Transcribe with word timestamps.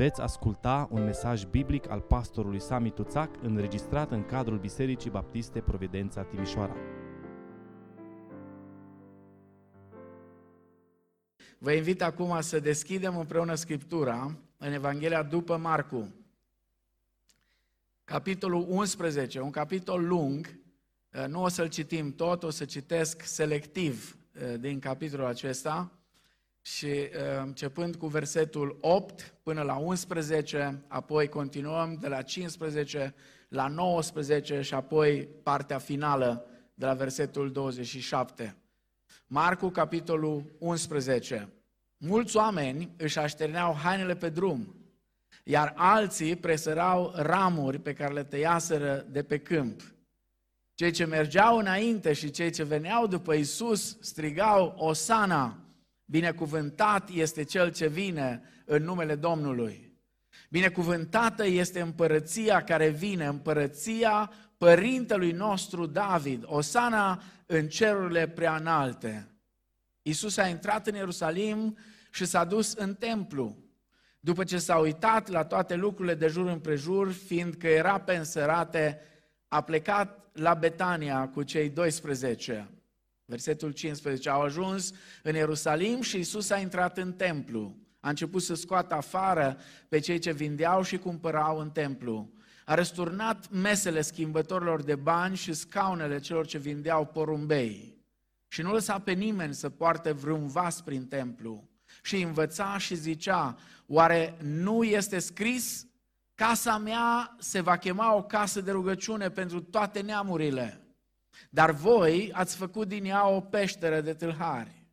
Veți 0.00 0.20
asculta 0.20 0.88
un 0.90 1.04
mesaj 1.04 1.44
biblic 1.44 1.90
al 1.90 2.00
pastorului 2.00 2.60
Sami 2.60 2.90
Tuțac 2.90 3.30
înregistrat 3.42 4.10
în 4.10 4.24
cadrul 4.24 4.58
Bisericii 4.58 5.10
Baptiste 5.10 5.60
Providența 5.60 6.22
Timișoara. 6.22 6.76
Vă 11.58 11.72
invit 11.72 12.02
acum 12.02 12.40
să 12.40 12.60
deschidem 12.60 13.18
împreună 13.18 13.54
Scriptura 13.54 14.36
în 14.56 14.72
Evanghelia 14.72 15.22
după 15.22 15.56
Marcu. 15.56 16.14
Capitolul 18.04 18.66
11, 18.68 19.40
un 19.40 19.50
capitol 19.50 20.06
lung, 20.06 20.60
nu 21.28 21.42
o 21.42 21.48
să-l 21.48 21.68
citim 21.68 22.14
tot, 22.14 22.42
o 22.42 22.50
să 22.50 22.64
citesc 22.64 23.22
selectiv 23.22 24.16
eh, 24.32 24.60
din 24.60 24.78
capitolul 24.78 25.26
acesta 25.26 25.99
și 26.60 26.86
uh, 26.86 27.08
începând 27.42 27.96
cu 27.96 28.06
versetul 28.06 28.78
8 28.80 29.34
până 29.42 29.62
la 29.62 29.76
11, 29.76 30.82
apoi 30.88 31.28
continuăm 31.28 31.98
de 32.00 32.08
la 32.08 32.22
15 32.22 33.14
la 33.48 33.68
19 33.68 34.60
și 34.60 34.74
apoi 34.74 35.28
partea 35.42 35.78
finală 35.78 36.46
de 36.74 36.86
la 36.86 36.94
versetul 36.94 37.52
27. 37.52 38.56
Marcu, 39.26 39.68
capitolul 39.68 40.56
11. 40.58 41.48
Mulți 41.96 42.36
oameni 42.36 42.90
își 42.96 43.18
așterneau 43.18 43.74
hainele 43.74 44.14
pe 44.16 44.28
drum, 44.28 44.74
iar 45.44 45.72
alții 45.76 46.36
presărau 46.36 47.12
ramuri 47.16 47.78
pe 47.78 47.92
care 47.92 48.12
le 48.12 48.24
tăiaseră 48.24 49.06
de 49.10 49.22
pe 49.22 49.38
câmp. 49.38 49.94
Cei 50.74 50.90
ce 50.90 51.04
mergeau 51.04 51.58
înainte 51.58 52.12
și 52.12 52.30
cei 52.30 52.50
ce 52.50 52.62
veneau 52.62 53.06
după 53.06 53.34
Isus 53.34 53.96
strigau 54.00 54.74
Osana, 54.76 55.58
Binecuvântat 56.10 57.08
este 57.08 57.42
cel 57.42 57.72
ce 57.72 57.88
vine 57.88 58.42
în 58.64 58.82
numele 58.82 59.14
Domnului. 59.14 59.98
Binecuvântată 60.48 61.46
este 61.46 61.80
împărăția 61.80 62.64
care 62.64 62.88
vine, 62.88 63.26
împărăția 63.26 64.32
părintelui 64.58 65.32
nostru 65.32 65.86
David, 65.86 66.42
Osana 66.46 67.22
în 67.46 67.68
cerurile 67.68 68.28
prea 68.28 68.56
înalte. 68.56 69.34
Iisus 70.02 70.36
a 70.36 70.46
intrat 70.46 70.86
în 70.86 70.94
Ierusalim 70.94 71.78
și 72.10 72.24
s-a 72.24 72.44
dus 72.44 72.72
în 72.72 72.94
templu. 72.94 73.56
După 74.20 74.44
ce 74.44 74.58
s-a 74.58 74.76
uitat 74.76 75.28
la 75.28 75.44
toate 75.44 75.74
lucrurile 75.74 76.14
de 76.14 76.26
jur 76.26 76.46
împrejur, 76.46 77.12
fiindcă 77.12 77.66
era 77.66 78.00
pe 78.00 78.14
însărate, 78.14 79.00
a 79.48 79.60
plecat 79.60 80.30
la 80.32 80.54
Betania 80.54 81.28
cu 81.28 81.42
cei 81.42 81.68
12. 81.68 82.70
Versetul 83.30 83.70
15. 83.70 84.28
Au 84.30 84.42
ajuns 84.42 84.90
în 85.22 85.34
Ierusalim 85.34 86.00
și 86.00 86.18
Isus 86.18 86.50
a 86.50 86.58
intrat 86.58 86.98
în 86.98 87.12
templu. 87.12 87.76
A 88.00 88.08
început 88.08 88.42
să 88.42 88.54
scoată 88.54 88.94
afară 88.94 89.58
pe 89.88 89.98
cei 89.98 90.18
ce 90.18 90.32
vindeau 90.32 90.82
și 90.82 90.98
cumpărau 90.98 91.58
în 91.58 91.70
templu. 91.70 92.32
A 92.64 92.74
răsturnat 92.74 93.50
mesele 93.50 94.00
schimbătorilor 94.00 94.82
de 94.82 94.94
bani 94.94 95.36
și 95.36 95.52
scaunele 95.52 96.20
celor 96.20 96.46
ce 96.46 96.58
vindeau 96.58 97.06
porumbei. 97.06 97.98
Și 98.48 98.62
nu 98.62 98.72
lăsa 98.72 98.98
pe 98.98 99.12
nimeni 99.12 99.54
să 99.54 99.68
poarte 99.68 100.12
vreun 100.12 100.46
vas 100.46 100.80
prin 100.80 101.06
templu. 101.06 101.68
Și 102.02 102.22
învăța 102.22 102.78
și 102.78 102.94
zicea, 102.94 103.56
oare 103.86 104.36
nu 104.42 104.82
este 104.82 105.18
scris, 105.18 105.86
casa 106.34 106.78
mea 106.78 107.36
se 107.38 107.60
va 107.60 107.76
chema 107.76 108.14
o 108.14 108.22
casă 108.22 108.60
de 108.60 108.70
rugăciune 108.70 109.30
pentru 109.30 109.60
toate 109.60 110.00
neamurile. 110.00 110.79
Dar 111.50 111.70
voi 111.70 112.30
ați 112.32 112.56
făcut 112.56 112.88
din 112.88 113.04
ea 113.04 113.28
o 113.28 113.40
peșteră 113.40 114.00
de 114.00 114.14
tâlhari. 114.14 114.86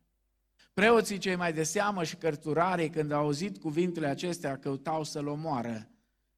Preoții 0.74 1.18
cei 1.18 1.36
mai 1.36 1.52
de 1.52 1.62
seamă 1.62 2.04
și 2.04 2.16
cărturarii, 2.16 2.90
când 2.90 3.12
au 3.12 3.20
auzit 3.20 3.58
cuvintele 3.58 4.06
acestea, 4.06 4.58
căutau 4.58 5.04
să-l 5.04 5.26
omoară, 5.26 5.88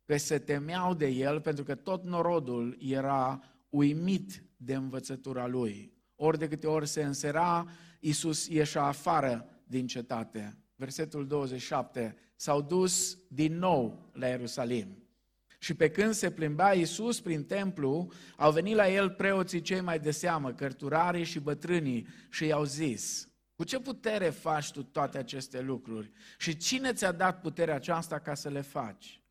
că 0.04 0.16
se 0.16 0.38
temeau 0.38 0.94
de 0.94 1.06
el, 1.06 1.40
pentru 1.40 1.64
că 1.64 1.74
tot 1.74 2.04
norodul 2.04 2.76
era 2.78 3.42
uimit 3.68 4.42
de 4.56 4.74
învățătura 4.74 5.46
lui. 5.46 5.92
Ori 6.16 6.38
de 6.38 6.48
câte 6.48 6.66
ori 6.66 6.86
se 6.86 7.02
însera, 7.02 7.66
Iisus 8.00 8.46
ieșea 8.46 8.82
afară 8.82 9.48
din 9.66 9.86
cetate. 9.86 10.58
Versetul 10.76 11.26
27. 11.26 12.16
S-au 12.36 12.62
dus 12.62 13.18
din 13.28 13.58
nou 13.58 14.10
la 14.12 14.26
Ierusalim. 14.26 14.99
Și 15.62 15.74
pe 15.74 15.90
când 15.90 16.14
se 16.14 16.30
plimba 16.30 16.72
Iisus 16.72 17.20
prin 17.20 17.44
templu, 17.44 18.12
au 18.36 18.52
venit 18.52 18.74
la 18.74 18.88
el 18.88 19.10
preoții 19.10 19.60
cei 19.60 19.80
mai 19.80 19.98
de 19.98 20.10
seamă, 20.10 20.52
cărturarii 20.52 21.24
și 21.24 21.40
bătrânii, 21.40 22.06
și 22.30 22.46
i-au 22.46 22.64
zis, 22.64 23.28
cu 23.54 23.64
ce 23.64 23.80
putere 23.80 24.30
faci 24.30 24.70
tu 24.70 24.82
toate 24.82 25.18
aceste 25.18 25.60
lucruri? 25.60 26.10
Și 26.38 26.56
cine 26.56 26.92
ți-a 26.92 27.12
dat 27.12 27.40
puterea 27.40 27.74
aceasta 27.74 28.18
ca 28.18 28.34
să 28.34 28.48
le 28.48 28.60
faci? 28.60 29.22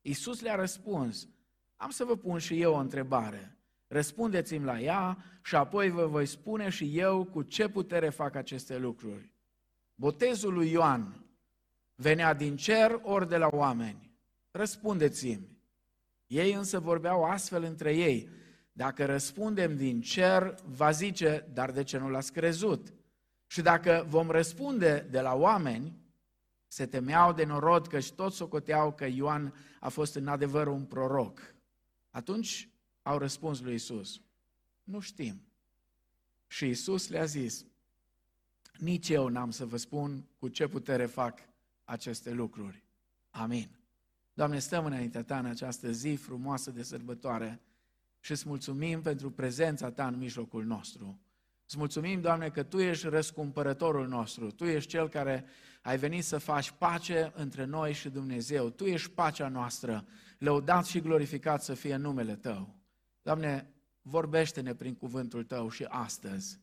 Iisus 0.00 0.40
le-a 0.40 0.54
răspuns, 0.54 1.28
am 1.76 1.90
să 1.90 2.04
vă 2.04 2.16
pun 2.16 2.38
și 2.38 2.60
eu 2.60 2.74
o 2.74 2.78
întrebare. 2.78 3.56
Răspundeți-mi 3.86 4.64
la 4.64 4.80
ea 4.80 5.24
și 5.44 5.54
apoi 5.54 5.90
vă 5.90 6.06
voi 6.06 6.26
spune 6.26 6.68
și 6.68 6.98
eu 6.98 7.24
cu 7.24 7.42
ce 7.42 7.68
putere 7.68 8.08
fac 8.08 8.34
aceste 8.34 8.78
lucruri. 8.78 9.32
Botezul 9.94 10.52
lui 10.52 10.70
Ioan 10.70 11.24
venea 11.94 12.34
din 12.34 12.56
cer 12.56 13.00
ori 13.02 13.28
de 13.28 13.36
la 13.36 13.48
oameni? 13.52 14.12
Răspundeți-mi. 14.50 15.51
Ei 16.32 16.52
însă 16.52 16.80
vorbeau 16.80 17.24
astfel 17.24 17.62
între 17.62 17.96
ei. 17.96 18.28
Dacă 18.72 19.04
răspundem 19.04 19.76
din 19.76 20.00
cer, 20.00 20.54
va 20.64 20.90
zice, 20.90 21.48
dar 21.52 21.70
de 21.70 21.82
ce 21.82 21.98
nu 21.98 22.10
l-ați 22.10 22.32
crezut? 22.32 22.92
Și 23.46 23.62
dacă 23.62 24.06
vom 24.08 24.30
răspunde 24.30 25.06
de 25.10 25.20
la 25.20 25.34
oameni, 25.34 25.96
se 26.66 26.86
temeau 26.86 27.32
de 27.32 27.44
norod 27.44 27.86
că 27.86 28.00
și 28.00 28.12
toți 28.12 28.36
socoteau 28.36 28.92
că 28.92 29.06
Ioan 29.06 29.54
a 29.80 29.88
fost 29.88 30.14
în 30.14 30.28
adevăr 30.28 30.66
un 30.66 30.84
proroc. 30.84 31.54
Atunci 32.10 32.68
au 33.02 33.18
răspuns 33.18 33.60
lui 33.60 33.74
Isus: 33.74 34.20
Nu 34.82 35.00
știm. 35.00 35.42
Și 36.46 36.68
Isus 36.68 37.08
le-a 37.08 37.24
zis: 37.24 37.64
Nici 38.78 39.08
eu 39.08 39.28
n-am 39.28 39.50
să 39.50 39.66
vă 39.66 39.76
spun 39.76 40.28
cu 40.38 40.48
ce 40.48 40.66
putere 40.66 41.06
fac 41.06 41.38
aceste 41.84 42.30
lucruri. 42.30 42.84
Amin. 43.30 43.81
Doamne, 44.34 44.58
stăm 44.58 44.84
înaintea 44.84 45.22
Ta 45.22 45.38
în 45.38 45.46
această 45.46 45.90
zi 45.90 46.14
frumoasă 46.14 46.70
de 46.70 46.82
sărbătoare 46.82 47.60
și 48.20 48.30
îți 48.30 48.48
mulțumim 48.48 49.02
pentru 49.02 49.30
prezența 49.30 49.90
Ta 49.90 50.06
în 50.06 50.18
mijlocul 50.18 50.64
nostru. 50.64 51.20
Îți 51.66 51.78
mulțumim, 51.78 52.20
Doamne, 52.20 52.48
că 52.48 52.62
Tu 52.62 52.78
ești 52.78 53.08
răscumpărătorul 53.08 54.08
nostru, 54.08 54.50
Tu 54.50 54.64
ești 54.64 54.90
Cel 54.90 55.08
care 55.08 55.44
ai 55.82 55.98
venit 55.98 56.24
să 56.24 56.38
faci 56.38 56.70
pace 56.70 57.32
între 57.34 57.64
noi 57.64 57.92
și 57.92 58.08
Dumnezeu. 58.08 58.70
Tu 58.70 58.84
ești 58.84 59.10
pacea 59.10 59.48
noastră, 59.48 60.06
lăudat 60.38 60.86
și 60.86 61.00
glorificat 61.00 61.62
să 61.62 61.74
fie 61.74 61.96
numele 61.96 62.36
Tău. 62.36 62.76
Doamne, 63.22 63.74
vorbește-ne 64.02 64.74
prin 64.74 64.94
cuvântul 64.94 65.44
Tău 65.44 65.68
și 65.68 65.84
astăzi. 65.88 66.60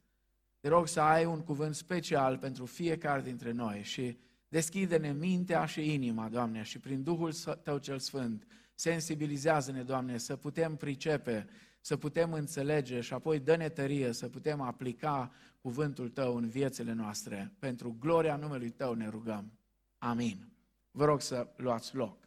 Te 0.59 0.68
rog 0.68 0.88
să 0.88 1.01
ai 1.01 1.25
un 1.25 1.41
cuvânt 1.41 1.75
special 1.75 2.38
pentru 2.38 2.66
fiecare 2.66 3.22
dintre 3.22 3.51
noi 3.51 3.84
și 3.84 4.18
Deschide-ne 4.50 5.12
mintea 5.12 5.66
și 5.66 5.94
inima, 5.94 6.30
Doamne, 6.30 6.62
și 6.62 6.80
prin 6.80 7.04
Duhul 7.04 7.34
Tău 7.64 7.78
cel 7.78 8.00
Sfânt, 8.00 8.48
sensibilizează-ne, 8.76 9.84
Doamne, 9.84 10.18
să 10.18 10.36
putem 10.36 10.76
pricepe, 10.76 11.48
să 11.82 11.98
putem 11.98 12.34
înțelege 12.34 13.02
și 13.02 13.14
apoi 13.14 13.40
dă-ne 13.40 13.70
tărie 13.70 14.12
să 14.12 14.30
putem 14.30 14.62
aplica 14.62 15.32
cuvântul 15.62 16.10
Tău 16.10 16.36
în 16.36 16.48
viețile 16.48 16.94
noastre. 16.94 17.54
Pentru 17.60 17.96
gloria 18.00 18.36
numelui 18.36 18.70
Tău 18.70 18.94
ne 18.94 19.10
rugăm. 19.10 19.52
Amin. 19.98 20.52
Vă 20.92 21.06
rog 21.06 21.22
să 21.22 21.48
luați 21.56 21.96
loc. 21.96 22.18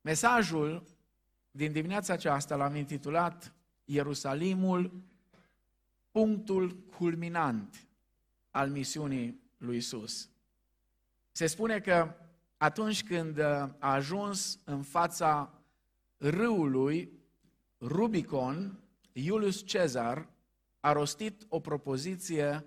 Mesajul 0.00 0.86
din 1.50 1.72
dimineața 1.72 2.12
aceasta 2.12 2.56
l-am 2.56 2.74
intitulat 2.74 3.52
Ierusalimul, 3.84 5.02
punctul 6.10 6.76
culminant 6.96 7.86
al 8.50 8.70
misiunii 8.70 9.40
lui 9.56 9.76
Isus. 9.76 10.28
Se 11.38 11.46
spune 11.46 11.80
că 11.80 12.14
atunci 12.56 13.04
când 13.04 13.38
uh, 13.38 13.44
a 13.78 13.92
ajuns 13.92 14.58
în 14.64 14.82
fața 14.82 15.62
râului 16.16 17.12
Rubicon, 17.80 18.80
Iulius 19.12 19.66
Cezar 19.66 20.28
a 20.80 20.92
rostit 20.92 21.46
o 21.48 21.60
propoziție 21.60 22.64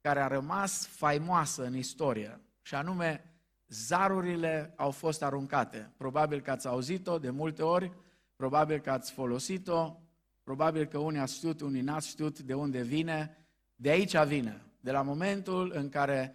care 0.00 0.20
a 0.20 0.26
rămas 0.26 0.86
faimoasă 0.86 1.64
în 1.64 1.76
istorie, 1.76 2.40
și 2.62 2.74
anume, 2.74 3.34
zarurile 3.68 4.72
au 4.76 4.90
fost 4.90 5.22
aruncate. 5.22 5.92
Probabil 5.96 6.40
că 6.40 6.50
ați 6.50 6.66
auzit-o 6.66 7.18
de 7.18 7.30
multe 7.30 7.62
ori, 7.62 7.92
probabil 8.36 8.78
că 8.78 8.90
ați 8.90 9.12
folosit-o, 9.12 10.00
probabil 10.42 10.84
că 10.84 10.98
unii 10.98 11.20
ați 11.20 11.34
știut, 11.34 11.60
unii 11.60 11.82
n-ați 11.82 12.08
știut 12.08 12.38
de 12.38 12.54
unde 12.54 12.82
vine. 12.82 13.46
De 13.74 13.90
aici 13.90 14.16
vine, 14.16 14.62
de 14.80 14.90
la 14.90 15.02
momentul 15.02 15.72
în 15.74 15.88
care 15.88 16.34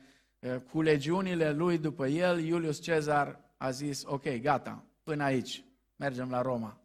cu 0.71 0.81
legiunile 0.81 1.51
lui 1.51 1.77
după 1.77 2.07
el, 2.07 2.39
Iulius 2.39 2.79
Cezar 2.81 3.39
a 3.57 3.71
zis, 3.71 4.03
ok, 4.05 4.35
gata, 4.35 4.85
până 5.03 5.23
aici, 5.23 5.63
mergem 5.95 6.29
la 6.29 6.41
Roma. 6.41 6.81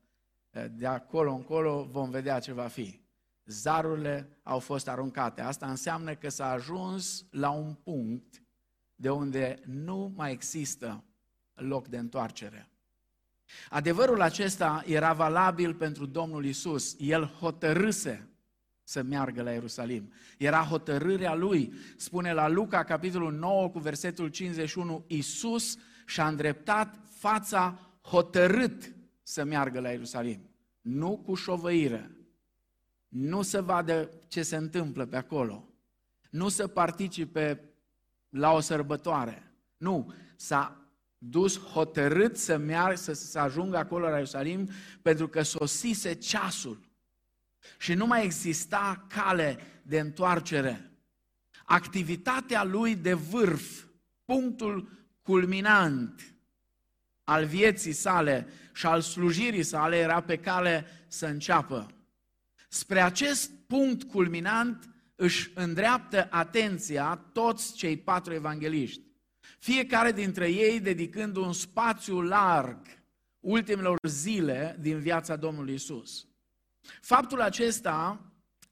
De 0.71 0.87
acolo 0.87 1.33
încolo 1.33 1.89
vom 1.91 2.11
vedea 2.11 2.39
ce 2.39 2.53
va 2.53 2.67
fi. 2.67 3.01
Zarurile 3.47 4.39
au 4.43 4.59
fost 4.59 4.89
aruncate. 4.89 5.41
Asta 5.41 5.67
înseamnă 5.67 6.15
că 6.15 6.29
s-a 6.29 6.51
ajuns 6.51 7.27
la 7.31 7.51
un 7.51 7.75
punct 7.75 8.43
de 8.95 9.11
unde 9.11 9.61
nu 9.65 10.13
mai 10.17 10.33
există 10.33 11.05
loc 11.55 11.89
de 11.89 11.99
întoarcere. 11.99 12.71
Adevărul 13.69 14.21
acesta 14.21 14.83
era 14.87 15.13
valabil 15.13 15.75
pentru 15.75 16.07
Domnul 16.07 16.45
Isus. 16.45 16.97
El 16.99 17.25
hotărâse 17.25 18.29
să 18.89 19.03
meargă 19.03 19.43
la 19.43 19.51
Ierusalim. 19.51 20.13
Era 20.39 20.63
hotărârea 20.63 21.35
lui. 21.35 21.73
Spune 21.97 22.33
la 22.33 22.49
Luca, 22.49 22.85
capitolul 22.85 23.33
9, 23.33 23.69
cu 23.69 23.79
versetul 23.79 24.29
51, 24.29 25.05
Isus 25.07 25.79
și-a 26.07 26.29
îndreptat 26.29 26.99
fața 27.09 27.81
hotărât 28.03 28.95
să 29.23 29.45
meargă 29.45 29.81
la 29.81 29.91
Ierusalim. 29.91 30.41
Nu 30.81 31.23
cu 31.25 31.35
șovăire. 31.35 32.11
Nu 33.09 33.43
să 33.43 33.63
vadă 33.63 34.11
ce 34.29 34.43
se 34.43 34.57
întâmplă 34.57 35.07
pe 35.07 35.17
acolo. 35.17 35.69
Nu 36.31 36.49
să 36.49 36.67
participe 36.67 37.61
la 38.29 38.53
o 38.53 38.61
sărbătoare. 38.61 39.53
Nu, 39.77 40.13
s-a 40.37 40.91
dus 41.19 41.59
hotărât 41.59 42.37
să 42.37 42.57
meargă, 42.57 42.97
să, 42.97 43.13
să 43.13 43.39
ajungă 43.39 43.77
acolo 43.77 44.09
la 44.09 44.15
Ierusalim, 44.15 44.69
pentru 45.03 45.29
că 45.29 45.43
sosise 45.43 46.15
ceasul. 46.15 46.86
Și 47.79 47.95
nu 47.95 48.07
mai 48.07 48.25
exista 48.25 49.07
cale 49.09 49.59
de 49.83 49.99
întoarcere. 49.99 50.91
Activitatea 51.65 52.65
lui 52.65 52.95
de 52.95 53.15
vârf, 53.15 53.85
punctul 54.25 54.91
culminant 55.23 56.37
al 57.25 57.45
vieții 57.45 57.93
sale 57.93 58.47
și 58.75 58.87
al 58.87 59.01
slujirii 59.01 59.63
sale 59.63 59.97
era 59.97 60.21
pe 60.21 60.37
cale 60.37 60.87
să 61.09 61.27
înceapă. 61.27 61.91
Spre 62.69 63.01
acest 63.01 63.51
punct 63.67 64.03
culminant 64.03 64.89
își 65.15 65.51
îndreaptă 65.55 66.27
atenția 66.31 67.25
toți 67.33 67.75
cei 67.75 67.97
patru 67.97 68.33
evangeliști. 68.33 69.01
Fiecare 69.59 70.13
dintre 70.13 70.51
ei 70.51 70.81
dedicând 70.81 71.37
un 71.37 71.53
spațiu 71.53 72.21
larg 72.21 72.79
ultimelor 73.41 73.99
zile 74.09 74.77
din 74.81 74.99
viața 74.99 75.37
Domnului 75.37 75.75
Isus. 75.75 76.26
Faptul 77.01 77.41
acesta 77.41 78.21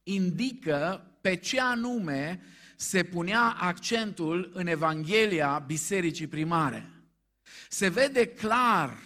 indică 0.02 1.10
pe 1.20 1.36
ce 1.36 1.60
anume 1.60 2.42
se 2.76 3.02
punea 3.02 3.56
accentul 3.60 4.50
în 4.54 4.66
Evanghelia 4.66 5.58
Bisericii 5.66 6.26
Primare. 6.26 6.90
Se 7.68 7.88
vede 7.88 8.26
clar, 8.26 8.96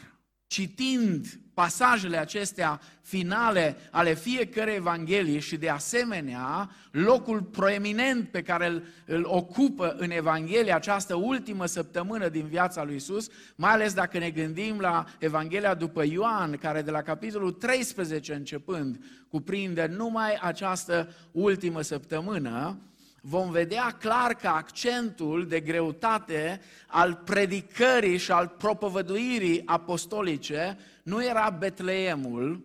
citind 0.46 1.40
pasajele 1.58 2.16
acestea 2.16 2.80
finale 3.02 3.76
ale 3.90 4.14
fiecărei 4.14 4.76
Evanghelii 4.76 5.40
și 5.40 5.56
de 5.56 5.68
asemenea 5.68 6.70
locul 6.90 7.42
proeminent 7.42 8.28
pe 8.28 8.42
care 8.42 8.66
îl, 8.66 8.82
îl 9.06 9.24
ocupă 9.26 9.94
în 9.98 10.10
Evanghelia 10.10 10.76
această 10.76 11.14
ultimă 11.14 11.66
săptămână 11.66 12.28
din 12.28 12.46
viața 12.46 12.84
lui 12.84 12.94
Isus, 12.94 13.28
mai 13.56 13.70
ales 13.70 13.94
dacă 13.94 14.18
ne 14.18 14.30
gândim 14.30 14.78
la 14.80 15.04
Evanghelia 15.18 15.74
după 15.74 16.04
Ioan, 16.04 16.56
care 16.56 16.82
de 16.82 16.90
la 16.90 17.02
capitolul 17.02 17.52
13 17.52 18.34
începând 18.34 19.04
cuprinde 19.28 19.86
numai 19.96 20.38
această 20.40 21.14
ultimă 21.32 21.80
săptămână, 21.80 22.78
vom 23.20 23.50
vedea 23.50 23.96
clar 23.98 24.34
că 24.34 24.48
accentul 24.48 25.46
de 25.48 25.60
greutate 25.60 26.60
al 26.86 27.22
predicării 27.24 28.18
și 28.18 28.30
al 28.30 28.54
propovăduirii 28.58 29.62
apostolice 29.66 30.78
nu 31.08 31.24
era 31.24 31.50
Betleemul, 31.50 32.64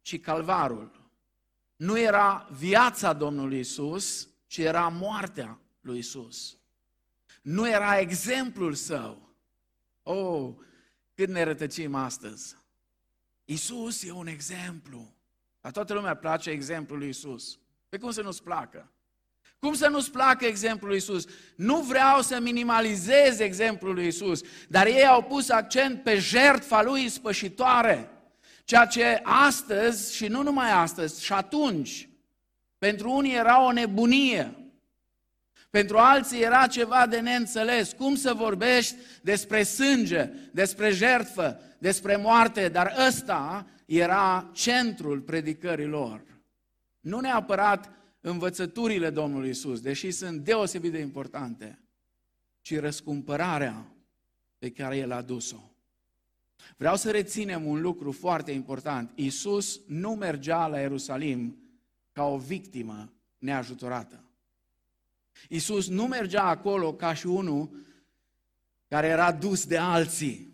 ci 0.00 0.20
Calvarul. 0.20 1.10
Nu 1.76 1.98
era 1.98 2.48
viața 2.52 3.12
Domnului 3.12 3.58
Isus, 3.58 4.28
ci 4.46 4.58
era 4.58 4.88
moartea 4.88 5.58
lui 5.80 5.98
Isus. 5.98 6.58
Nu 7.42 7.68
era 7.68 7.98
exemplul 7.98 8.74
său. 8.74 9.36
Oh, 10.02 10.54
cât 11.14 11.28
ne 11.28 11.42
rătăcim 11.42 11.94
astăzi. 11.94 12.56
Isus 13.44 14.02
e 14.02 14.12
un 14.12 14.26
exemplu. 14.26 15.14
La 15.60 15.70
toată 15.70 15.94
lumea 15.94 16.14
place 16.16 16.50
exemplul 16.50 16.98
lui 16.98 17.08
Isus. 17.08 17.58
Pe 17.88 17.98
cum 17.98 18.10
să 18.10 18.22
nu-ți 18.22 18.42
placă? 18.42 18.92
Cum 19.60 19.74
să 19.74 19.88
nu-ți 19.88 20.10
placă 20.10 20.44
exemplul 20.44 20.88
lui 20.88 20.98
Isus? 20.98 21.24
Nu 21.56 21.80
vreau 21.80 22.20
să 22.20 22.40
minimalizez 22.40 23.38
exemplul 23.38 23.94
lui 23.94 24.06
Isus, 24.06 24.40
dar 24.68 24.86
ei 24.86 25.06
au 25.06 25.22
pus 25.22 25.48
accent 25.48 26.02
pe 26.02 26.18
jertfa 26.18 26.82
lui 26.82 27.08
spășitoare. 27.08 28.10
Ceea 28.64 28.86
ce 28.86 29.20
astăzi, 29.22 30.14
și 30.14 30.26
nu 30.26 30.42
numai 30.42 30.70
astăzi, 30.70 31.24
și 31.24 31.32
atunci, 31.32 32.08
pentru 32.78 33.10
unii 33.10 33.34
era 33.34 33.64
o 33.64 33.72
nebunie. 33.72 34.52
Pentru 35.70 35.96
alții 35.96 36.40
era 36.40 36.66
ceva 36.66 37.06
de 37.06 37.20
neînțeles. 37.20 37.92
Cum 37.92 38.14
să 38.14 38.32
vorbești 38.32 38.94
despre 39.22 39.62
sânge, 39.62 40.30
despre 40.52 40.90
jertfă, 40.90 41.60
despre 41.78 42.16
moarte, 42.16 42.68
dar 42.68 42.94
ăsta 43.06 43.66
era 43.86 44.50
centrul 44.52 45.20
predicării 45.20 45.86
lor. 45.86 46.22
Nu 47.00 47.20
neapărat 47.20 47.97
învățăturile 48.20 49.10
Domnului 49.10 49.48
Isus, 49.48 49.80
deși 49.80 50.10
sunt 50.10 50.40
deosebit 50.44 50.92
de 50.92 50.98
importante, 50.98 51.78
ci 52.60 52.78
răscumpărarea 52.78 53.92
pe 54.58 54.70
care 54.70 54.96
El 54.96 55.12
a 55.12 55.22
dus-o. 55.22 55.60
Vreau 56.76 56.96
să 56.96 57.10
reținem 57.10 57.66
un 57.66 57.80
lucru 57.80 58.12
foarte 58.12 58.50
important. 58.50 59.10
Isus 59.14 59.80
nu 59.86 60.10
mergea 60.10 60.66
la 60.66 60.80
Ierusalim 60.80 61.58
ca 62.12 62.24
o 62.24 62.38
victimă 62.38 63.12
neajutorată. 63.38 64.24
Isus 65.48 65.88
nu 65.88 66.06
mergea 66.06 66.42
acolo 66.42 66.94
ca 66.94 67.14
și 67.14 67.26
unul 67.26 67.70
care 68.88 69.06
era 69.06 69.32
dus 69.32 69.66
de 69.66 69.78
alții. 69.78 70.47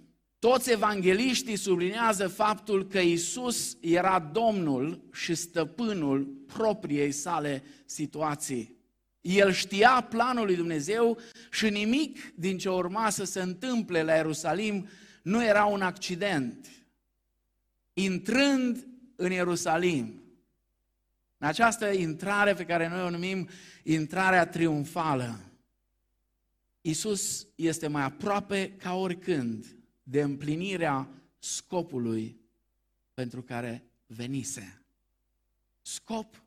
Toți 0.44 0.70
evangeliștii 0.70 1.56
sublinează 1.56 2.28
faptul 2.28 2.86
că 2.86 2.98
Isus 2.98 3.76
era 3.80 4.18
Domnul 4.18 5.08
și 5.12 5.34
stăpânul 5.34 6.24
propriei 6.46 7.12
sale 7.12 7.62
situații. 7.84 8.76
El 9.20 9.52
știa 9.52 10.06
planul 10.10 10.44
lui 10.44 10.56
Dumnezeu 10.56 11.18
și 11.50 11.68
nimic 11.68 12.32
din 12.34 12.58
ce 12.58 12.68
urma 12.68 13.10
să 13.10 13.24
se 13.24 13.40
întâmple 13.40 14.02
la 14.02 14.14
Ierusalim 14.14 14.88
nu 15.22 15.44
era 15.44 15.64
un 15.64 15.82
accident. 15.82 16.68
Intrând 17.92 18.86
în 19.16 19.30
Ierusalim, 19.32 20.22
în 21.38 21.46
această 21.46 21.86
intrare 21.90 22.54
pe 22.54 22.64
care 22.64 22.88
noi 22.88 23.02
o 23.02 23.10
numim 23.10 23.48
intrarea 23.82 24.46
triumfală, 24.46 25.40
Isus 26.80 27.46
este 27.54 27.86
mai 27.86 28.02
aproape 28.02 28.72
ca 28.76 28.94
oricând 28.94 29.66
de 30.04 30.22
împlinirea 30.22 31.08
scopului 31.38 32.40
pentru 33.14 33.42
care 33.42 33.84
venise. 34.06 34.82
Scop 35.82 36.42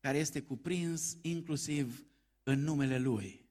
care 0.00 0.18
este 0.18 0.42
cuprins 0.42 1.16
inclusiv 1.22 2.06
în 2.42 2.60
numele 2.60 2.98
Lui. 2.98 3.44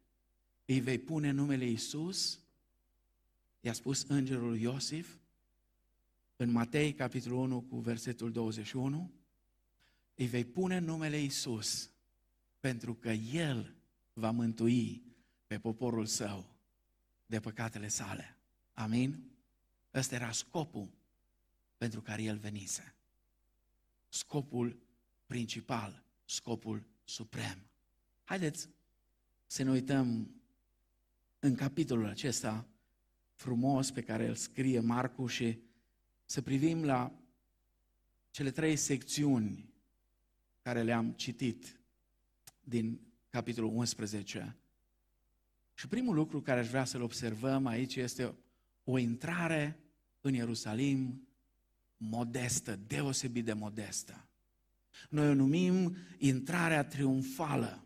Îi 0.65 0.79
vei 0.79 0.99
pune 0.99 1.31
numele 1.31 1.65
Isus, 1.65 2.39
i-a 3.59 3.73
spus 3.73 4.05
îngerul 4.07 4.57
Iosif, 4.57 5.17
în 6.35 6.51
Matei, 6.51 6.93
capitolul 6.93 7.37
1, 7.39 7.61
cu 7.61 7.77
versetul 7.77 8.31
21, 8.31 9.11
îi 10.15 10.25
vei 10.25 10.45
pune 10.45 10.79
numele 10.79 11.21
Isus, 11.21 11.89
pentru 12.59 12.93
că 12.93 13.09
El 13.11 13.75
va 14.13 14.31
mântui 14.31 15.03
pe 15.47 15.59
poporul 15.59 16.05
său 16.05 16.45
de 17.25 17.39
păcatele 17.39 17.87
sale. 17.87 18.37
Amin? 18.73 19.34
Ăsta 19.95 20.15
era 20.15 20.31
scopul 20.31 20.89
pentru 21.77 22.01
care 22.01 22.23
el 22.23 22.37
venise. 22.37 22.95
Scopul 24.09 24.79
principal, 25.25 26.03
scopul 26.25 26.87
suprem. 27.03 27.57
Haideți 28.23 28.69
să 29.45 29.63
ne 29.63 29.69
uităm 29.69 30.35
în 31.39 31.55
capitolul 31.55 32.07
acesta 32.07 32.67
frumos 33.33 33.91
pe 33.91 34.01
care 34.01 34.27
îl 34.27 34.35
scrie 34.35 34.79
Marcu 34.79 35.27
și 35.27 35.59
să 36.25 36.41
privim 36.41 36.83
la 36.83 37.11
cele 38.31 38.51
trei 38.51 38.75
secțiuni 38.75 39.73
care 40.61 40.81
le-am 40.81 41.11
citit 41.11 41.79
din 42.63 42.99
capitolul 43.29 43.71
11. 43.75 44.55
Și 45.73 45.87
primul 45.87 46.15
lucru 46.15 46.41
care 46.41 46.59
aș 46.59 46.67
vrea 46.67 46.85
să-l 46.85 47.01
observăm 47.01 47.65
aici 47.65 47.95
este 47.95 48.35
o 48.83 48.97
intrare 48.97 49.79
în 50.25 50.33
Ierusalim 50.33 51.27
modestă, 51.97 52.79
deosebit 52.87 53.45
de 53.45 53.53
modestă. 53.53 54.27
Noi 55.09 55.29
o 55.29 55.33
numim 55.33 55.95
intrarea 56.17 56.83
triumfală. 56.83 57.83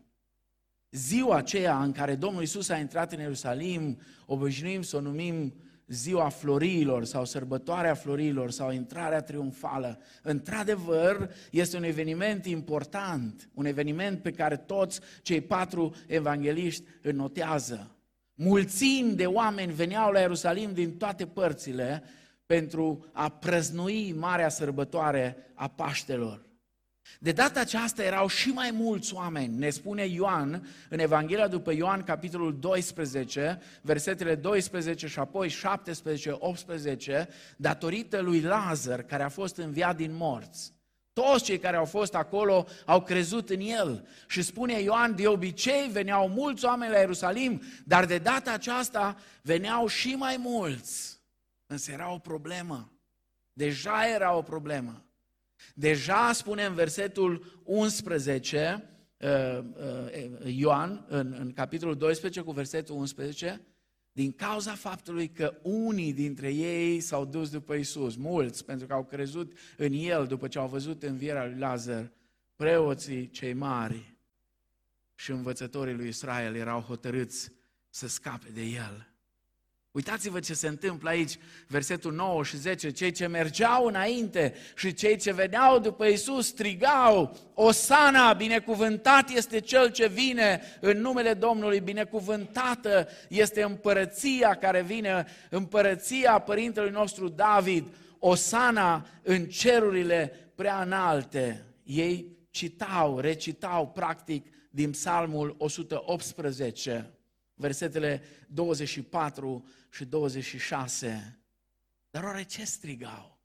Ziua 0.90 1.36
aceea 1.36 1.82
în 1.82 1.92
care 1.92 2.14
Domnul 2.14 2.42
Isus 2.42 2.68
a 2.68 2.76
intrat 2.76 3.12
în 3.12 3.20
Ierusalim, 3.20 3.98
obișnuim 4.26 4.82
să 4.82 4.96
o 4.96 5.00
numim 5.00 5.54
ziua 5.86 6.28
florilor 6.28 7.04
sau 7.04 7.24
sărbătoarea 7.24 7.94
florilor 7.94 8.50
sau 8.50 8.72
intrarea 8.72 9.22
triumfală. 9.22 9.98
Într-adevăr, 10.22 11.30
este 11.50 11.76
un 11.76 11.82
eveniment 11.82 12.46
important, 12.46 13.50
un 13.54 13.64
eveniment 13.64 14.22
pe 14.22 14.30
care 14.30 14.56
toți 14.56 15.00
cei 15.22 15.40
patru 15.40 15.94
evangeliști 16.06 16.84
îl 17.02 17.12
notează. 17.12 17.96
Mulțimi 18.34 19.14
de 19.14 19.26
oameni 19.26 19.72
veneau 19.72 20.12
la 20.12 20.20
Ierusalim 20.20 20.72
din 20.72 20.96
toate 20.96 21.26
părțile 21.26 22.02
pentru 22.50 23.06
a 23.12 23.28
prăznui 23.28 24.14
marea 24.18 24.48
sărbătoare 24.48 25.36
a 25.54 25.68
Paștelor. 25.68 26.46
De 27.18 27.32
data 27.32 27.60
aceasta 27.60 28.02
erau 28.02 28.28
și 28.28 28.48
mai 28.48 28.70
mulți 28.70 29.14
oameni, 29.14 29.58
ne 29.58 29.70
spune 29.70 30.06
Ioan 30.06 30.68
în 30.88 30.98
Evanghelia 30.98 31.48
după 31.48 31.72
Ioan, 31.72 32.02
capitolul 32.02 32.58
12, 32.58 33.60
versetele 33.82 34.34
12 34.34 35.06
și 35.06 35.18
apoi 35.18 35.48
17, 35.48 36.36
18, 36.38 37.28
datorită 37.56 38.20
lui 38.20 38.40
Lazar, 38.40 39.02
care 39.02 39.22
a 39.22 39.28
fost 39.28 39.56
înviat 39.56 39.96
din 39.96 40.16
morți. 40.16 40.72
Toți 41.12 41.44
cei 41.44 41.58
care 41.58 41.76
au 41.76 41.84
fost 41.84 42.14
acolo 42.14 42.66
au 42.84 43.02
crezut 43.02 43.50
în 43.50 43.60
el. 43.60 44.08
Și 44.28 44.42
spune 44.42 44.80
Ioan, 44.80 45.14
de 45.16 45.26
obicei 45.26 45.88
veneau 45.92 46.28
mulți 46.28 46.64
oameni 46.64 46.92
la 46.92 46.98
Ierusalim, 46.98 47.62
dar 47.84 48.04
de 48.04 48.18
data 48.18 48.52
aceasta 48.52 49.16
veneau 49.42 49.86
și 49.86 50.14
mai 50.14 50.36
mulți. 50.38 51.19
Însă 51.70 51.90
era 51.90 52.12
o 52.12 52.18
problemă. 52.18 52.92
Deja 53.52 54.08
era 54.14 54.36
o 54.36 54.42
problemă. 54.42 55.04
Deja 55.74 56.32
spune 56.32 56.64
în 56.64 56.74
versetul 56.74 57.60
11, 57.64 58.90
uh, 59.18 59.58
uh, 59.58 60.54
Ioan, 60.56 61.04
în, 61.08 61.36
în 61.38 61.52
capitolul 61.52 61.96
12 61.96 62.40
cu 62.40 62.52
versetul 62.52 62.96
11, 62.96 63.60
din 64.12 64.32
cauza 64.32 64.74
faptului 64.74 65.28
că 65.28 65.58
unii 65.62 66.12
dintre 66.12 66.52
ei 66.52 67.00
s-au 67.00 67.24
dus 67.24 67.50
după 67.50 67.74
Isus, 67.74 68.16
mulți, 68.16 68.64
pentru 68.64 68.86
că 68.86 68.92
au 68.92 69.04
crezut 69.04 69.52
în 69.76 69.92
El 69.92 70.26
după 70.26 70.48
ce 70.48 70.58
au 70.58 70.68
văzut 70.68 71.02
învierea 71.02 71.46
lui 71.46 71.58
Lazar, 71.58 72.12
preoții 72.56 73.30
cei 73.30 73.52
mari 73.52 74.16
și 75.14 75.30
învățătorii 75.30 75.94
lui 75.94 76.08
Israel 76.08 76.54
erau 76.54 76.80
hotărâți 76.80 77.50
să 77.88 78.08
scape 78.08 78.48
de 78.48 78.62
El. 78.62 79.09
Uitați-vă 79.92 80.40
ce 80.40 80.54
se 80.54 80.68
întâmplă 80.68 81.08
aici, 81.08 81.38
versetul 81.66 82.12
9 82.12 82.44
și 82.44 82.56
10. 82.56 82.90
Cei 82.90 83.10
ce 83.10 83.26
mergeau 83.26 83.86
înainte 83.86 84.54
și 84.76 84.92
cei 84.92 85.16
ce 85.16 85.32
veneau 85.32 85.78
după 85.78 86.06
Isus 86.06 86.46
strigau, 86.46 87.36
Osana, 87.54 88.32
binecuvântat 88.32 89.30
este 89.30 89.60
cel 89.60 89.90
ce 89.90 90.08
vine 90.08 90.60
în 90.80 91.00
numele 91.00 91.34
Domnului, 91.34 91.80
binecuvântată 91.80 93.08
este 93.28 93.62
împărăția 93.62 94.54
care 94.54 94.82
vine, 94.82 95.26
împărăția 95.50 96.38
părintelui 96.38 96.90
nostru 96.90 97.28
David, 97.28 97.86
Osana 98.18 99.06
în 99.22 99.46
cerurile 99.46 100.50
prea 100.54 100.82
înalte. 100.82 101.64
Ei 101.82 102.38
citau, 102.50 103.18
recitau 103.18 103.88
practic 103.88 104.46
din 104.70 104.90
Psalmul 104.90 105.54
118 105.58 107.14
versetele 107.60 108.22
24 108.48 109.64
și 109.90 110.04
26. 110.04 111.38
Dar 112.10 112.24
oare 112.24 112.42
ce 112.42 112.64
strigau? 112.64 113.38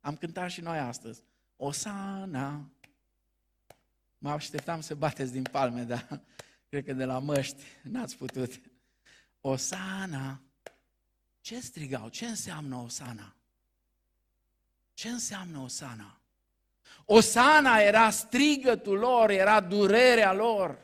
Am 0.00 0.16
cântat 0.16 0.50
și 0.50 0.60
noi 0.60 0.78
astăzi. 0.78 1.22
Osana! 1.56 2.70
Mă 4.18 4.30
așteptam 4.30 4.80
să 4.80 4.94
bateți 4.94 5.32
din 5.32 5.42
palme, 5.42 5.82
dar 5.82 6.20
cred 6.68 6.84
că 6.84 6.92
de 6.92 7.04
la 7.04 7.18
măști 7.18 7.62
n-ați 7.82 8.16
putut. 8.16 8.60
Osana! 9.40 10.40
Ce 11.40 11.60
strigau? 11.60 12.08
Ce 12.08 12.26
înseamnă 12.26 12.76
Osana? 12.76 13.34
Ce 14.94 15.08
înseamnă 15.08 15.58
Osana? 15.58 16.20
Osana 17.04 17.78
era 17.78 18.10
strigătul 18.10 18.98
lor, 18.98 19.30
era 19.30 19.60
durerea 19.60 20.32
lor. 20.32 20.78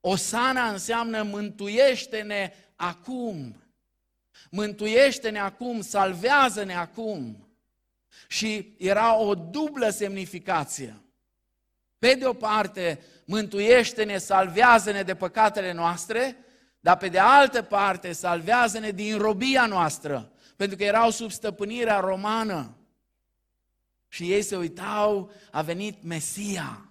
Osana 0.00 0.68
înseamnă 0.70 1.22
mântuiește-ne 1.22 2.52
acum. 2.78 3.56
Mântuiește-ne 4.50 5.38
acum, 5.38 5.80
salvează-ne 5.80 6.74
acum. 6.74 7.48
Și 8.28 8.74
era 8.78 9.16
o 9.16 9.34
dublă 9.34 9.88
semnificație. 9.90 11.02
Pe 11.98 12.14
de 12.14 12.26
o 12.26 12.32
parte, 12.32 13.00
mântuiește-ne, 13.24 14.18
salvează-ne 14.18 15.02
de 15.02 15.14
păcatele 15.14 15.72
noastre, 15.72 16.36
dar 16.80 16.96
pe 16.96 17.08
de 17.08 17.18
altă 17.18 17.62
parte, 17.62 18.12
salvează-ne 18.12 18.90
din 18.90 19.18
robia 19.18 19.66
noastră, 19.66 20.32
pentru 20.56 20.76
că 20.76 20.84
erau 20.84 21.10
sub 21.10 21.30
stăpânirea 21.30 22.00
romană. 22.00 22.76
Și 24.08 24.32
ei 24.32 24.42
se 24.42 24.56
uitau, 24.56 25.30
a 25.50 25.62
venit 25.62 26.02
Mesia 26.02 26.87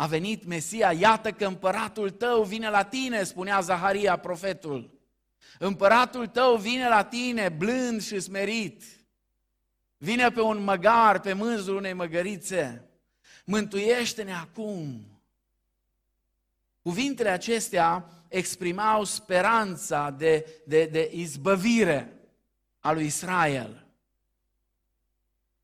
a 0.00 0.06
venit 0.06 0.44
Mesia, 0.44 0.92
iată 0.92 1.32
că 1.32 1.46
împăratul 1.46 2.10
tău 2.10 2.42
vine 2.42 2.70
la 2.70 2.84
tine, 2.84 3.22
spunea 3.22 3.60
Zaharia, 3.60 4.16
profetul. 4.16 4.90
Împăratul 5.58 6.26
tău 6.26 6.56
vine 6.56 6.88
la 6.88 7.04
tine, 7.04 7.48
blând 7.48 8.02
și 8.02 8.20
smerit. 8.20 8.82
Vine 9.96 10.30
pe 10.30 10.40
un 10.40 10.62
măgar, 10.62 11.20
pe 11.20 11.32
mânzul 11.32 11.76
unei 11.76 11.92
măgărițe. 11.92 12.88
Mântuiește-ne 13.44 14.34
acum. 14.34 15.06
Cuvintele 16.82 17.28
acestea 17.28 18.08
exprimau 18.28 19.04
speranța 19.04 20.10
de, 20.10 20.62
de, 20.66 20.84
de 20.84 21.10
izbăvire 21.12 22.12
a 22.78 22.92
lui 22.92 23.04
Israel. 23.04 23.87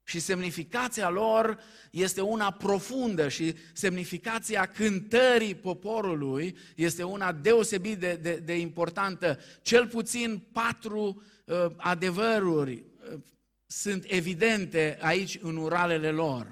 Și 0.05 0.21
semnificația 0.21 1.09
lor 1.09 1.59
este 1.91 2.21
una 2.21 2.51
profundă 2.51 3.29
și 3.29 3.55
semnificația 3.73 4.67
cântării 4.67 5.55
poporului 5.55 6.57
este 6.77 7.03
una 7.03 7.33
deosebit 7.33 7.99
de, 7.99 8.19
de, 8.23 8.35
de 8.35 8.59
importantă. 8.59 9.39
Cel 9.63 9.87
puțin 9.87 10.43
patru 10.53 11.23
uh, 11.45 11.67
adevăruri 11.77 12.73
uh, 13.13 13.19
sunt 13.67 14.05
evidente 14.09 14.99
aici 15.01 15.39
în 15.43 15.57
uralele 15.57 16.11
lor. 16.11 16.47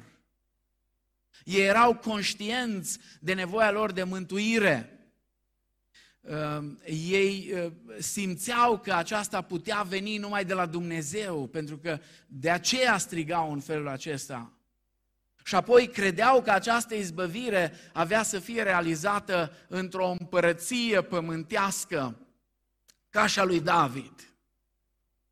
Ei 1.44 1.64
erau 1.66 1.97
conștienți 1.97 2.99
de 3.21 3.32
nevoia 3.32 3.71
lor 3.71 3.92
de 3.92 4.02
mântuire. 4.02 5.01
Ehm, 6.29 6.81
ei 6.85 7.50
eh, 7.52 7.73
simțeau 7.99 8.79
că 8.79 8.93
aceasta 8.93 9.43
putea 9.43 9.83
veni 9.83 10.17
numai 10.17 10.45
de 10.45 10.55
la 10.55 10.67
Dumnezeu, 10.67 11.47
pentru 11.47 11.79
că 11.79 11.99
de 12.26 12.50
aceea 12.50 12.99
strigau 12.99 13.52
în 13.52 13.61
felul 13.61 13.88
acesta. 13.88 14.52
Și 15.45 15.55
apoi 15.55 15.88
credeau 15.88 16.43
că 16.43 16.50
această 16.50 16.95
izbăvire 16.95 17.73
avea 17.93 18.23
să 18.23 18.38
fie 18.38 18.62
realizată 18.62 19.52
într-o 19.69 20.09
împărăție 20.19 21.02
pământească, 21.02 22.17
ca 23.11 23.26
și 23.26 23.38
a 23.38 23.45
lui 23.45 23.61
David. 23.61 24.35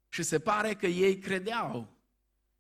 Și 0.09 0.23
se 0.23 0.39
pare 0.39 0.75
că 0.75 0.87
ei 0.87 1.19
credeau 1.19 1.89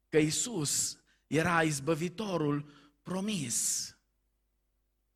că 0.09 0.19
Isus 0.19 0.99
era 1.27 1.63
izbăvitorul 1.63 2.71
promis. 3.03 3.89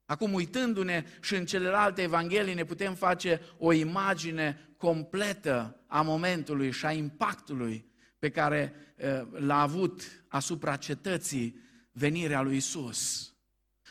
Acum, 0.07 0.33
uitându-ne 0.33 1.05
și 1.21 1.35
în 1.35 1.47
celelalte 1.47 2.03
evanghelii, 2.03 2.55
ne 2.55 2.65
putem 2.65 2.95
face 2.95 3.41
o 3.59 3.73
imagine 3.73 4.69
completă 4.77 5.81
a 5.87 6.03
momentului 6.03 6.71
și 6.71 6.87
a 6.87 6.93
impactului 6.93 7.93
pe 8.19 8.31
care 8.31 8.75
l-a 9.33 9.61
avut 9.61 10.25
asupra 10.29 10.77
cetății 10.77 11.61
venirea 11.93 12.41
lui 12.41 12.57
Isus. 12.57 13.33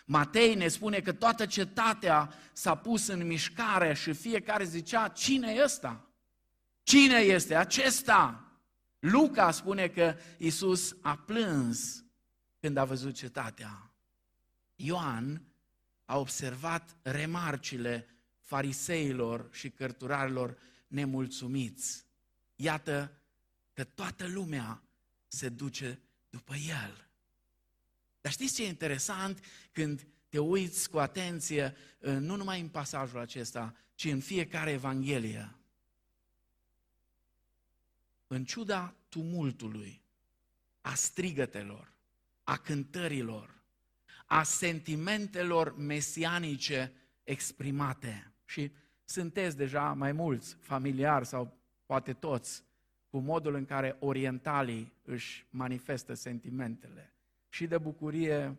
Matei 0.06 0.56
ne 0.56 0.68
spune 0.68 1.00
că 1.00 1.14
toată 1.14 1.46
cetatea 1.46 2.34
s-a 2.54 2.76
pus 2.76 3.08
în 3.08 3.28
mișcare 3.28 3.94
și 3.94 4.14
fiecare 4.14 4.64
zicea, 4.64 5.08
cine 5.08 5.54
e 5.54 5.64
ăsta? 5.64 6.08
Cine 6.84 7.18
este 7.18 7.56
acesta? 7.56 8.52
Luca 9.00 9.52
spune 9.52 9.88
că 9.88 10.16
Isus 10.38 10.96
a 11.02 11.16
plâns 11.16 12.06
când 12.60 12.78
a 12.78 12.86
văzut 12.86 13.14
cetatea. 13.14 13.94
Ioan 14.76 15.42
a 16.06 16.18
observat 16.18 16.98
remarcile 17.02 18.08
fariseilor 18.40 19.50
și 19.52 19.70
cărturarilor 19.70 20.58
nemulțumiți. 20.88 22.06
Iată 22.56 23.18
că 23.74 23.84
toată 23.84 24.28
lumea 24.28 24.84
se 25.28 25.50
duce 25.50 26.00
după 26.30 26.56
el. 26.56 27.08
Dar 28.22 28.32
știți 28.32 28.56
ce 28.56 28.64
e 28.64 28.68
interesant 28.68 29.46
când 29.72 30.08
te 30.30 30.40
uiți 30.40 30.90
cu 30.90 31.00
atenție, 31.00 31.76
nu 32.00 32.36
numai 32.36 32.60
în 32.62 32.70
pasajul 32.70 33.20
acesta, 33.20 33.76
ci 33.96 34.04
în 34.04 34.20
fiecare 34.20 34.72
Evanghelie. 34.72 35.56
În 38.28 38.46
ciuda 38.46 38.96
tumultului, 39.10 40.02
a 40.82 40.94
strigătelor, 40.94 41.94
a 42.44 42.58
cântărilor, 42.58 43.53
a 44.34 44.44
sentimentelor 44.44 45.78
mesianice 45.78 46.92
exprimate. 47.24 48.34
Și 48.46 48.72
sunteți 49.04 49.58
deja 49.58 49.94
mai 49.94 50.12
mulți 50.12 50.58
familiari 50.60 51.26
sau 51.26 51.58
poate 51.86 52.14
toți 52.14 52.64
cu 53.10 53.18
modul 53.18 53.56
în 53.56 53.66
care 53.66 53.96
orientalii 54.00 54.94
își 55.04 55.46
manifestă 55.50 56.14
sentimentele 56.14 57.14
și 57.50 57.68
de 57.68 57.78
bucurie 57.78 58.58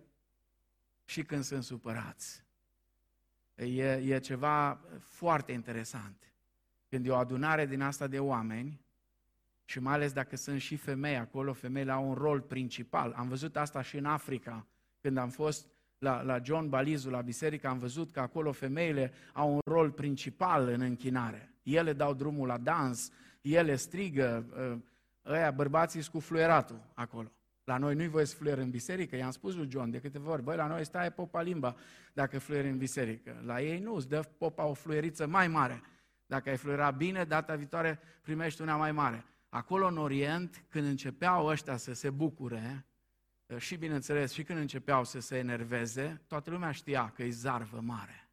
și 1.04 1.22
când 1.22 1.44
sunt 1.44 1.64
supărați. 1.64 2.44
E, 3.54 3.92
e 3.92 4.18
ceva 4.18 4.80
foarte 5.00 5.52
interesant. 5.52 6.32
Când 6.88 7.06
e 7.06 7.10
o 7.10 7.16
adunare 7.16 7.66
din 7.66 7.80
asta 7.80 8.06
de 8.06 8.18
oameni, 8.18 8.80
și 9.64 9.80
mai 9.80 9.94
ales 9.94 10.12
dacă 10.12 10.36
sunt 10.36 10.60
și 10.60 10.76
femei 10.76 11.16
acolo, 11.16 11.52
femeile 11.52 11.92
au 11.92 12.08
un 12.08 12.14
rol 12.14 12.40
principal. 12.40 13.12
Am 13.12 13.28
văzut 13.28 13.56
asta 13.56 13.82
și 13.82 13.96
în 13.96 14.04
Africa, 14.04 14.66
când 15.04 15.16
am 15.16 15.28
fost 15.28 15.66
la, 15.98 16.22
la 16.22 16.40
John 16.42 16.68
Balizu, 16.68 17.10
la 17.10 17.20
biserică, 17.20 17.68
am 17.68 17.78
văzut 17.78 18.12
că 18.12 18.20
acolo 18.20 18.52
femeile 18.52 19.12
au 19.32 19.52
un 19.52 19.60
rol 19.64 19.90
principal 19.90 20.68
în 20.68 20.80
închinare. 20.80 21.54
Ele 21.62 21.92
dau 21.92 22.14
drumul 22.14 22.46
la 22.46 22.58
dans, 22.58 23.10
ele 23.40 23.76
strigă, 23.76 24.46
ă, 24.58 24.78
ăia 25.32 25.50
bărbații 25.50 26.10
cu 26.10 26.20
fluieratul 26.20 26.80
acolo. 26.94 27.32
La 27.64 27.78
noi 27.78 27.94
nu-i 27.94 28.08
voie 28.08 28.24
să 28.24 28.36
fluier 28.36 28.58
în 28.58 28.70
biserică, 28.70 29.16
i-am 29.16 29.30
spus 29.30 29.54
lui 29.54 29.68
John 29.70 29.90
de 29.90 29.98
câteva 29.98 30.30
ori, 30.30 30.42
băi, 30.42 30.56
la 30.56 30.66
noi 30.66 30.84
stai 30.84 31.12
popa 31.12 31.42
limba 31.42 31.76
dacă 32.12 32.38
fluieri 32.38 32.68
în 32.68 32.78
biserică. 32.78 33.42
La 33.46 33.60
ei 33.60 33.78
nu, 33.78 33.94
îți 33.94 34.08
dă 34.08 34.20
popa 34.38 34.64
o 34.64 34.74
fluieriță 34.74 35.26
mai 35.26 35.48
mare. 35.48 35.82
Dacă 36.26 36.48
ai 36.48 36.56
fluiera 36.56 36.90
bine, 36.90 37.24
data 37.24 37.54
viitoare 37.54 37.98
primești 38.22 38.62
una 38.62 38.76
mai 38.76 38.92
mare. 38.92 39.24
Acolo 39.48 39.86
în 39.86 39.98
Orient, 39.98 40.64
când 40.68 40.86
începeau 40.86 41.46
ăștia 41.46 41.76
să 41.76 41.94
se 41.94 42.10
bucure, 42.10 42.86
și 43.58 43.76
bineînțeles, 43.76 44.32
și 44.32 44.42
când 44.42 44.58
începeau 44.58 45.04
să 45.04 45.20
se 45.20 45.36
enerveze, 45.36 46.22
toată 46.26 46.50
lumea 46.50 46.72
știa 46.72 47.10
că 47.10 47.22
e 47.22 47.30
zarvă 47.30 47.80
mare. 47.80 48.28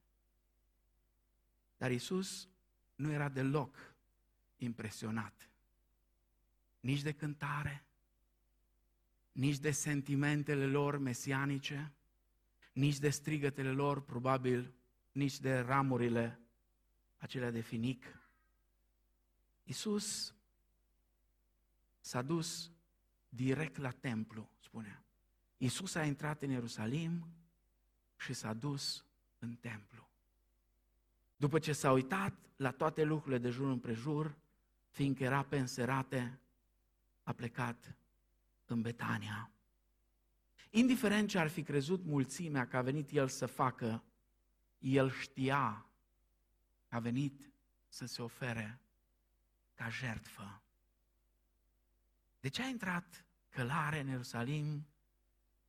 Dar 1.78 1.92
Isus 1.92 2.50
nu 2.96 3.12
era 3.12 3.30
deloc 3.30 3.96
impresionat. 4.58 5.50
Nici 6.80 7.02
de 7.02 7.12
cântare, 7.12 7.86
nici 9.32 9.58
de 9.58 9.72
sentimentele 9.72 10.66
lor 10.66 10.98
mesianice, 10.98 11.92
nici 12.74 12.98
de 12.98 13.10
strigătele 13.10 13.72
lor, 13.72 14.04
probabil, 14.04 14.74
nici 15.12 15.40
de 15.40 15.60
ramurile 15.60 16.40
acelea 17.18 17.52
de 17.52 17.62
finic. 17.62 18.06
Isus 19.64 20.36
s-a 22.00 22.22
dus 22.22 22.72
direct 23.30 23.78
la 23.78 23.92
templu, 23.92 24.50
spunea. 24.72 25.04
Isus 25.58 25.96
a 25.96 26.04
intrat 26.04 26.42
în 26.42 26.50
Ierusalim 26.50 27.28
și 28.18 28.34
s-a 28.34 28.54
dus 28.54 29.06
în 29.40 29.56
templu. 29.56 30.10
După 31.36 31.60
ce 31.60 31.74
s-a 31.74 31.92
uitat 31.92 32.34
la 32.56 32.72
toate 32.72 33.04
lucrurile 33.04 33.38
de 33.38 33.50
jur 33.50 33.70
împrejur, 33.70 34.38
fiindcă 34.90 35.24
era 35.24 35.44
pe 35.44 35.58
înserate, 35.60 36.40
a 37.24 37.34
plecat 37.34 37.96
în 38.66 38.82
Betania. 38.82 39.52
Indiferent 40.70 41.30
ce 41.30 41.38
ar 41.38 41.48
fi 41.48 41.64
crezut 41.64 42.04
mulțimea 42.04 42.68
că 42.68 42.78
a 42.78 42.82
venit 42.82 43.12
el 43.12 43.28
să 43.28 43.46
facă, 43.46 44.04
el 44.80 45.12
știa 45.12 45.86
că 46.88 46.96
a 46.96 47.00
venit 47.00 47.52
să 47.88 48.06
se 48.06 48.22
ofere 48.22 48.80
ca 49.74 49.90
jertfă. 49.90 50.62
De 52.40 52.48
ce 52.48 52.62
a 52.62 52.68
intrat 52.68 53.26
călare 53.52 54.00
în 54.00 54.08
Ierusalim 54.08 54.88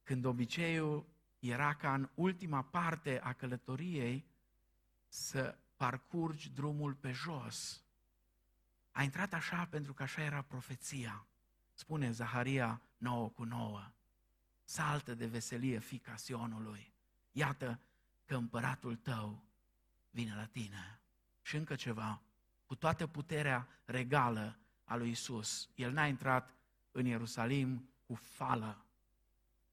când 0.02 0.24
obiceiul 0.24 1.06
era 1.38 1.74
ca 1.74 1.94
în 1.94 2.08
ultima 2.14 2.62
parte 2.62 3.20
a 3.20 3.32
călătoriei 3.32 4.26
să 5.08 5.58
parcurgi 5.76 6.50
drumul 6.50 6.94
pe 6.94 7.12
jos? 7.12 7.84
A 8.90 9.02
intrat 9.02 9.32
așa 9.32 9.66
pentru 9.70 9.92
că 9.92 10.02
așa 10.02 10.22
era 10.22 10.42
profeția. 10.42 11.26
Spune 11.72 12.10
Zaharia 12.10 12.80
9 12.96 13.28
cu 13.28 13.44
9. 13.44 13.92
Saltă 14.64 15.14
de 15.14 15.26
veselie, 15.26 15.78
fica 15.78 16.16
Sionului. 16.16 16.92
Iată 17.32 17.80
că 18.24 18.36
împăratul 18.36 18.96
tău 18.96 19.44
vine 20.10 20.34
la 20.34 20.44
tine. 20.44 21.00
Și 21.42 21.56
încă 21.56 21.74
ceva, 21.74 22.22
cu 22.66 22.74
toată 22.74 23.06
puterea 23.06 23.68
regală 23.84 24.58
a 24.84 24.96
lui 24.96 25.10
Isus. 25.10 25.68
El 25.74 25.92
n-a 25.92 26.06
intrat 26.06 26.54
în 26.92 27.06
Ierusalim 27.06 27.88
cu 28.06 28.14
fală 28.14 28.84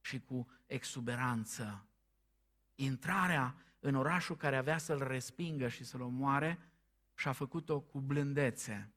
și 0.02 0.20
cu 0.20 0.48
exuberanță. 0.66 1.86
Intrarea 2.76 3.56
în 3.80 3.96
orașul 3.96 4.36
care 4.36 4.58
avea 4.58 4.78
să-l 4.78 5.08
respingă 5.08 5.68
și 5.68 5.84
să-l 5.84 6.02
omoare 6.02 6.60
și-a 7.16 7.32
făcut-o 7.32 7.80
cu 7.80 8.00
blândețe 8.00 8.94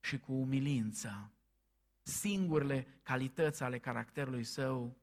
și 0.00 0.18
cu 0.18 0.32
umilință. 0.32 1.30
Singurele 2.02 2.86
calități 3.02 3.62
ale 3.62 3.78
caracterului 3.78 4.44
său 4.44 4.96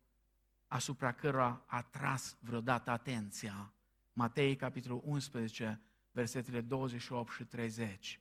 asupra 0.67 1.11
cărora 1.11 1.63
a 1.65 1.81
tras 1.81 2.37
vreodată 2.39 2.89
atenția. 2.89 3.73
Matei, 4.13 4.55
capitolul 4.55 5.01
11, 5.03 5.81
versetele 6.11 6.61
28 6.61 7.31
și 7.31 7.43
30. 7.43 8.19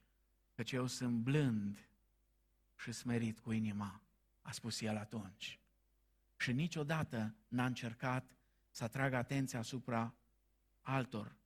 Căci 0.54 0.72
eu 0.72 0.86
sunt 0.86 1.16
blând 1.16 1.88
și 2.76 2.92
smerit 2.92 3.38
cu 3.38 3.52
inima, 3.52 4.02
a 4.42 4.50
spus 4.50 4.80
el 4.80 4.96
atunci. 4.96 5.60
Și 6.36 6.52
niciodată 6.52 7.34
n-a 7.48 7.64
încercat 7.64 8.36
să 8.70 8.84
atragă 8.84 9.16
atenția 9.16 9.58
asupra 9.58 10.14
altor 10.80 11.36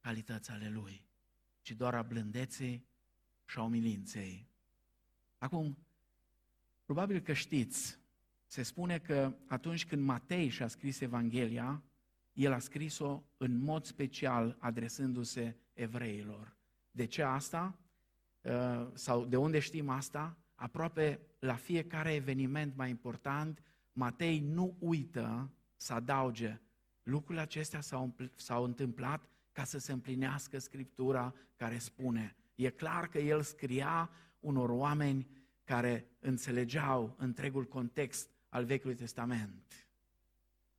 calități 0.00 0.50
ale 0.50 0.68
lui, 0.68 1.04
ci 1.62 1.70
doar 1.70 1.94
a 1.94 2.02
blândeței 2.02 2.86
și 3.44 3.58
a 3.58 3.62
umilinței. 3.62 4.48
Acum, 5.38 5.78
probabil 6.84 7.20
că 7.20 7.32
știți, 7.32 7.98
se 8.46 8.62
spune 8.62 8.98
că 8.98 9.34
atunci 9.46 9.86
când 9.86 10.02
Matei 10.02 10.48
și-a 10.48 10.68
scris 10.68 11.00
Evanghelia, 11.00 11.82
el 12.32 12.52
a 12.52 12.58
scris-o 12.58 13.22
în 13.36 13.56
mod 13.56 13.84
special 13.84 14.56
adresându-se 14.58 15.56
evreilor. 15.72 16.56
De 16.90 17.04
ce 17.04 17.22
asta? 17.22 17.78
Uh, 18.40 18.88
sau 18.94 19.24
de 19.24 19.36
unde 19.36 19.58
știm 19.58 19.88
asta? 19.88 20.36
Aproape 20.56 21.20
la 21.38 21.54
fiecare 21.54 22.14
eveniment 22.14 22.76
mai 22.76 22.90
important, 22.90 23.62
Matei 23.92 24.40
nu 24.40 24.76
uită 24.78 25.50
să 25.76 25.92
adauge 25.92 26.60
lucrurile 27.02 27.42
acestea 27.42 27.80
s-au, 27.80 28.14
s-au 28.34 28.64
întâmplat 28.64 29.28
ca 29.52 29.64
să 29.64 29.78
se 29.78 29.92
împlinească 29.92 30.58
Scriptura 30.58 31.34
care 31.56 31.78
spune. 31.78 32.36
E 32.54 32.70
clar 32.70 33.08
că 33.08 33.18
el 33.18 33.42
scria 33.42 34.10
unor 34.40 34.70
oameni 34.70 35.26
care 35.64 36.06
înțelegeau 36.18 37.14
întregul 37.18 37.64
context 37.64 38.30
al 38.48 38.64
Vechiului 38.64 38.96
Testament. 38.96 39.88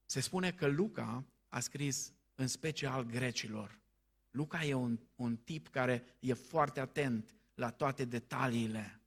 Se 0.06 0.20
spune 0.20 0.52
că 0.52 0.68
Luca 0.68 1.24
a 1.48 1.60
scris 1.60 2.14
în 2.36 2.48
special 2.48 3.04
grecilor. 3.04 3.80
Luca 4.32 4.64
e 4.64 4.74
un, 4.74 5.00
un 5.16 5.36
tip 5.36 5.68
care 5.68 6.04
e 6.20 6.34
foarte 6.34 6.80
atent 6.80 7.36
la 7.54 7.70
toate 7.70 8.06
detaliile. 8.06 9.02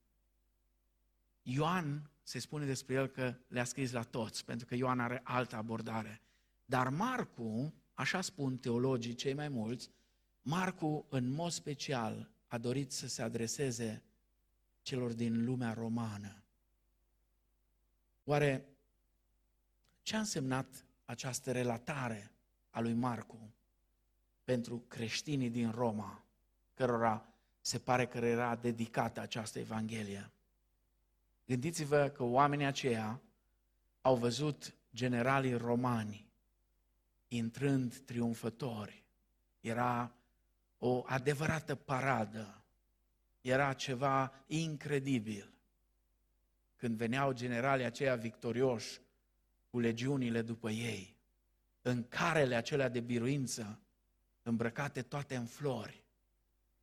Ioan 1.41 2.09
se 2.23 2.39
spune 2.39 2.65
despre 2.65 2.93
el 2.93 3.07
că 3.07 3.35
le-a 3.47 3.63
scris 3.63 3.91
la 3.91 4.03
toți, 4.03 4.45
pentru 4.45 4.65
că 4.65 4.75
Ioan 4.75 4.99
are 4.99 5.21
altă 5.23 5.55
abordare. 5.55 6.21
Dar 6.65 6.89
Marcu, 6.89 7.73
așa 7.93 8.21
spun 8.21 8.57
teologii 8.57 9.15
cei 9.15 9.33
mai 9.33 9.49
mulți, 9.49 9.89
Marcu 10.41 11.05
în 11.09 11.29
mod 11.29 11.51
special 11.51 12.29
a 12.47 12.57
dorit 12.57 12.91
să 12.91 13.07
se 13.07 13.21
adreseze 13.21 14.03
celor 14.81 15.13
din 15.13 15.45
lumea 15.45 15.73
romană. 15.73 16.43
Oare 18.23 18.65
ce 20.01 20.15
a 20.15 20.19
însemnat 20.19 20.85
această 21.05 21.51
relatare 21.51 22.31
a 22.69 22.79
lui 22.79 22.93
Marcu 22.93 23.53
pentru 24.43 24.83
creștinii 24.87 25.49
din 25.49 25.71
Roma, 25.71 26.23
cărora 26.73 27.25
se 27.61 27.79
pare 27.79 28.07
că 28.07 28.17
era 28.17 28.55
dedicată 28.55 29.19
această 29.19 29.59
Evanghelie? 29.59 30.31
Gândiți-vă 31.51 32.07
că 32.07 32.23
oamenii 32.23 32.65
aceia 32.65 33.21
au 34.01 34.15
văzut 34.15 34.73
generalii 34.95 35.53
romani 35.53 36.31
intrând 37.27 37.95
triumfători. 37.95 39.03
Era 39.61 40.15
o 40.77 41.03
adevărată 41.05 41.75
paradă. 41.75 42.63
Era 43.41 43.73
ceva 43.73 44.33
incredibil. 44.47 45.53
Când 46.75 46.97
veneau 46.97 47.33
generalii 47.33 47.85
aceia 47.85 48.15
victorioși 48.15 48.99
cu 49.69 49.79
legiunile 49.79 50.41
după 50.41 50.69
ei, 50.69 51.15
în 51.81 52.07
carele 52.07 52.55
acelea 52.55 52.89
de 52.89 52.99
biruință, 52.99 53.79
îmbrăcate 54.43 55.01
toate 55.01 55.35
în 55.35 55.45
flori, 55.45 56.03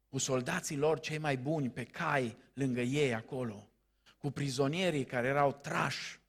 cu 0.08 0.18
soldații 0.18 0.76
lor 0.76 1.00
cei 1.00 1.18
mai 1.18 1.36
buni 1.36 1.70
pe 1.70 1.84
cai 1.84 2.36
lângă 2.52 2.80
ei 2.80 3.14
acolo, 3.14 3.68
cu 4.18 4.30
prizonierii 4.30 5.04
care 5.04 5.26
erau 5.26 5.52
trași, 5.52 6.20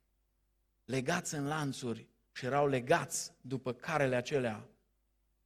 legați 0.86 1.36
în 1.36 1.48
lanțuri 1.48 2.08
și 2.32 2.46
erau 2.46 2.68
legați 2.68 3.34
după 3.42 3.74
carele 3.74 4.16
acelea 4.16 4.68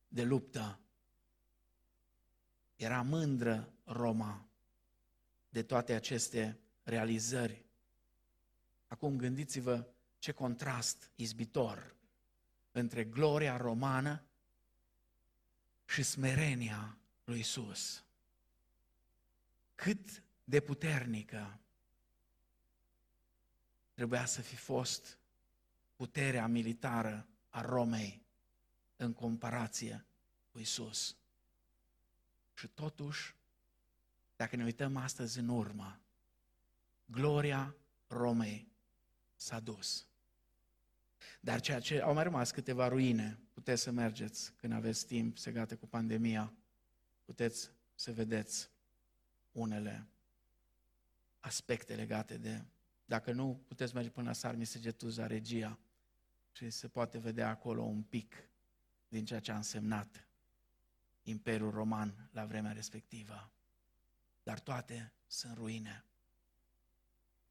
de 0.08 0.24
luptă. 0.24 0.80
Era 2.76 3.02
mândră 3.02 3.74
Roma 3.84 4.46
de 5.50 5.64
toate 5.64 5.94
aceste 5.94 6.60
realizări. 6.84 7.66
Acum 8.88 9.18
gândiți-vă 9.18 9.88
ce 10.20 10.32
contrast 10.32 11.12
izbitor 11.16 11.96
între 12.72 13.04
gloria 13.04 13.58
romană 13.58 14.24
și 15.86 16.04
smerenia 16.04 16.98
lui 17.24 17.40
Isus. 17.40 18.04
Cât 19.76 20.24
de 20.44 20.60
puternică 20.60 21.60
trebuia 23.94 24.26
să 24.26 24.42
fi 24.42 24.56
fost 24.56 25.18
puterea 25.96 26.48
militară 26.48 27.28
a 27.50 27.62
Romei 27.62 28.22
în 28.96 29.14
comparație 29.14 30.06
cu 30.52 30.60
Isus. 30.60 31.16
Și 32.54 32.68
totuși, 32.68 33.36
dacă 34.36 34.56
ne 34.56 34.64
uităm 34.64 34.96
astăzi 34.98 35.40
în 35.40 35.48
urmă, 35.48 36.00
gloria 37.06 37.76
Romei 38.08 38.72
s-a 39.36 39.60
dus. 39.60 40.06
Dar 41.40 41.62
ceea 41.62 41.80
ce 41.80 42.02
au 42.02 42.14
mai 42.14 42.24
rămas 42.24 42.52
câteva 42.52 42.88
ruine, 42.88 43.40
puteți 43.54 43.82
să 43.82 43.92
mergeți 43.92 44.54
când 44.54 44.74
aveți 44.74 45.06
timp 45.06 45.38
segate 45.38 45.76
cu 45.76 45.88
pandemia, 45.88 46.54
puteți 47.26 47.72
să 47.96 48.12
vedeți 48.12 48.70
unele 49.52 50.08
aspecte 51.40 51.96
legate 51.96 52.38
de, 52.38 52.64
dacă 53.06 53.32
nu, 53.32 53.64
puteți 53.68 53.94
merge 53.94 54.10
până 54.10 54.28
la 54.28 54.34
Sarmisegetuza 54.34 55.28
Regia 55.28 55.80
și 56.52 56.70
se 56.70 56.88
poate 56.88 57.18
vedea 57.18 57.50
acolo 57.50 57.82
un 57.82 58.02
pic 58.02 58.50
din 59.08 59.26
ceea 59.26 59.40
ce 59.40 59.52
a 59.52 59.56
însemnat 59.56 60.28
Imperiul 61.24 61.72
Roman 61.72 62.30
la 62.32 62.46
vremea 62.46 62.72
respectivă. 62.72 63.52
Dar 64.44 64.60
toate 64.60 65.14
sunt 65.28 65.56
ruine. 65.56 66.06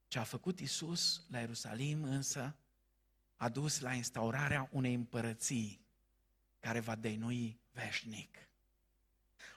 Ce 0.08 0.18
a 0.18 0.24
făcut 0.24 0.60
Isus 0.60 1.26
la 1.30 1.38
Ierusalim 1.38 2.02
însă 2.02 2.56
a 3.36 3.48
dus 3.48 3.80
la 3.80 3.92
instaurarea 3.92 4.68
unei 4.72 4.94
împărății 4.94 5.80
care 6.60 6.80
va 6.80 6.94
deinui 6.94 7.60
veșnic. 7.72 8.48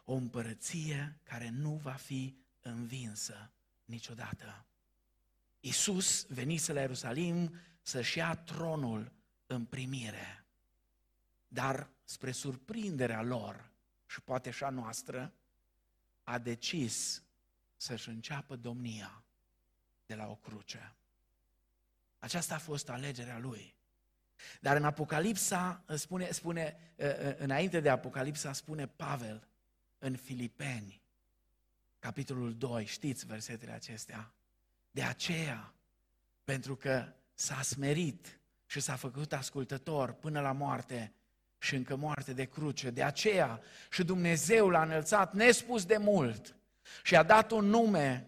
O 0.06 0.14
împărăție 0.14 1.20
care 1.24 1.50
nu 1.50 1.76
va 1.76 1.94
fi 1.94 2.36
învinsă 2.62 3.52
niciodată. 3.86 4.66
Isus 5.66 6.26
venise 6.30 6.74
la 6.74 6.80
Ierusalim 6.80 7.60
să-și 7.82 8.18
ia 8.18 8.36
tronul 8.36 9.12
în 9.48 9.66
primire. 9.66 10.46
Dar, 11.48 11.90
spre 12.04 12.32
surprinderea 12.32 13.22
lor 13.22 13.72
și 14.06 14.22
poate 14.22 14.52
și 14.52 14.64
a 14.64 14.70
noastră, 14.70 15.34
a 16.24 16.38
decis 16.38 17.24
să-și 17.76 18.10
înceapă 18.10 18.56
domnia 18.56 19.24
de 20.06 20.16
la 20.16 20.28
o 20.28 20.36
cruce. 20.36 20.96
Aceasta 22.20 22.56
a 22.56 22.60
fost 22.60 22.90
alegerea 22.90 23.40
lui. 23.40 23.76
Dar 24.62 24.76
în 24.76 24.84
Apocalipsa, 24.84 25.84
spune, 25.96 26.32
spune, 26.32 26.78
înainte 27.38 27.80
de 27.80 27.90
Apocalipsa, 27.90 28.54
spune 28.54 28.88
Pavel 28.88 29.48
în 29.98 30.16
Filipeni, 30.16 31.02
capitolul 32.00 32.58
2, 32.58 32.86
știți 32.86 33.26
versetele 33.26 33.72
acestea. 33.72 34.35
De 34.96 35.04
aceea, 35.04 35.74
pentru 36.44 36.76
că 36.76 37.06
s-a 37.34 37.62
smerit 37.62 38.40
și 38.66 38.80
s-a 38.80 38.96
făcut 38.96 39.34
ascultător 39.34 40.12
până 40.12 40.42
la 40.42 40.52
moarte 40.52 41.14
și 41.58 41.76
încă 41.76 41.96
moarte 41.96 42.34
de 42.34 42.44
cruce. 42.44 42.90
De 42.90 43.04
aceea 43.04 43.62
și 43.92 44.04
Dumnezeu 44.04 44.70
l-a 44.70 44.82
înălțat 44.82 45.34
nespus 45.34 45.86
de 45.86 45.98
mult 45.98 46.56
și 47.04 47.16
a 47.16 47.24
dat 47.24 47.52
un 47.52 47.66
nume 47.66 48.28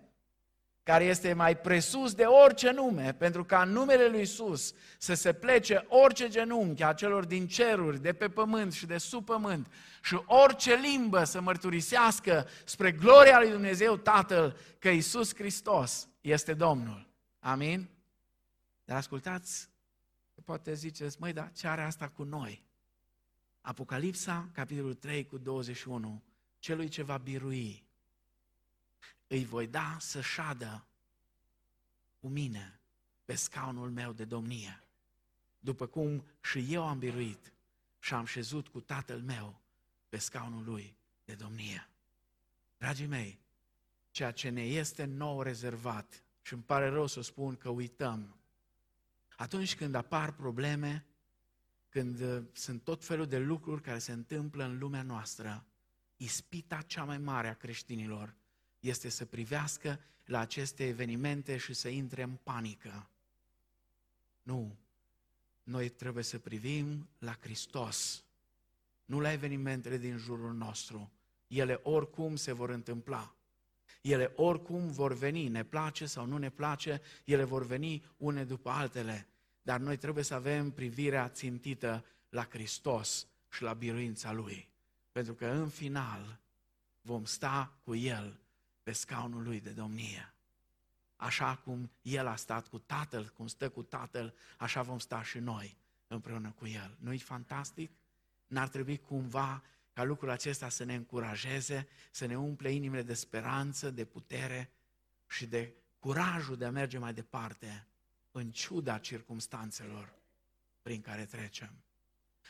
care 0.83 1.03
este 1.03 1.33
mai 1.33 1.57
presus 1.57 2.13
de 2.13 2.23
orice 2.23 2.71
nume, 2.71 3.13
pentru 3.13 3.45
ca 3.45 3.61
în 3.61 3.69
numele 3.69 4.07
lui 4.07 4.21
Isus 4.21 4.73
să 4.97 5.13
se 5.13 5.33
plece 5.33 5.85
orice 5.87 6.27
genunchi 6.27 6.83
a 6.83 6.93
celor 6.93 7.25
din 7.25 7.47
ceruri, 7.47 8.01
de 8.01 8.13
pe 8.13 8.29
pământ 8.29 8.73
și 8.73 8.85
de 8.85 8.97
sub 8.97 9.25
pământ 9.25 9.67
și 10.03 10.19
orice 10.25 10.75
limbă 10.75 11.23
să 11.23 11.41
mărturisească 11.41 12.47
spre 12.63 12.91
gloria 12.91 13.39
lui 13.39 13.51
Dumnezeu 13.51 13.97
Tatăl 13.97 14.57
că 14.79 14.89
Isus 14.89 15.35
Hristos 15.35 16.07
este 16.31 16.53
Domnul. 16.53 17.07
Amin? 17.39 17.89
Dar 18.85 18.97
ascultați 18.97 19.69
Poate 20.43 20.73
ziceți, 20.73 21.19
măi, 21.19 21.33
dar 21.33 21.51
ce 21.51 21.67
are 21.67 21.83
asta 21.83 22.09
cu 22.09 22.23
noi? 22.23 22.63
Apocalipsa, 23.61 24.49
capitolul 24.53 24.93
3 24.93 25.25
cu 25.25 25.37
21, 25.37 26.23
celui 26.59 26.87
ce 26.87 27.03
va 27.03 27.17
birui, 27.17 27.83
îi 29.27 29.45
voi 29.45 29.67
da 29.67 29.97
să 29.99 30.21
șadă 30.21 30.85
cu 32.19 32.27
mine 32.27 32.79
pe 33.25 33.35
scaunul 33.35 33.89
meu 33.91 34.13
de 34.13 34.25
domnie, 34.25 34.83
după 35.59 35.87
cum 35.87 36.25
și 36.41 36.73
eu 36.73 36.87
am 36.87 36.99
biruit 36.99 37.53
și 37.99 38.13
am 38.13 38.25
șezut 38.25 38.67
cu 38.67 38.81
tatăl 38.81 39.21
meu 39.21 39.61
pe 40.09 40.17
scaunul 40.17 40.63
lui 40.63 40.95
de 41.25 41.33
domnie. 41.35 41.89
Dragii 42.77 43.05
mei, 43.05 43.39
ceea 44.17 44.31
ce 44.31 44.49
ne 44.49 44.61
este 44.61 45.05
nou 45.05 45.41
rezervat, 45.41 46.23
și 46.41 46.53
îmi 46.53 46.63
pare 46.63 46.89
rău 46.89 47.07
să 47.07 47.21
spun 47.21 47.55
că 47.55 47.69
uităm, 47.69 48.35
atunci 49.35 49.75
când 49.75 49.95
apar 49.95 50.31
probleme, 50.31 51.05
când 51.89 52.19
uh, 52.19 52.43
sunt 52.51 52.83
tot 52.83 53.05
felul 53.05 53.25
de 53.25 53.37
lucruri 53.37 53.81
care 53.81 53.97
se 53.97 54.11
întâmplă 54.11 54.63
în 54.63 54.77
lumea 54.77 55.01
noastră, 55.01 55.65
ispita 56.15 56.81
cea 56.81 57.03
mai 57.03 57.17
mare 57.17 57.47
a 57.47 57.53
creștinilor 57.53 58.35
este 58.79 59.09
să 59.09 59.25
privească 59.25 59.99
la 60.25 60.39
aceste 60.39 60.87
evenimente 60.87 61.57
și 61.57 61.73
să 61.73 61.87
intre 61.87 62.23
în 62.23 62.37
panică. 62.43 63.09
Nu. 64.41 64.75
Noi 65.63 65.89
trebuie 65.89 66.23
să 66.23 66.39
privim 66.39 67.07
la 67.19 67.37
Hristos, 67.39 68.23
nu 69.05 69.19
la 69.19 69.31
evenimentele 69.31 69.97
din 69.97 70.17
jurul 70.17 70.53
nostru. 70.53 71.11
Ele 71.47 71.79
oricum 71.83 72.35
se 72.35 72.51
vor 72.51 72.69
întâmpla. 72.69 73.36
Ele 74.07 74.31
oricum 74.35 74.91
vor 74.91 75.13
veni, 75.13 75.47
ne 75.47 75.63
place 75.63 76.05
sau 76.05 76.25
nu 76.25 76.37
ne 76.37 76.49
place, 76.49 77.01
ele 77.25 77.43
vor 77.43 77.65
veni 77.65 78.03
une 78.17 78.43
după 78.43 78.69
altele. 78.69 79.27
Dar 79.61 79.79
noi 79.79 79.97
trebuie 79.97 80.23
să 80.23 80.33
avem 80.33 80.71
privirea 80.71 81.29
țintită 81.29 82.05
la 82.29 82.43
Hristos 82.43 83.27
și 83.49 83.61
la 83.61 83.73
biruința 83.73 84.31
Lui. 84.31 84.69
Pentru 85.11 85.33
că 85.33 85.45
în 85.45 85.69
final 85.69 86.39
vom 87.01 87.25
sta 87.25 87.73
cu 87.83 87.95
El 87.95 88.39
pe 88.83 88.91
scaunul 88.91 89.43
Lui 89.43 89.59
de 89.59 89.69
domnie. 89.69 90.33
Așa 91.15 91.55
cum 91.63 91.91
El 92.01 92.27
a 92.27 92.35
stat 92.35 92.67
cu 92.67 92.79
Tatăl, 92.79 93.33
cum 93.35 93.47
stă 93.47 93.69
cu 93.69 93.83
Tatăl, 93.83 94.33
așa 94.57 94.81
vom 94.81 94.99
sta 94.99 95.23
și 95.23 95.39
noi 95.39 95.77
împreună 96.07 96.53
cu 96.57 96.67
El. 96.67 96.97
Nu-i 96.99 97.17
fantastic? 97.17 97.91
N-ar 98.47 98.67
trebui 98.67 98.97
cumva 98.97 99.63
ca 99.97 100.03
lucrul 100.03 100.29
acesta 100.29 100.69
să 100.69 100.83
ne 100.83 100.95
încurajeze, 100.95 101.87
să 102.11 102.25
ne 102.25 102.37
umple 102.37 102.71
inimile 102.71 103.01
de 103.01 103.13
speranță, 103.13 103.89
de 103.91 104.05
putere 104.05 104.71
și 105.27 105.45
de 105.45 105.73
curajul 105.99 106.57
de 106.57 106.65
a 106.65 106.71
merge 106.71 106.97
mai 106.97 107.13
departe, 107.13 107.87
în 108.31 108.51
ciuda 108.51 108.97
circumstanțelor 108.97 110.13
prin 110.81 111.01
care 111.01 111.25
trecem. 111.25 111.71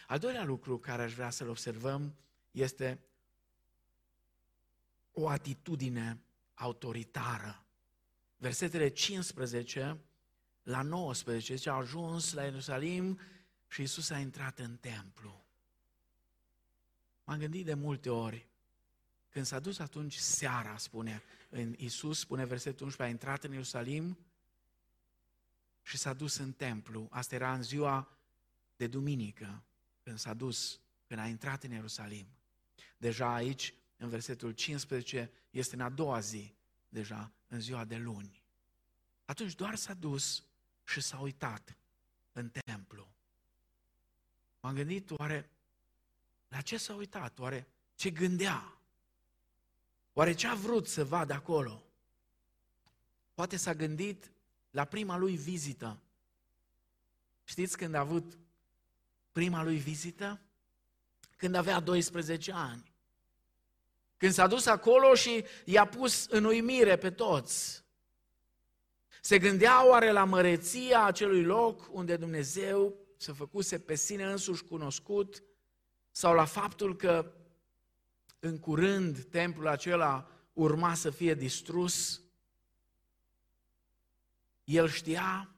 Al 0.07 0.19
doilea 0.19 0.43
lucru 0.43 0.79
care 0.79 1.01
aș 1.01 1.13
vrea 1.13 1.29
să-l 1.29 1.49
observăm 1.49 2.15
este 2.51 2.99
o 5.11 5.29
atitudine 5.29 6.19
autoritară. 6.53 7.65
Versetele 8.37 8.89
15 8.89 9.97
la 10.63 10.81
19 10.81 11.55
zice, 11.55 11.69
a 11.69 11.73
ajuns 11.73 12.33
la 12.33 12.43
Ierusalim 12.43 13.19
și 13.67 13.81
Isus 13.81 14.09
a 14.09 14.19
intrat 14.19 14.59
în 14.59 14.77
templu. 14.77 15.46
M-am 17.27 17.39
gândit 17.39 17.65
de 17.65 17.73
multe 17.73 18.09
ori, 18.09 18.47
când 19.29 19.45
s-a 19.45 19.59
dus 19.59 19.79
atunci 19.79 20.15
seara, 20.15 20.77
spune, 20.77 21.23
în 21.49 21.75
Isus, 21.77 22.19
spune 22.19 22.45
versetul 22.45 22.85
11, 22.85 23.03
a 23.03 23.07
intrat 23.07 23.43
în 23.43 23.51
Ierusalim 23.51 24.17
și 25.81 25.97
s-a 25.97 26.13
dus 26.13 26.37
în 26.37 26.51
templu. 26.51 27.07
Asta 27.11 27.35
era 27.35 27.53
în 27.53 27.63
ziua 27.63 28.17
de 28.75 28.87
duminică, 28.87 29.63
când 30.03 30.17
s-a 30.17 30.33
dus, 30.33 30.79
când 31.07 31.19
a 31.19 31.27
intrat 31.27 31.63
în 31.63 31.71
Ierusalim. 31.71 32.27
Deja 32.97 33.33
aici, 33.33 33.73
în 33.97 34.09
versetul 34.09 34.51
15, 34.51 35.31
este 35.49 35.75
în 35.75 35.81
a 35.81 35.89
doua 35.89 36.19
zi, 36.19 36.53
deja 36.89 37.31
în 37.47 37.59
ziua 37.59 37.85
de 37.85 37.97
luni. 37.97 38.41
Atunci 39.25 39.55
doar 39.55 39.75
s-a 39.75 39.93
dus 39.93 40.43
și 40.83 41.01
s-a 41.01 41.19
uitat 41.19 41.77
în 42.31 42.51
templu. 42.65 43.07
M-am 44.59 44.75
gândit, 44.75 45.11
oare 45.11 45.49
la 46.47 46.61
ce 46.61 46.77
s-a 46.77 46.93
uitat? 46.93 47.39
Oare 47.39 47.67
ce 47.95 48.09
gândea? 48.09 48.77
Oare 50.13 50.33
ce 50.33 50.47
a 50.47 50.53
vrut 50.53 50.87
să 50.87 51.05
vadă 51.05 51.33
acolo? 51.33 51.83
Poate 53.33 53.57
s-a 53.57 53.73
gândit 53.73 54.31
la 54.71 54.85
prima 54.85 55.17
lui 55.17 55.35
vizită. 55.35 55.97
Știți 57.43 57.77
când 57.77 57.93
a 57.93 57.99
avut 57.99 58.37
prima 59.31 59.63
lui 59.63 59.77
vizită? 59.77 60.39
Când 61.35 61.55
avea 61.55 61.79
12 61.79 62.51
ani. 62.51 62.91
Când 64.17 64.33
s-a 64.33 64.47
dus 64.47 64.65
acolo 64.65 65.13
și 65.13 65.45
i-a 65.65 65.85
pus 65.85 66.25
în 66.25 66.43
uimire 66.43 66.97
pe 66.97 67.11
toți. 67.11 67.83
Se 69.21 69.39
gândea 69.39 69.87
oare 69.87 70.11
la 70.11 70.23
măreția 70.23 71.03
acelui 71.03 71.43
loc 71.43 71.89
unde 71.91 72.17
Dumnezeu 72.17 72.95
se 73.17 73.31
făcuse 73.31 73.79
pe 73.79 73.95
sine 73.95 74.23
însuși 74.23 74.63
cunoscut 74.63 75.43
sau 76.17 76.33
la 76.33 76.45
faptul 76.45 76.95
că 76.95 77.31
în 78.39 78.59
curând 78.59 79.23
templul 79.23 79.67
acela 79.67 80.31
urma 80.53 80.93
să 80.93 81.09
fie 81.09 81.33
distrus, 81.33 82.21
el 84.63 84.89
știa 84.89 85.55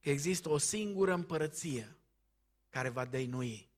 că 0.00 0.10
există 0.10 0.48
o 0.48 0.58
singură 0.58 1.12
împărăție 1.12 1.96
care 2.68 2.88
va 2.88 3.04
dăinui. 3.04 3.68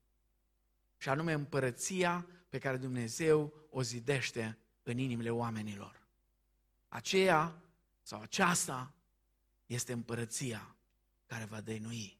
Și 0.96 1.08
anume 1.08 1.32
împărăția 1.32 2.26
pe 2.48 2.58
care 2.58 2.76
Dumnezeu 2.76 3.52
o 3.70 3.82
zidește 3.82 4.58
în 4.82 4.98
inimile 4.98 5.30
oamenilor. 5.30 6.06
Aceea 6.88 7.62
sau 8.02 8.20
aceasta 8.20 8.94
este 9.66 9.92
împărăția 9.92 10.74
care 11.26 11.44
va 11.44 11.60
dăinui. 11.60 12.18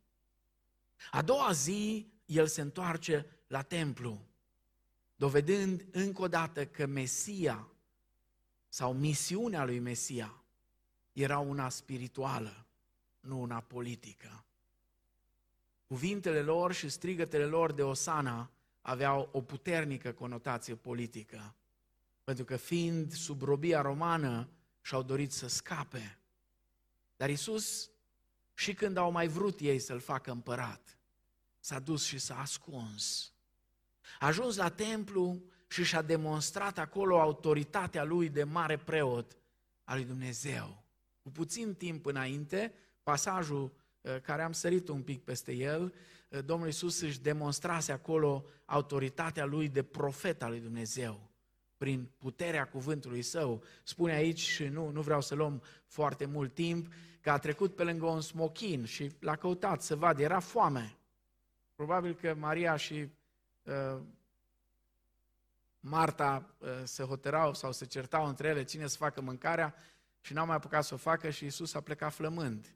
A 1.10 1.22
doua 1.22 1.52
zi, 1.52 2.12
el 2.26 2.46
se 2.46 2.60
întoarce 2.60 3.33
la 3.46 3.62
templu, 3.62 4.20
dovedând 5.16 5.84
încă 5.90 6.22
o 6.22 6.28
dată 6.28 6.66
că 6.66 6.86
Mesia 6.86 7.68
sau 8.68 8.92
misiunea 8.92 9.64
lui 9.64 9.78
Mesia 9.78 10.42
era 11.12 11.38
una 11.38 11.68
spirituală, 11.68 12.66
nu 13.20 13.40
una 13.40 13.60
politică. 13.60 14.44
Cuvintele 15.86 16.40
lor 16.40 16.72
și 16.72 16.88
strigătele 16.88 17.44
lor 17.44 17.72
de 17.72 17.82
Osana 17.82 18.50
aveau 18.80 19.28
o 19.32 19.42
puternică 19.42 20.12
conotație 20.12 20.74
politică, 20.74 21.54
pentru 22.24 22.44
că 22.44 22.56
fiind 22.56 23.12
sub 23.12 23.42
robia 23.42 23.80
romană 23.80 24.48
și-au 24.80 25.02
dorit 25.02 25.32
să 25.32 25.46
scape. 25.46 26.18
Dar 27.16 27.30
Isus, 27.30 27.90
și 28.54 28.74
când 28.74 28.96
au 28.96 29.10
mai 29.10 29.28
vrut 29.28 29.60
ei 29.60 29.78
să-l 29.78 30.00
facă 30.00 30.30
împărat, 30.30 30.98
s-a 31.60 31.78
dus 31.78 32.04
și 32.04 32.18
s-a 32.18 32.40
ascuns. 32.40 33.33
A 34.18 34.26
ajuns 34.26 34.56
la 34.56 34.68
templu 34.68 35.42
și 35.68 35.84
și-a 35.84 36.02
demonstrat 36.02 36.78
acolo 36.78 37.20
autoritatea 37.20 38.04
lui 38.04 38.28
de 38.28 38.44
mare 38.44 38.76
preot 38.76 39.36
al 39.84 39.96
lui 39.96 40.06
Dumnezeu. 40.06 40.84
Cu 41.22 41.30
puțin 41.30 41.74
timp 41.74 42.06
înainte, 42.06 42.74
pasajul 43.02 43.72
uh, 44.00 44.20
care 44.20 44.42
am 44.42 44.52
sărit 44.52 44.88
un 44.88 45.02
pic 45.02 45.24
peste 45.24 45.52
el, 45.52 45.94
uh, 46.28 46.44
Domnul 46.44 46.68
Isus 46.68 47.00
își 47.00 47.20
demonstrase 47.20 47.92
acolo 47.92 48.44
autoritatea 48.64 49.44
lui 49.44 49.68
de 49.68 49.82
profet 49.82 50.42
al 50.42 50.50
lui 50.50 50.60
Dumnezeu 50.60 51.32
prin 51.76 52.10
puterea 52.18 52.68
cuvântului 52.68 53.22
său. 53.22 53.62
Spune 53.82 54.12
aici, 54.12 54.40
și 54.40 54.64
nu, 54.64 54.90
nu 54.90 55.00
vreau 55.00 55.20
să 55.20 55.34
luăm 55.34 55.62
foarte 55.86 56.24
mult 56.24 56.54
timp, 56.54 56.92
că 57.20 57.30
a 57.30 57.38
trecut 57.38 57.74
pe 57.74 57.82
lângă 57.82 58.06
un 58.06 58.20
smochin 58.20 58.84
și 58.84 59.10
l-a 59.18 59.36
căutat 59.36 59.82
să 59.82 59.96
vadă, 59.96 60.22
era 60.22 60.38
foame. 60.38 60.96
Probabil 61.74 62.14
că 62.14 62.34
Maria 62.38 62.76
și 62.76 62.94
uh, 62.94 63.08
Marta 65.80 66.54
uh, 66.58 66.68
se 66.84 67.02
hotărau 67.02 67.54
sau 67.54 67.72
se 67.72 67.86
certau 67.86 68.26
între 68.26 68.48
ele 68.48 68.64
cine 68.64 68.86
să 68.86 68.96
facă 68.96 69.20
mâncarea 69.20 69.74
și 70.20 70.32
n-au 70.32 70.46
mai 70.46 70.56
apucat 70.56 70.84
să 70.84 70.94
o 70.94 70.96
facă 70.96 71.30
și 71.30 71.44
Isus 71.44 71.74
a 71.74 71.80
plecat 71.80 72.12
flămând. 72.12 72.74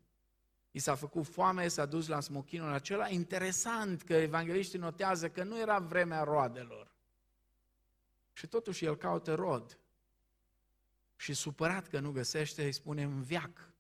I 0.71 0.79
s-a 0.79 0.95
făcut 0.95 1.27
foame, 1.27 1.69
s-a 1.69 1.87
dus 1.87 2.07
la 2.07 2.21
smochinul 2.21 2.73
acela. 2.73 3.09
Interesant 3.09 4.03
că 4.03 4.15
evangeliștii 4.15 4.79
notează 4.79 5.31
că 5.31 5.43
nu 5.43 5.61
era 5.61 5.79
vremea 5.79 6.23
roadelor. 6.23 6.91
Și 8.33 8.47
totuși 8.47 8.85
el 8.85 8.97
caută 8.97 9.35
rod. 9.35 9.79
Și 11.17 11.35
supărat 11.35 11.89
că 11.89 11.99
nu 11.99 12.11
găsește, 12.11 12.65
îi 12.65 12.73
spune 12.73 13.03
în 13.03 13.23
viac 13.23 13.73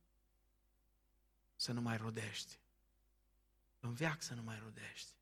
să 1.56 1.72
nu 1.72 1.80
mai 1.80 1.96
rodești. 1.96 2.58
În 3.80 3.92
viac 3.92 4.22
să 4.22 4.34
nu 4.34 4.42
mai 4.42 4.58
rodești. 4.62 5.17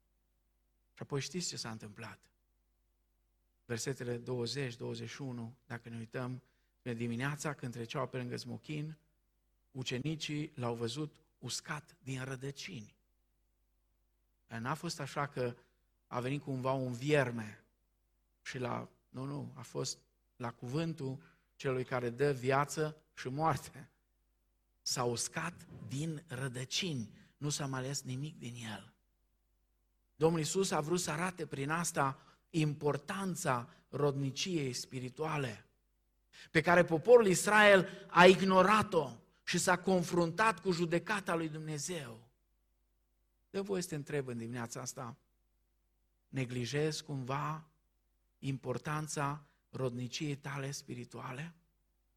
Și 0.96 1.02
apoi 1.02 1.20
știți 1.20 1.48
ce 1.48 1.56
s-a 1.56 1.70
întâmplat? 1.70 2.18
Versetele 3.64 4.16
20, 4.16 4.76
21, 4.76 5.54
dacă 5.66 5.88
ne 5.88 5.96
uităm, 5.96 6.42
pe 6.82 6.94
dimineața 6.94 7.54
când 7.54 7.72
treceau 7.72 8.08
pe 8.08 8.16
lângă 8.16 8.36
smochin, 8.36 8.96
ucenicii 9.72 10.52
l-au 10.54 10.74
văzut 10.74 11.14
uscat 11.38 11.96
din 12.02 12.24
rădăcini. 12.24 12.94
N-a 14.46 14.74
fost 14.74 15.00
așa 15.00 15.26
că 15.26 15.56
a 16.06 16.20
venit 16.20 16.42
cumva 16.42 16.72
un 16.72 16.92
vierme 16.92 17.64
și 18.42 18.58
l-a... 18.58 18.88
Nu, 19.08 19.24
nu, 19.24 19.52
a 19.54 19.62
fost 19.62 19.98
la 20.36 20.52
cuvântul 20.52 21.22
celui 21.56 21.84
care 21.84 22.10
dă 22.10 22.32
viață 22.32 22.96
și 23.14 23.28
moarte. 23.28 23.90
S-a 24.82 25.04
uscat 25.04 25.66
din 25.88 26.22
rădăcini, 26.26 27.10
nu 27.36 27.48
s-a 27.48 27.66
mai 27.66 27.80
ales 27.80 28.02
nimic 28.02 28.38
din 28.38 28.54
el. 28.72 28.95
Domnul 30.16 30.38
Iisus 30.38 30.70
a 30.70 30.80
vrut 30.80 31.00
să 31.00 31.10
arate 31.10 31.46
prin 31.46 31.70
asta 31.70 32.18
importanța 32.50 33.68
rodniciei 33.88 34.72
spirituale 34.72 35.66
pe 36.50 36.60
care 36.60 36.84
poporul 36.84 37.26
Israel 37.26 37.88
a 38.06 38.26
ignorat-o 38.26 39.10
și 39.44 39.58
s-a 39.58 39.78
confruntat 39.78 40.60
cu 40.60 40.70
judecata 40.70 41.34
lui 41.34 41.48
Dumnezeu. 41.48 42.28
De 43.50 43.60
voi 43.60 43.82
să 43.82 43.88
te 43.88 43.94
întreb 43.94 44.26
în 44.26 44.38
dimineața 44.38 44.80
asta, 44.80 45.16
neglijezi 46.28 47.02
cumva 47.02 47.64
importanța 48.38 49.44
rodniciei 49.70 50.36
tale 50.36 50.70
spirituale? 50.70 51.54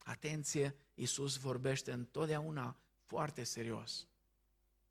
Atenție, 0.03 0.75
Iisus 0.93 1.37
vorbește 1.37 1.91
întotdeauna 1.91 2.77
foarte 3.05 3.43
serios. 3.43 4.07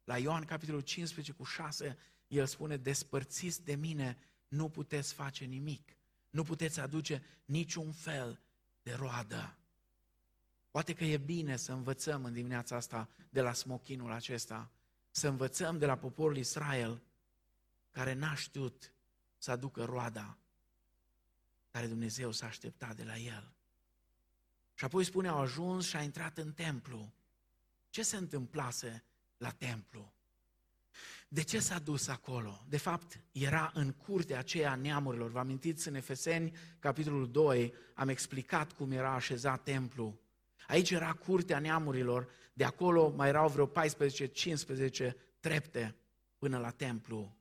La 0.05 0.19
Ioan, 0.19 0.45
capitolul 0.45 0.81
15 0.81 1.33
cu 1.33 1.45
6, 1.45 1.99
el 2.29 2.47
spune, 2.47 2.77
despărțiți 2.77 3.65
de 3.65 3.75
mine, 3.75 4.19
nu 4.49 4.69
puteți 4.69 5.15
face 5.15 5.45
nimic. 5.45 5.97
Nu 6.31 6.43
puteți 6.43 6.81
aduce 6.81 7.23
niciun 7.45 7.93
fel 7.93 8.41
de 8.83 8.93
roadă. 8.93 9.57
Poate 10.71 10.95
că 10.95 11.05
e 11.05 11.17
bine 11.17 11.57
să 11.57 11.73
învățăm 11.73 12.25
în 12.25 12.33
dimineața 12.33 12.77
asta 12.77 13.09
de 13.31 13.41
la 13.41 13.53
smochinul 13.53 14.13
acesta, 14.13 14.71
să 15.11 15.29
învățăm 15.29 15.79
de 15.79 15.87
la 15.87 15.97
poporul 15.97 16.37
Israel 16.37 17.03
care 17.91 18.13
n-a 18.13 18.35
știut 18.35 18.93
să 19.39 19.51
aducă 19.51 19.85
roada 19.85 20.39
care 21.71 21.87
Dumnezeu 21.87 22.33
s-a 22.33 22.47
așteptat 22.47 22.97
de 22.97 23.05
la 23.05 23.17
el. 23.17 23.53
Și 24.75 24.85
apoi 24.85 25.05
spune, 25.05 25.29
au 25.29 25.39
ajuns 25.39 25.87
și 25.87 25.97
a 25.97 26.03
intrat 26.03 26.39
în 26.39 26.53
templu. 26.53 27.13
Ce 27.91 28.03
se 28.03 28.17
întâmplase 28.17 29.05
la 29.37 29.51
templu? 29.51 30.13
De 31.29 31.43
ce 31.43 31.59
s-a 31.59 31.79
dus 31.79 32.09
acolo? 32.09 32.65
De 32.69 32.77
fapt, 32.77 33.21
era 33.33 33.71
în 33.75 33.93
curtea 33.93 34.39
aceea 34.39 34.75
neamurilor. 34.75 35.31
Vă 35.31 35.39
amintiți 35.39 35.89
în 35.89 35.95
Efeseni, 35.95 36.57
capitolul 36.79 37.31
2, 37.31 37.75
am 37.95 38.09
explicat 38.09 38.73
cum 38.73 38.91
era 38.91 39.15
așezat 39.15 39.63
templu. 39.63 40.19
Aici 40.67 40.91
era 40.91 41.13
curtea 41.13 41.59
neamurilor, 41.59 42.29
de 42.53 42.65
acolo 42.65 43.11
mai 43.17 43.29
erau 43.29 43.49
vreo 43.49 43.71
14-15 45.11 45.15
trepte 45.41 45.95
până 46.39 46.59
la 46.59 46.71
templu. 46.71 47.37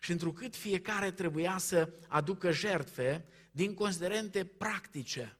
Și 0.00 0.10
întrucât 0.10 0.56
fiecare 0.56 1.10
trebuia 1.10 1.58
să 1.58 1.92
aducă 2.08 2.52
jertfe 2.52 3.24
din 3.50 3.74
considerente 3.74 4.44
practice. 4.44 5.38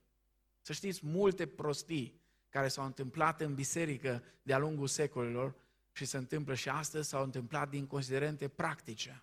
Să 0.61 0.73
știți, 0.73 1.01
multe 1.03 1.47
prostii 1.47 2.21
care 2.49 2.69
s-au 2.69 2.85
întâmplat 2.85 3.41
în 3.41 3.55
biserică 3.55 4.23
de-a 4.43 4.59
lungul 4.59 4.87
secolelor 4.87 5.55
și 5.99 6.05
se 6.05 6.17
întâmplă 6.17 6.55
și 6.55 6.69
astăzi, 6.69 7.09
s-au 7.09 7.23
întâmplat 7.23 7.69
din 7.69 7.87
considerente 7.87 8.49
practice. 8.49 9.23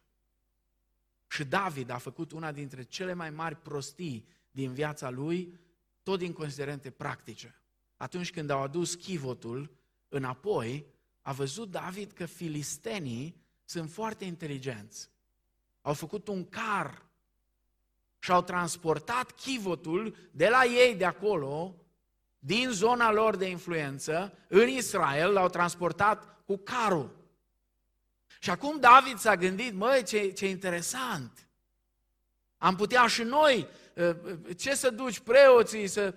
Și 1.28 1.44
David 1.44 1.90
a 1.90 1.98
făcut 1.98 2.32
una 2.32 2.52
dintre 2.52 2.84
cele 2.84 3.14
mai 3.14 3.30
mari 3.30 3.56
prostii 3.56 4.28
din 4.52 4.74
viața 4.74 5.10
lui, 5.10 5.60
tot 6.04 6.20
din 6.20 6.34
considerente 6.34 6.90
practice. 6.90 7.56
Atunci 7.98 8.32
când 8.32 8.50
au 8.50 8.62
adus 8.62 8.96
chivotul 8.96 9.72
înapoi, 10.10 10.86
a 11.22 11.32
văzut 11.32 11.72
David 11.72 12.12
că 12.12 12.26
filistenii 12.26 13.36
sunt 13.66 13.92
foarte 13.92 14.26
inteligenți. 14.26 15.10
Au 15.82 15.94
făcut 15.94 16.28
un 16.28 16.46
car 16.50 17.06
și 18.20 18.32
au 18.32 18.42
transportat 18.42 19.32
chivotul 19.32 20.16
de 20.32 20.48
la 20.48 20.66
ei 20.66 20.96
de 20.96 21.06
acolo, 21.06 21.76
din 22.40 22.70
zona 22.70 23.12
lor 23.12 23.36
de 23.36 23.50
influență, 23.50 24.38
în 24.48 24.68
Israel, 24.68 25.32
l-au 25.32 25.50
transportat 25.50 26.35
cu 26.46 26.58
carul. 26.58 27.16
Și 28.40 28.50
acum 28.50 28.80
David 28.80 29.18
s-a 29.18 29.36
gândit, 29.36 29.74
măi, 29.74 30.04
ce, 30.04 30.32
ce 30.32 30.50
interesant, 30.50 31.48
am 32.58 32.76
putea 32.76 33.08
și 33.08 33.24
noi, 33.24 33.68
ă, 33.98 34.16
ce 34.58 34.76
să 34.76 34.90
duci 34.90 35.20
preoții, 35.20 35.88
să... 35.88 36.16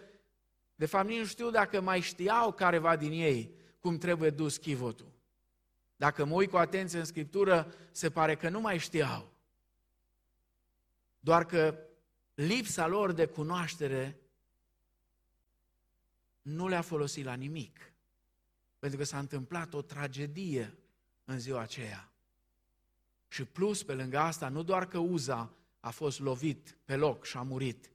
De 0.74 0.86
fapt, 0.86 1.08
nici 1.08 1.18
nu 1.18 1.24
știu 1.24 1.50
dacă 1.50 1.80
mai 1.80 2.00
știau 2.00 2.52
careva 2.52 2.96
din 2.96 3.12
ei 3.12 3.54
cum 3.78 3.98
trebuie 3.98 4.30
dus 4.30 4.56
chivotul. 4.56 5.12
Dacă 5.96 6.24
mă 6.24 6.34
uit 6.34 6.50
cu 6.50 6.56
atenție 6.56 6.98
în 6.98 7.04
Scriptură, 7.04 7.74
se 7.90 8.10
pare 8.10 8.36
că 8.36 8.48
nu 8.48 8.60
mai 8.60 8.78
știau. 8.78 9.32
Doar 11.20 11.46
că 11.46 11.78
lipsa 12.34 12.86
lor 12.86 13.12
de 13.12 13.26
cunoaștere 13.26 14.18
nu 16.42 16.68
le-a 16.68 16.80
folosit 16.80 17.24
la 17.24 17.34
nimic. 17.34 17.92
Pentru 18.78 18.98
că 18.98 19.04
s-a 19.04 19.18
întâmplat 19.18 19.74
o 19.74 19.82
tragedie 19.82 20.78
în 21.24 21.38
ziua 21.38 21.60
aceea. 21.60 22.12
Și 23.28 23.44
plus, 23.44 23.82
pe 23.82 23.94
lângă 23.94 24.18
asta, 24.18 24.48
nu 24.48 24.62
doar 24.62 24.86
că 24.86 24.98
Uza 24.98 25.52
a 25.80 25.90
fost 25.90 26.20
lovit 26.20 26.76
pe 26.84 26.96
loc 26.96 27.24
și 27.24 27.36
a 27.36 27.42
murit. 27.42 27.90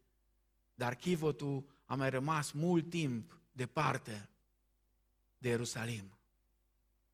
Dar 0.76 0.96
chivotul 0.96 1.64
a 1.86 1.96
mai 1.96 2.10
rămas 2.10 2.52
mult 2.52 2.90
timp 2.90 3.40
departe 3.52 4.30
de 5.38 5.50
Ierusalim. 5.50 6.18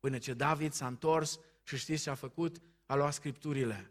Până 0.00 0.18
ce 0.18 0.34
David 0.34 0.72
s-a 0.72 0.86
întors 0.86 1.38
și 1.62 1.76
știți 1.76 2.02
ce 2.02 2.10
a 2.10 2.14
făcut? 2.14 2.60
A 2.86 2.94
luat 2.94 3.12
scripturile. 3.12 3.90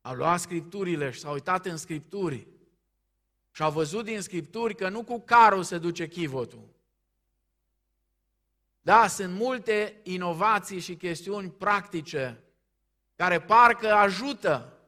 A 0.00 0.12
luat 0.12 0.40
scripturile 0.40 1.10
și 1.10 1.20
s-a 1.20 1.30
uitat 1.30 1.66
în 1.66 1.76
scripturi. 1.76 2.46
Și 3.50 3.62
a 3.62 3.68
văzut 3.68 4.04
din 4.04 4.20
scripturi 4.20 4.74
că 4.74 4.88
nu 4.88 5.04
cu 5.04 5.20
carul 5.20 5.62
se 5.62 5.78
duce 5.78 6.08
chivotul. 6.08 6.68
Da, 8.80 9.06
sunt 9.06 9.34
multe 9.34 10.00
inovații 10.02 10.80
și 10.80 10.96
chestiuni 10.96 11.50
practice 11.50 12.44
care 13.16 13.40
parcă 13.40 13.92
ajută, 13.92 14.78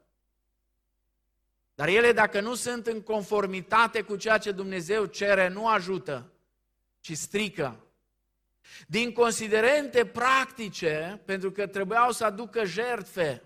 dar 1.75 1.89
ele 1.89 2.13
dacă 2.13 2.41
nu 2.41 2.55
sunt 2.55 2.87
în 2.87 3.01
conformitate 3.01 4.03
cu 4.03 4.17
ceea 4.17 4.39
ce 4.39 4.53
Dumnezeu 4.53 5.05
cere, 5.05 5.49
nu 5.49 5.69
ajută, 5.69 6.31
ci 7.01 7.13
strică. 7.17 7.77
Din 8.87 9.13
considerente 9.13 10.07
practice, 10.07 11.21
pentru 11.25 11.51
că 11.51 11.67
trebuiau 11.67 12.11
să 12.11 12.25
aducă 12.25 12.65
jertfe, 12.65 13.43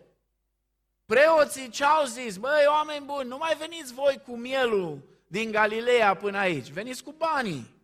preoții 1.07 1.69
ce 1.69 1.85
au 1.85 2.05
zis? 2.05 2.37
Băi, 2.37 2.65
oameni 2.69 3.05
buni, 3.05 3.29
nu 3.29 3.37
mai 3.37 3.57
veniți 3.59 3.95
voi 3.95 4.21
cu 4.27 4.37
mielul 4.37 5.03
din 5.27 5.51
Galileea 5.51 6.15
până 6.15 6.39
aici, 6.39 6.71
veniți 6.71 7.03
cu 7.03 7.13
banii. 7.13 7.76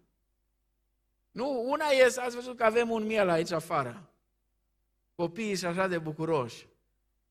Nu, 1.33 1.65
una 1.71 1.85
e, 1.91 2.05
ați 2.05 2.35
văzut 2.35 2.57
că 2.57 2.65
avem 2.65 2.91
un 2.91 3.07
miel 3.07 3.29
aici 3.29 3.51
afară. 3.51 4.11
Copiii 5.15 5.57
sunt 5.57 5.71
așa 5.71 5.87
de 5.87 5.99
bucuroși, 5.99 6.67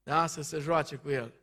da, 0.03 0.27
să 0.27 0.41
se 0.41 0.59
joace 0.59 0.95
cu 0.95 1.09
el. 1.09 1.33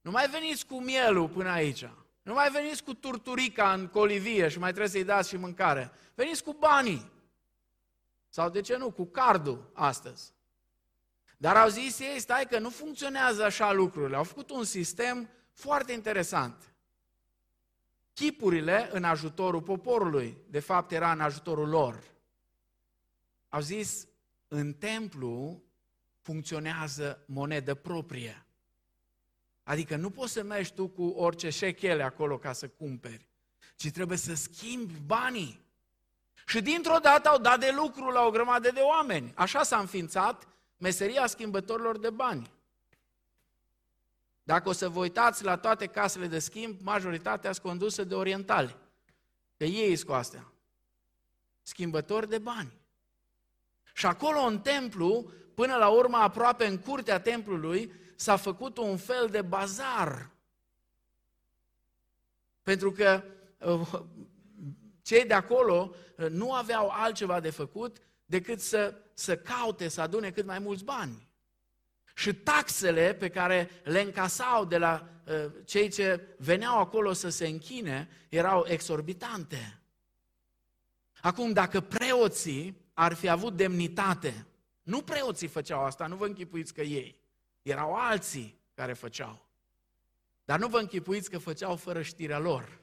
Nu 0.00 0.10
mai 0.10 0.28
veniți 0.28 0.66
cu 0.66 0.80
mielul 0.80 1.28
până 1.28 1.50
aici. 1.50 1.88
Nu 2.22 2.32
mai 2.32 2.50
veniți 2.50 2.84
cu 2.84 2.94
turturica 2.94 3.72
în 3.72 3.86
colivie 3.86 4.48
și 4.48 4.58
mai 4.58 4.68
trebuie 4.68 4.90
să-i 4.90 5.04
dați 5.04 5.28
și 5.28 5.36
mâncare. 5.36 5.92
Veniți 6.14 6.44
cu 6.44 6.52
banii. 6.52 7.12
Sau 8.28 8.50
de 8.50 8.60
ce 8.60 8.76
nu, 8.76 8.90
cu 8.90 9.04
cardul 9.04 9.70
astăzi. 9.72 10.32
Dar 11.36 11.56
au 11.56 11.68
zis 11.68 11.98
ei, 11.98 12.20
stai 12.20 12.46
că 12.46 12.58
nu 12.58 12.70
funcționează 12.70 13.44
așa 13.44 13.72
lucrurile. 13.72 14.16
Au 14.16 14.24
făcut 14.24 14.50
un 14.50 14.64
sistem 14.64 15.28
foarte 15.52 15.92
interesant. 15.92 16.73
Chipurile 18.14 18.88
în 18.92 19.04
ajutorul 19.04 19.62
poporului, 19.62 20.36
de 20.50 20.60
fapt 20.60 20.92
era 20.92 21.12
în 21.12 21.20
ajutorul 21.20 21.68
lor. 21.68 22.02
Au 23.48 23.60
zis, 23.60 24.06
în 24.48 24.72
templu 24.72 25.62
funcționează 26.20 27.24
monedă 27.26 27.74
proprie. 27.74 28.46
Adică 29.62 29.96
nu 29.96 30.10
poți 30.10 30.32
să 30.32 30.42
mergi 30.42 30.72
tu 30.72 30.88
cu 30.88 31.02
orice 31.04 31.50
șechele 31.50 32.02
acolo 32.02 32.38
ca 32.38 32.52
să 32.52 32.68
cumperi, 32.68 33.26
ci 33.76 33.90
trebuie 33.90 34.18
să 34.18 34.34
schimbi 34.34 35.00
banii. 35.06 35.62
Și 36.46 36.60
dintr-o 36.60 36.98
dată 36.98 37.28
au 37.28 37.38
dat 37.38 37.60
de 37.60 37.70
lucru 37.76 38.10
la 38.10 38.24
o 38.24 38.30
grămadă 38.30 38.70
de 38.70 38.80
oameni. 38.80 39.32
Așa 39.34 39.62
s-a 39.62 39.78
înființat 39.78 40.48
meseria 40.76 41.26
schimbătorilor 41.26 41.98
de 41.98 42.10
bani. 42.10 42.50
Dacă 44.44 44.68
o 44.68 44.72
să 44.72 44.88
vă 44.88 44.98
uitați 44.98 45.44
la 45.44 45.56
toate 45.56 45.86
casele 45.86 46.26
de 46.26 46.38
schimb, 46.38 46.80
majoritatea 46.80 47.52
sunt 47.52 47.66
condusă 47.66 48.04
de 48.04 48.14
orientali. 48.14 48.76
Că 49.56 49.64
ei 49.64 49.96
sunt 49.96 50.08
cu 50.08 50.14
astea. 50.14 50.52
Schimbători 51.62 52.28
de 52.28 52.38
bani. 52.38 52.72
Și 53.94 54.06
acolo 54.06 54.40
în 54.40 54.60
templu, 54.60 55.30
până 55.54 55.76
la 55.76 55.88
urmă 55.88 56.16
aproape 56.16 56.66
în 56.66 56.78
curtea 56.78 57.20
templului, 57.20 57.92
s-a 58.16 58.36
făcut 58.36 58.76
un 58.76 58.96
fel 58.96 59.28
de 59.30 59.42
bazar. 59.42 60.30
Pentru 62.62 62.92
că 62.92 63.24
uh, 63.58 64.02
cei 65.02 65.24
de 65.24 65.34
acolo 65.34 65.94
uh, 66.16 66.28
nu 66.28 66.52
aveau 66.52 66.88
altceva 66.88 67.40
de 67.40 67.50
făcut 67.50 67.96
decât 68.24 68.60
să, 68.60 68.94
să 69.14 69.36
caute, 69.36 69.88
să 69.88 70.00
adune 70.00 70.30
cât 70.30 70.44
mai 70.44 70.58
mulți 70.58 70.84
bani. 70.84 71.28
Și 72.14 72.34
taxele 72.34 73.14
pe 73.14 73.28
care 73.28 73.70
le 73.84 74.00
încasau 74.00 74.64
de 74.64 74.78
la 74.78 75.08
uh, 75.26 75.52
cei 75.64 75.88
ce 75.88 76.20
veneau 76.38 76.78
acolo 76.78 77.12
să 77.12 77.28
se 77.28 77.46
închine 77.46 78.08
erau 78.28 78.64
exorbitante. 78.68 79.78
Acum, 81.20 81.52
dacă 81.52 81.80
preoții 81.80 82.76
ar 82.94 83.14
fi 83.14 83.28
avut 83.28 83.56
demnitate, 83.56 84.46
nu 84.82 85.02
preoții 85.02 85.48
făceau 85.48 85.84
asta, 85.84 86.06
nu 86.06 86.16
vă 86.16 86.26
închipuiți 86.26 86.74
că 86.74 86.82
ei, 86.82 87.20
erau 87.62 87.94
alții 87.94 88.58
care 88.74 88.92
făceau. 88.92 89.46
Dar 90.44 90.58
nu 90.58 90.68
vă 90.68 90.78
închipuiți 90.78 91.30
că 91.30 91.38
făceau 91.38 91.76
fără 91.76 92.02
știrea 92.02 92.38
lor. 92.38 92.80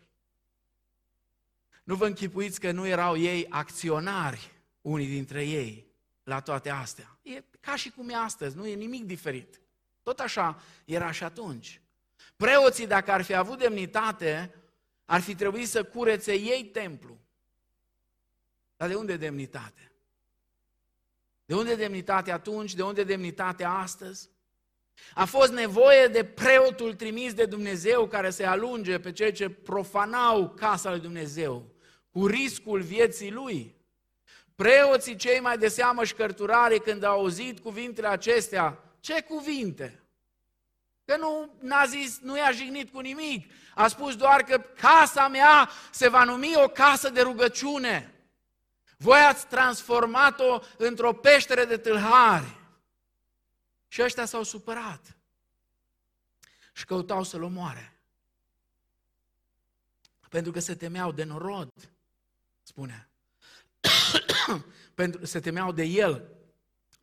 Nu 1.83 1.95
vă 1.95 2.05
închipuiți 2.05 2.59
că 2.59 2.71
nu 2.71 2.87
erau 2.87 3.17
ei 3.17 3.45
acționari, 3.49 4.51
unii 4.81 5.07
dintre 5.07 5.45
ei, 5.45 5.90
la 6.23 6.39
toate 6.39 6.69
astea. 6.69 7.17
E 7.21 7.43
ca 7.59 7.75
și 7.75 7.89
cum 7.89 8.09
e 8.09 8.15
astăzi, 8.15 8.55
nu 8.55 8.67
e 8.67 8.73
nimic 8.73 9.03
diferit. 9.03 9.61
Tot 10.03 10.19
așa 10.19 10.61
era 10.85 11.11
și 11.11 11.23
atunci. 11.23 11.81
Preoții, 12.35 12.87
dacă 12.87 13.11
ar 13.11 13.21
fi 13.21 13.33
avut 13.33 13.59
demnitate, 13.59 14.55
ar 15.05 15.21
fi 15.21 15.35
trebuit 15.35 15.67
să 15.67 15.83
curețe 15.83 16.33
ei 16.33 16.63
templu. 16.63 17.17
Dar 18.77 18.87
de 18.89 18.95
unde 18.95 19.17
demnitate? 19.17 19.91
De 21.45 21.55
unde 21.55 21.75
demnitate 21.75 22.31
atunci? 22.31 22.73
De 22.73 22.83
unde 22.83 23.03
demnitate 23.03 23.63
astăzi? 23.63 24.29
A 25.13 25.25
fost 25.25 25.51
nevoie 25.51 26.07
de 26.07 26.23
preotul 26.23 26.93
trimis 26.93 27.33
de 27.33 27.45
Dumnezeu 27.45 28.07
care 28.07 28.29
să 28.29 28.45
alunge 28.45 28.99
pe 28.99 29.11
cei 29.11 29.31
ce 29.31 29.49
profanau 29.49 30.49
casa 30.49 30.89
lui 30.89 30.99
Dumnezeu, 30.99 31.69
cu 32.11 32.27
riscul 32.27 32.81
vieții 32.81 33.31
lui. 33.31 33.75
Preoții 34.61 35.15
cei 35.15 35.39
mai 35.39 35.57
de 35.57 35.67
seamă 35.67 36.03
și 36.03 36.13
șcărturare 36.13 36.77
când 36.77 37.03
au 37.03 37.19
auzit 37.19 37.59
cuvintele 37.59 38.07
acestea, 38.07 38.83
ce 38.99 39.21
cuvinte? 39.21 40.03
Că 41.05 41.17
nu 41.17 41.53
n-a 41.59 41.85
zis, 41.85 42.19
nu 42.19 42.37
i-a 42.37 42.51
jignit 42.51 42.91
cu 42.91 42.99
nimic. 42.99 43.51
A 43.75 43.87
spus 43.87 44.15
doar 44.15 44.43
că 44.43 44.57
casa 44.57 45.27
mea 45.27 45.69
se 45.91 46.07
va 46.09 46.23
numi 46.23 46.53
o 46.55 46.67
casă 46.67 47.09
de 47.09 47.21
rugăciune. 47.21 48.13
Voi 48.97 49.19
ați 49.19 49.47
transformat-o 49.47 50.59
într-o 50.77 51.13
peștere 51.13 51.65
de 51.65 51.77
tâlhari. 51.77 52.57
Și 53.87 54.01
ăștia 54.01 54.25
s-au 54.25 54.43
supărat. 54.43 55.17
Și 56.73 56.85
căutau 56.85 57.23
să-l 57.23 57.43
omoare. 57.43 57.99
Pentru 60.29 60.51
că 60.51 60.59
se 60.59 60.75
temeau 60.75 61.11
de 61.11 61.23
norod, 61.23 61.71
spune. 62.63 63.10
pentru, 64.93 65.25
se 65.25 65.39
temeau 65.39 65.71
de 65.71 65.83
el, 65.83 66.29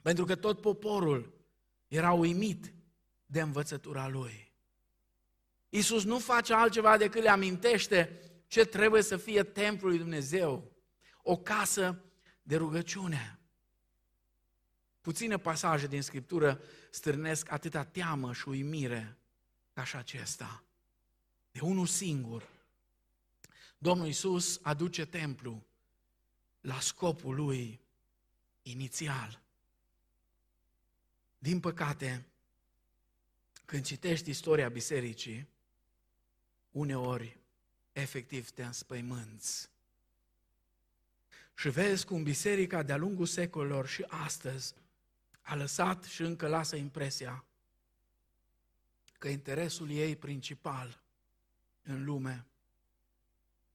pentru 0.02 0.24
că 0.24 0.34
tot 0.34 0.60
poporul 0.60 1.32
era 1.88 2.12
uimit 2.12 2.74
de 3.26 3.40
învățătura 3.40 4.08
lui. 4.08 4.52
Iisus 5.68 6.04
nu 6.04 6.18
face 6.18 6.54
altceva 6.54 6.96
decât 6.96 7.22
le 7.22 7.28
amintește 7.28 8.20
ce 8.46 8.64
trebuie 8.64 9.02
să 9.02 9.16
fie 9.16 9.42
templul 9.42 9.90
lui 9.90 9.98
Dumnezeu, 9.98 10.72
o 11.22 11.36
casă 11.36 12.02
de 12.42 12.56
rugăciune. 12.56 13.38
Puține 15.00 15.38
pasaje 15.38 15.86
din 15.86 16.02
Scriptură 16.02 16.60
stârnesc 16.90 17.50
atâta 17.50 17.84
teamă 17.84 18.32
și 18.32 18.48
uimire 18.48 19.18
ca 19.72 19.84
și 19.84 19.96
acesta. 19.96 20.64
De 21.50 21.60
unul 21.60 21.86
singur. 21.86 22.48
Domnul 23.78 24.06
Iisus 24.06 24.58
aduce 24.62 25.06
templu 25.06 25.66
la 26.60 26.80
scopul 26.80 27.34
lui 27.34 27.80
inițial. 28.62 29.40
Din 31.38 31.60
păcate, 31.60 32.26
când 33.64 33.84
citești 33.84 34.30
istoria 34.30 34.68
bisericii, 34.68 35.48
uneori 36.70 37.36
efectiv 37.92 38.50
te 38.50 38.64
înspăimânți. 38.64 39.70
Și 41.54 41.68
vezi 41.68 42.04
cum 42.04 42.22
biserica 42.22 42.82
de-a 42.82 42.96
lungul 42.96 43.26
secolelor 43.26 43.86
și 43.86 44.04
astăzi 44.08 44.74
a 45.42 45.54
lăsat 45.54 46.04
și 46.04 46.22
încă 46.22 46.48
lasă 46.48 46.76
impresia 46.76 47.44
că 49.18 49.28
interesul 49.28 49.90
ei 49.90 50.16
principal 50.16 51.00
în 51.82 52.04
lume 52.04 52.46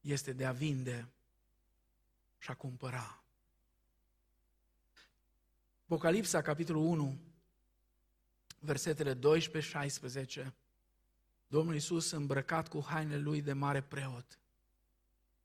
este 0.02 0.34
de 0.34 0.46
a 0.46 0.52
vinde 0.52 1.08
și 2.44 2.50
a 2.50 2.54
cumpăra. 2.54 3.24
Apocalipsa, 5.84 6.42
capitolul 6.42 6.84
1, 6.86 7.20
versetele 8.60 9.20
12-16, 10.44 10.52
Domnul 11.48 11.74
Iisus, 11.74 12.12
îmbrăcat 12.12 12.68
cu 12.68 12.84
hainele 12.84 13.18
lui 13.18 13.42
de 13.42 13.54
mare 13.54 13.82
preot, 13.82 14.40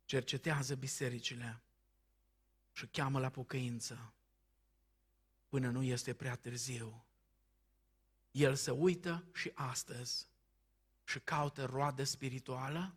cercetează 0.05 0.75
bisericile 0.75 1.61
și 2.73 2.87
cheamă 2.87 3.19
la 3.19 3.29
pocăință 3.29 4.13
până 5.49 5.71
nu 5.71 5.83
este 5.83 6.15
prea 6.15 6.37
târziu. 6.37 7.05
El 8.31 8.55
se 8.55 8.71
uită 8.71 9.25
și 9.35 9.51
astăzi 9.55 10.27
și 11.05 11.21
caută 11.21 11.65
roadă 11.65 12.05
spirituală 12.05 12.95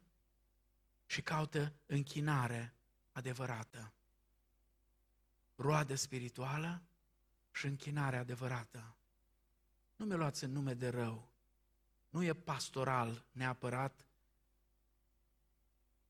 și 1.05 1.21
caută 1.21 1.73
închinare 1.85 2.75
adevărată. 3.11 3.91
Roadă 5.55 5.95
spirituală 5.95 6.81
și 7.51 7.65
închinare 7.65 8.17
adevărată. 8.17 8.95
Nu 9.95 10.05
mi 10.05 10.15
luați 10.15 10.43
în 10.43 10.51
nume 10.51 10.73
de 10.73 10.89
rău. 10.89 11.31
Nu 12.09 12.23
e 12.23 12.33
pastoral 12.33 13.25
neapărat 13.31 14.05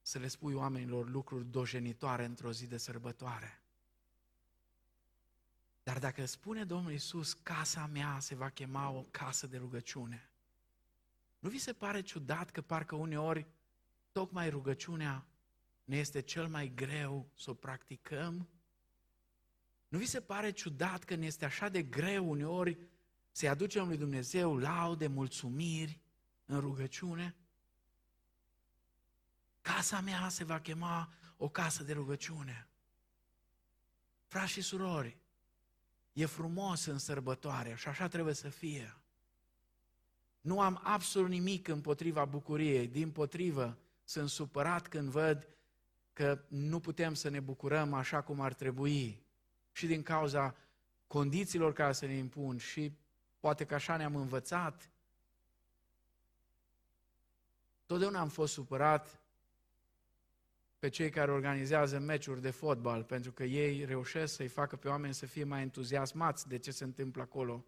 să 0.01 0.19
le 0.19 0.27
spui 0.27 0.53
oamenilor 0.53 1.09
lucruri 1.09 1.45
dojenitoare 1.45 2.25
într-o 2.25 2.51
zi 2.51 2.67
de 2.67 2.77
sărbătoare. 2.77 3.61
Dar 5.83 5.99
dacă 5.99 6.25
spune 6.25 6.63
Domnul 6.63 6.91
Iisus, 6.91 7.33
casa 7.33 7.85
mea 7.85 8.19
se 8.19 8.35
va 8.35 8.49
chema 8.49 8.89
o 8.89 9.01
casă 9.01 9.47
de 9.47 9.57
rugăciune, 9.57 10.29
nu 11.39 11.49
vi 11.49 11.57
se 11.57 11.73
pare 11.73 12.01
ciudat 12.01 12.49
că 12.49 12.61
parcă 12.61 12.95
uneori 12.95 13.45
tocmai 14.11 14.49
rugăciunea 14.49 15.25
ne 15.91 15.97
este 15.97 16.21
cel 16.21 16.47
mai 16.47 16.71
greu 16.75 17.29
să 17.37 17.49
o 17.49 17.53
practicăm? 17.53 18.49
Nu 19.87 19.97
vi 19.97 20.05
se 20.05 20.21
pare 20.21 20.51
ciudat 20.51 21.03
că 21.03 21.15
ne 21.15 21.25
este 21.25 21.45
așa 21.45 21.69
de 21.69 21.83
greu 21.83 22.29
uneori 22.29 22.77
să-i 23.31 23.47
aducem 23.47 23.87
lui 23.87 23.97
Dumnezeu 23.97 24.57
laude, 24.57 25.07
mulțumiri 25.07 25.99
în 26.45 26.59
rugăciune? 26.59 27.35
Casa 29.61 30.01
mea 30.01 30.29
se 30.29 30.43
va 30.43 30.59
chema 30.59 31.13
o 31.37 31.49
casă 31.49 31.83
de 31.83 31.93
rugăciune. 31.93 32.67
Frați 34.25 34.51
și 34.51 34.61
surori, 34.61 35.17
e 36.13 36.25
frumos 36.25 36.85
în 36.85 36.97
sărbătoare 36.97 37.75
și 37.75 37.87
așa 37.87 38.07
trebuie 38.07 38.33
să 38.33 38.49
fie. 38.49 38.97
Nu 40.41 40.61
am 40.61 40.79
absolut 40.83 41.29
nimic 41.29 41.67
împotriva 41.67 42.25
bucuriei, 42.25 42.87
din 42.87 43.11
potrivă, 43.11 43.77
sunt 44.03 44.29
supărat 44.29 44.87
când 44.87 45.09
văd 45.09 45.51
că 46.13 46.43
nu 46.47 46.79
putem 46.79 47.13
să 47.13 47.29
ne 47.29 47.39
bucurăm 47.39 47.93
așa 47.93 48.21
cum 48.21 48.41
ar 48.41 48.53
trebui 48.53 49.23
și 49.71 49.87
din 49.87 50.03
cauza 50.03 50.55
condițiilor 51.07 51.73
care 51.73 51.91
se 51.91 52.05
ne 52.05 52.13
impun 52.13 52.57
și 52.57 52.93
poate 53.39 53.65
că 53.65 53.73
așa 53.73 53.97
ne-am 53.97 54.15
învățat. 54.15 54.89
Totdeauna 57.85 58.19
am 58.19 58.29
fost 58.29 58.53
supărat 58.53 59.21
pe 60.79 60.89
cei 60.89 61.09
care 61.09 61.31
organizează 61.31 61.99
meciuri 61.99 62.41
de 62.41 62.49
fotbal, 62.49 63.03
pentru 63.03 63.31
că 63.31 63.43
ei 63.43 63.85
reușesc 63.85 64.35
să-i 64.35 64.47
facă 64.47 64.75
pe 64.75 64.87
oameni 64.87 65.13
să 65.13 65.25
fie 65.25 65.43
mai 65.43 65.61
entuziasmați 65.61 66.47
de 66.47 66.57
ce 66.57 66.71
se 66.71 66.83
întâmplă 66.83 67.21
acolo 67.21 67.65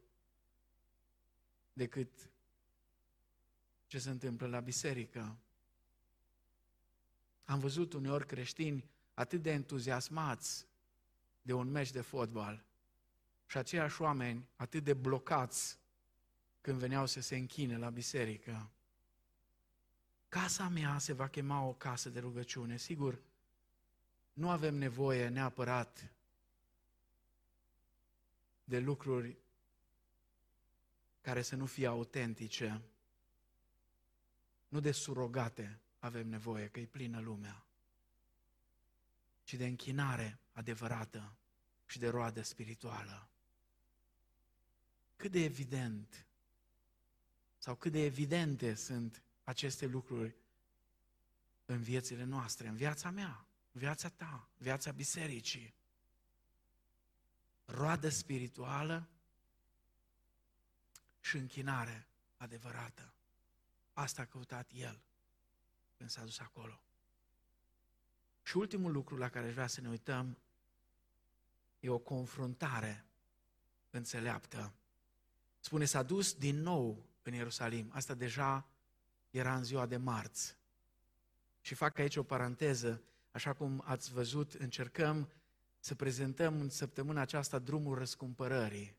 decât 1.73 2.09
ce 3.87 3.99
se 3.99 4.09
întâmplă 4.09 4.47
la 4.47 4.59
biserică. 4.59 5.37
Am 7.45 7.59
văzut 7.59 7.93
uneori 7.93 8.25
creștini 8.25 8.89
atât 9.13 9.41
de 9.41 9.51
entuziasmați 9.51 10.67
de 11.41 11.53
un 11.53 11.71
meci 11.71 11.91
de 11.91 12.01
fotbal 12.01 12.63
și 13.45 13.57
aceiași 13.57 14.01
oameni 14.01 14.47
atât 14.55 14.83
de 14.83 14.93
blocați 14.93 15.79
când 16.61 16.77
veneau 16.77 17.05
să 17.05 17.21
se 17.21 17.35
închine 17.35 17.77
la 17.77 17.89
biserică. 17.89 18.69
Casa 20.29 20.67
mea 20.67 20.97
se 20.97 21.13
va 21.13 21.27
chema 21.27 21.61
o 21.61 21.73
casă 21.73 22.09
de 22.09 22.19
rugăciune. 22.19 22.77
Sigur, 22.77 23.21
nu 24.33 24.49
avem 24.49 24.75
nevoie 24.75 25.27
neapărat 25.27 26.13
de 28.63 28.79
lucruri 28.79 29.37
care 31.21 31.41
să 31.41 31.55
nu 31.55 31.65
fie 31.65 31.87
autentice. 31.87 32.81
Nu 34.67 34.79
de 34.79 34.91
surogate 34.91 35.79
avem 36.03 36.27
nevoie, 36.27 36.67
că 36.67 36.79
e 36.79 36.85
plină 36.85 37.19
lumea, 37.19 37.65
ci 39.43 39.53
de 39.53 39.65
închinare 39.65 40.39
adevărată 40.51 41.37
și 41.85 41.99
de 41.99 42.09
roadă 42.09 42.41
spirituală. 42.41 43.29
Cât 45.15 45.31
de 45.31 45.43
evident 45.43 46.27
sau 47.57 47.75
cât 47.75 47.91
de 47.91 48.03
evidente 48.03 48.73
sunt 48.73 49.23
aceste 49.43 49.85
lucruri 49.85 50.35
în 51.65 51.81
viețile 51.81 52.23
noastre, 52.23 52.67
în 52.67 52.75
viața 52.75 53.09
mea, 53.09 53.47
în 53.71 53.79
viața 53.79 54.09
ta, 54.09 54.49
în 54.57 54.63
viața 54.63 54.91
bisericii. 54.91 55.73
Roadă 57.65 58.09
spirituală 58.09 59.09
și 61.19 61.37
închinare 61.37 62.07
adevărată. 62.37 63.13
Asta 63.93 64.21
a 64.21 64.25
căutat 64.25 64.69
el 64.73 65.03
când 66.03 66.15
s-a 66.15 66.23
dus 66.23 66.39
acolo. 66.39 66.81
Și 68.41 68.57
ultimul 68.57 68.91
lucru 68.91 69.17
la 69.17 69.29
care 69.29 69.47
aș 69.47 69.53
vrea 69.53 69.67
să 69.67 69.81
ne 69.81 69.89
uităm 69.89 70.37
e 71.79 71.89
o 71.89 71.97
confruntare 71.97 73.05
înțeleaptă. 73.89 74.73
Spune, 75.59 75.85
s-a 75.85 76.03
dus 76.03 76.33
din 76.33 76.61
nou 76.61 77.05
în 77.21 77.33
Ierusalim. 77.33 77.91
Asta 77.93 78.13
deja 78.13 78.67
era 79.29 79.55
în 79.55 79.63
ziua 79.63 79.85
de 79.85 79.97
marți. 79.97 80.57
Și 81.61 81.75
fac 81.75 81.97
aici 81.99 82.15
o 82.15 82.23
paranteză, 82.23 83.01
așa 83.31 83.53
cum 83.53 83.83
ați 83.85 84.11
văzut, 84.11 84.53
încercăm 84.53 85.31
să 85.79 85.95
prezentăm 85.95 86.59
în 86.59 86.69
săptămâna 86.69 87.21
aceasta 87.21 87.59
drumul 87.59 87.97
răscumpărării. 87.97 88.95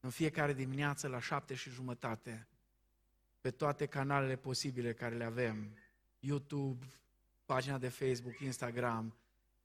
În 0.00 0.10
fiecare 0.10 0.52
dimineață 0.52 1.08
la 1.08 1.20
șapte 1.20 1.54
și 1.54 1.70
jumătate, 1.70 2.48
pe 3.40 3.50
toate 3.50 3.86
canalele 3.86 4.36
posibile 4.36 4.94
care 4.94 5.16
le 5.16 5.24
avem, 5.24 5.76
YouTube, 6.20 6.86
pagina 7.44 7.78
de 7.78 7.88
Facebook, 7.88 8.38
Instagram, 8.38 9.14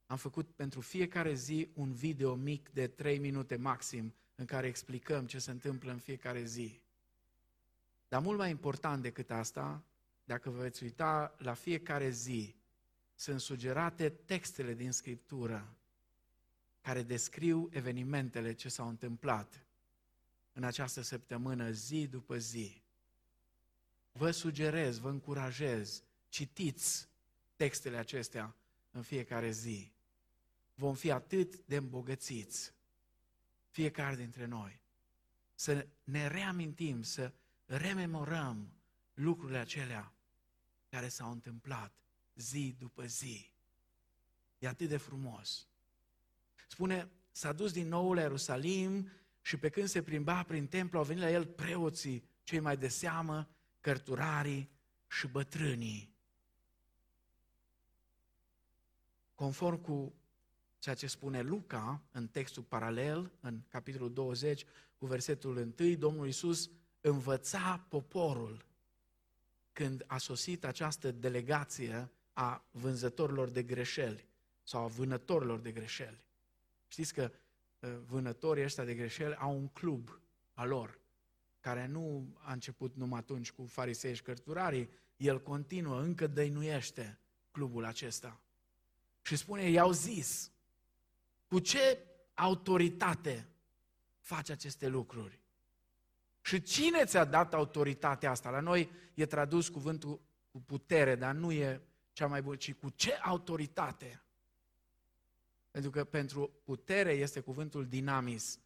am 0.06 0.16
făcut 0.16 0.50
pentru 0.50 0.80
fiecare 0.80 1.34
zi 1.34 1.68
un 1.74 1.92
video 1.92 2.34
mic 2.34 2.68
de 2.68 2.86
3 2.86 3.18
minute 3.18 3.56
maxim 3.56 4.14
în 4.34 4.44
care 4.44 4.66
explicăm 4.66 5.26
ce 5.26 5.38
se 5.38 5.50
întâmplă 5.50 5.92
în 5.92 5.98
fiecare 5.98 6.44
zi. 6.44 6.80
Dar 8.08 8.22
mult 8.22 8.38
mai 8.38 8.50
important 8.50 9.02
decât 9.02 9.30
asta, 9.30 9.82
dacă 10.24 10.50
vă 10.50 10.60
veți 10.60 10.82
uita 10.82 11.34
la 11.38 11.54
fiecare 11.54 12.10
zi, 12.10 12.54
sunt 13.14 13.40
sugerate 13.40 14.08
textele 14.08 14.74
din 14.74 14.92
Scriptură 14.92 15.76
care 16.80 17.02
descriu 17.02 17.68
evenimentele 17.72 18.52
ce 18.52 18.68
s-au 18.68 18.88
întâmplat 18.88 19.66
în 20.52 20.64
această 20.64 21.00
săptămână, 21.00 21.70
zi 21.70 22.06
după 22.06 22.38
zi. 22.38 22.82
Vă 24.12 24.30
sugerez, 24.30 24.98
vă 24.98 25.08
încurajez, 25.08 26.02
citiți 26.36 27.08
textele 27.56 27.96
acestea 27.96 28.56
în 28.90 29.02
fiecare 29.02 29.50
zi. 29.50 29.92
Vom 30.74 30.94
fi 30.94 31.10
atât 31.10 31.66
de 31.66 31.76
îmbogățiți, 31.76 32.72
fiecare 33.70 34.16
dintre 34.16 34.46
noi, 34.46 34.80
să 35.54 35.86
ne 36.04 36.26
reamintim, 36.26 37.02
să 37.02 37.32
rememorăm 37.64 38.72
lucrurile 39.14 39.58
acelea 39.58 40.12
care 40.90 41.08
s-au 41.08 41.30
întâmplat 41.30 41.92
zi 42.34 42.74
după 42.78 43.06
zi. 43.06 43.50
E 44.58 44.68
atât 44.68 44.88
de 44.88 44.96
frumos. 44.96 45.66
Spune, 46.68 47.10
s-a 47.32 47.52
dus 47.52 47.72
din 47.72 47.88
nou 47.88 48.12
la 48.12 48.20
Ierusalim 48.20 49.10
și 49.40 49.56
pe 49.56 49.68
când 49.68 49.88
se 49.88 50.02
plimba 50.02 50.42
prin 50.42 50.66
templu 50.66 50.98
au 50.98 51.04
venit 51.04 51.22
la 51.22 51.30
el 51.30 51.46
preoții, 51.46 52.28
cei 52.42 52.60
mai 52.60 52.76
de 52.76 52.88
seamă, 52.88 53.48
cărturarii 53.80 54.70
și 55.08 55.26
bătrânii. 55.26 56.14
Conform 59.36 59.80
cu 59.80 60.14
ceea 60.78 60.94
ce 60.94 61.06
spune 61.06 61.40
Luca 61.42 62.02
în 62.10 62.28
textul 62.28 62.62
paralel, 62.62 63.32
în 63.40 63.60
capitolul 63.68 64.12
20, 64.12 64.64
cu 64.98 65.06
versetul 65.06 65.74
1, 65.78 65.94
Domnul 65.94 66.26
Iisus 66.26 66.70
învăța 67.00 67.86
poporul 67.88 68.64
când 69.72 70.04
a 70.06 70.18
sosit 70.18 70.64
această 70.64 71.10
delegație 71.10 72.10
a 72.32 72.64
vânzătorilor 72.70 73.48
de 73.48 73.62
greșeli 73.62 74.28
sau 74.62 74.82
a 74.82 74.86
vânătorilor 74.86 75.58
de 75.58 75.72
greșeli. 75.72 76.24
Știți 76.88 77.14
că 77.14 77.30
uh, 77.80 77.96
vânătorii 78.06 78.64
ăștia 78.64 78.84
de 78.84 78.94
greșeli 78.94 79.34
au 79.34 79.56
un 79.56 79.68
club 79.68 80.20
al 80.52 80.68
lor, 80.68 81.00
care 81.60 81.86
nu 81.86 82.34
a 82.38 82.52
început 82.52 82.96
numai 82.96 83.18
atunci 83.18 83.52
cu 83.52 83.66
farisei 83.66 84.14
și 84.14 84.22
cărturarii, 84.22 84.90
el 85.16 85.42
continuă, 85.42 86.00
încă 86.00 86.26
dăinuiește 86.26 87.18
clubul 87.50 87.84
acesta. 87.84 88.40
Și 89.26 89.36
spune, 89.36 89.70
i-au 89.70 89.92
zis, 89.92 90.50
cu 91.46 91.58
ce 91.58 91.98
autoritate 92.34 93.48
faci 94.20 94.50
aceste 94.50 94.88
lucruri? 94.88 95.40
Și 96.40 96.62
cine 96.62 97.04
ți-a 97.04 97.24
dat 97.24 97.54
autoritatea 97.54 98.30
asta? 98.30 98.50
La 98.50 98.60
noi 98.60 98.90
e 99.14 99.26
tradus 99.26 99.68
cuvântul 99.68 100.20
cu 100.50 100.60
putere, 100.60 101.14
dar 101.14 101.34
nu 101.34 101.52
e 101.52 101.80
cea 102.12 102.26
mai 102.26 102.42
bună, 102.42 102.56
ci 102.56 102.74
cu 102.74 102.88
ce 102.88 103.12
autoritate? 103.12 104.22
Pentru 105.70 105.90
că 105.90 106.04
pentru 106.04 106.50
putere 106.64 107.12
este 107.12 107.40
cuvântul 107.40 107.86
dinamis, 107.86 108.58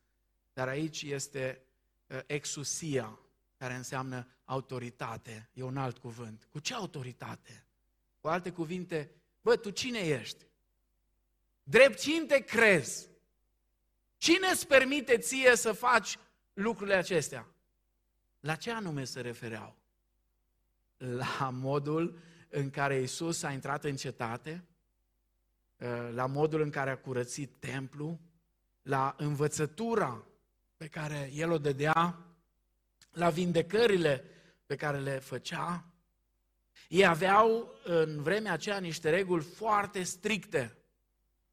dar 0.53 0.69
aici 0.69 1.03
este 1.03 1.63
uh, 2.07 2.21
exusia, 2.27 3.19
care 3.57 3.75
înseamnă 3.75 4.27
autoritate, 4.45 5.51
e 5.53 5.63
un 5.63 5.77
alt 5.77 5.99
cuvânt. 5.99 6.49
Cu 6.51 6.59
ce 6.59 6.75
autoritate? 6.75 7.65
Cu 8.21 8.29
alte 8.29 8.51
cuvinte, 8.51 9.11
bă, 9.41 9.57
tu 9.57 9.71
cine 9.71 9.99
ești? 9.99 10.49
Drept 11.63 11.99
cine 11.99 12.25
te 12.25 12.39
crezi? 12.39 13.09
Cine 14.17 14.49
îți 14.53 14.67
permite 14.67 15.19
ție 15.19 15.57
să 15.57 15.73
faci 15.73 16.19
lucrurile 16.53 16.97
acestea? 16.97 17.47
La 18.41 18.55
ce 18.55 18.71
anume 18.71 19.05
se 19.05 19.21
refereau? 19.21 19.77
La 20.97 21.51
modul 21.53 22.19
în 22.49 22.71
care 22.71 23.01
Isus 23.01 23.43
a 23.43 23.53
intrat 23.53 23.85
în 23.85 23.97
cetate, 23.97 24.65
la 26.13 26.27
modul 26.27 26.61
în 26.61 26.71
care 26.71 26.91
a 26.91 26.99
curățit 26.99 27.55
templu, 27.59 28.21
la 28.83 29.15
învățătura 29.19 30.25
pe 30.77 30.87
care 30.87 31.31
El 31.33 31.51
o 31.51 31.59
dădea, 31.59 32.19
la 33.13 33.31
vindecările 33.31 34.25
pe 34.67 34.77
care 34.77 34.99
le 34.99 35.19
făcea. 35.19 35.85
Ei 36.89 37.07
aveau 37.07 37.75
în 37.85 38.23
vremea 38.23 38.53
aceea 38.53 38.79
niște 38.79 39.11
reguli 39.11 39.43
foarte 39.43 40.03
stricte 40.03 40.77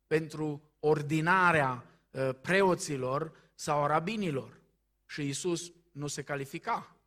pentru 0.07 0.61
ordinarea 0.79 1.85
ă, 2.13 2.31
preoților 2.31 3.31
sau 3.53 3.85
rabinilor. 3.85 4.61
Și 5.05 5.27
Isus 5.27 5.71
nu 5.91 6.07
se 6.07 6.21
califica. 6.21 6.97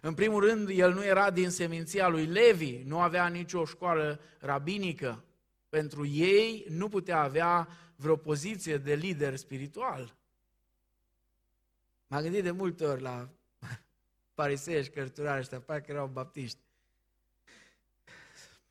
În 0.00 0.14
primul 0.14 0.44
rând, 0.44 0.68
el 0.68 0.92
nu 0.92 1.04
era 1.04 1.30
din 1.30 1.50
seminția 1.50 2.08
lui 2.08 2.26
Levi, 2.26 2.82
nu 2.84 3.00
avea 3.00 3.28
nicio 3.28 3.64
școală 3.64 4.20
rabinică. 4.38 5.24
Pentru 5.68 6.06
ei 6.06 6.66
nu 6.68 6.88
putea 6.88 7.20
avea 7.20 7.68
vreo 7.96 8.16
poziție 8.16 8.76
de 8.76 8.94
lider 8.94 9.36
spiritual. 9.36 10.16
M-am 12.06 12.22
gândit 12.22 12.42
de 12.42 12.50
multe 12.50 12.84
ori 12.84 13.02
la 13.02 13.28
farisei 14.34 14.82
și 14.82 14.90
cărturari 14.90 15.38
ăștia, 15.38 15.60
parcă 15.60 15.90
erau 15.90 16.06
baptiști. 16.06 16.58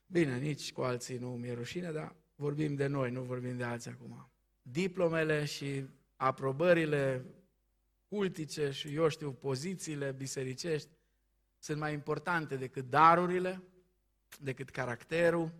Bine, 0.05 0.37
nici 0.37 0.73
cu 0.73 0.81
alții 0.81 1.17
nu 1.17 1.29
mi-e 1.29 1.53
rușine, 1.53 1.91
dar 1.91 2.15
vorbim 2.37 2.75
de 2.75 2.87
noi, 2.87 3.11
nu 3.11 3.21
vorbim 3.21 3.57
de 3.57 3.63
alții 3.63 3.91
acum. 3.91 4.29
Diplomele 4.61 5.45
și 5.45 5.85
aprobările 6.15 7.25
cultice 8.07 8.71
și, 8.71 8.93
eu 8.93 9.09
știu, 9.09 9.31
pozițiile 9.31 10.11
bisericești 10.11 10.89
sunt 11.59 11.79
mai 11.79 11.93
importante 11.93 12.55
decât 12.55 12.89
darurile, 12.89 13.63
decât 14.39 14.69
caracterul 14.69 15.51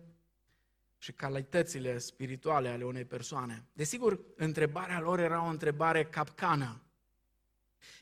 și 0.98 1.12
calitățile 1.12 1.98
spirituale 1.98 2.68
ale 2.68 2.84
unei 2.84 3.04
persoane. 3.04 3.64
Desigur, 3.72 4.20
întrebarea 4.36 5.00
lor 5.00 5.18
era 5.18 5.44
o 5.44 5.48
întrebare 5.48 6.04
capcană. 6.04 6.82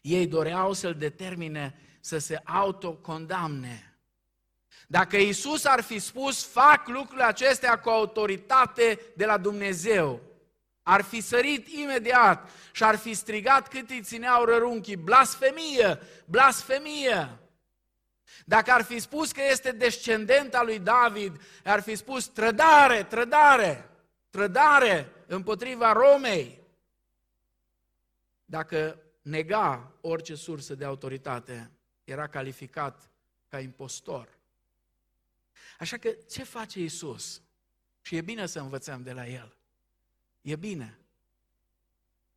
Ei 0.02 0.26
doreau 0.26 0.72
să-l 0.72 0.94
determine 0.94 1.74
să 2.00 2.18
se 2.18 2.40
autocondamne. 2.44 3.95
Dacă 4.86 5.16
Isus 5.16 5.64
ar 5.64 5.80
fi 5.80 5.98
spus, 5.98 6.44
fac 6.44 6.88
lucrurile 6.88 7.24
acestea 7.24 7.78
cu 7.78 7.88
autoritate 7.88 9.00
de 9.16 9.24
la 9.24 9.38
Dumnezeu, 9.38 10.20
ar 10.82 11.02
fi 11.02 11.20
sărit 11.20 11.68
imediat 11.68 12.50
și 12.72 12.84
ar 12.84 12.96
fi 12.96 13.14
strigat 13.14 13.68
cât 13.68 13.90
îi 13.90 14.02
țineau 14.02 14.44
rărunchii, 14.44 14.96
blasfemie, 14.96 15.98
blasfemie. 16.24 17.38
Dacă 18.44 18.70
ar 18.70 18.82
fi 18.82 18.98
spus 18.98 19.32
că 19.32 19.42
este 19.50 19.72
descendent 19.72 20.54
al 20.54 20.66
lui 20.66 20.78
David, 20.78 21.40
ar 21.64 21.82
fi 21.82 21.94
spus 21.94 22.26
trădare, 22.26 23.02
trădare, 23.02 23.90
trădare 24.30 25.12
împotriva 25.26 25.92
Romei. 25.92 26.60
Dacă 28.44 28.98
nega 29.22 29.92
orice 30.00 30.34
sursă 30.34 30.74
de 30.74 30.84
autoritate, 30.84 31.70
era 32.04 32.26
calificat 32.28 33.10
ca 33.48 33.60
impostor. 33.60 34.35
Așa 35.78 35.96
că 35.96 36.08
ce 36.08 36.44
face 36.44 36.80
Isus? 36.80 37.42
Și 38.00 38.16
e 38.16 38.20
bine 38.20 38.46
să 38.46 38.60
învățăm 38.60 39.02
de 39.02 39.12
la 39.12 39.26
El. 39.26 39.56
E 40.40 40.56
bine. 40.56 40.98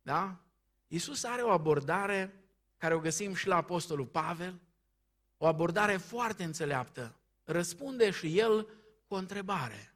Da? 0.02 0.36
Isus 0.86 1.24
are 1.24 1.42
o 1.42 1.50
abordare 1.50 2.34
care 2.76 2.94
o 2.94 2.98
găsim 2.98 3.34
și 3.34 3.46
la 3.46 3.56
Apostolul 3.56 4.06
Pavel, 4.06 4.60
o 5.38 5.46
abordare 5.46 5.96
foarte 5.96 6.44
înțeleaptă. 6.44 7.14
Răspunde 7.44 8.10
și 8.10 8.38
el 8.38 8.62
cu 9.08 9.14
o 9.14 9.16
întrebare. 9.16 9.94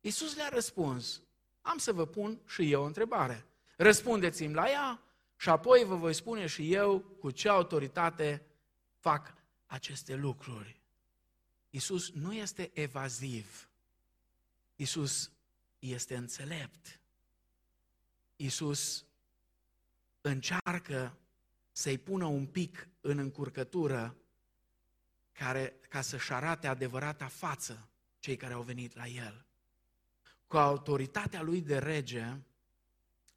Iisus 0.00 0.36
le-a 0.36 0.48
răspuns, 0.48 1.22
am 1.60 1.78
să 1.78 1.92
vă 1.92 2.06
pun 2.06 2.40
și 2.46 2.72
eu 2.72 2.82
o 2.82 2.86
întrebare. 2.86 3.46
Răspundeți-mi 3.76 4.54
la 4.54 4.70
ea 4.70 5.02
și 5.36 5.48
apoi 5.48 5.84
vă 5.84 5.94
voi 5.94 6.14
spune 6.14 6.46
și 6.46 6.72
eu 6.74 6.98
cu 6.98 7.30
ce 7.30 7.48
autoritate 7.48 8.46
fac 8.98 9.34
aceste 9.66 10.14
lucruri. 10.14 10.79
Iisus 11.70 12.10
nu 12.10 12.32
este 12.32 12.70
evaziv. 12.74 13.68
Iisus 14.76 15.30
este 15.78 16.16
înțelept. 16.16 17.00
Iisus 18.36 19.04
încearcă 20.20 21.18
să-i 21.72 21.98
pună 21.98 22.24
un 22.26 22.46
pic 22.46 22.88
în 23.00 23.18
încurcătură 23.18 24.16
care, 25.32 25.74
ca 25.88 26.00
să-și 26.00 26.32
arate 26.32 26.66
adevărata 26.66 27.26
față 27.26 27.88
cei 28.18 28.36
care 28.36 28.52
au 28.52 28.62
venit 28.62 28.94
la 28.94 29.06
el. 29.06 29.44
Cu 30.46 30.56
autoritatea 30.56 31.42
lui 31.42 31.60
de 31.60 31.78
rege 31.78 32.36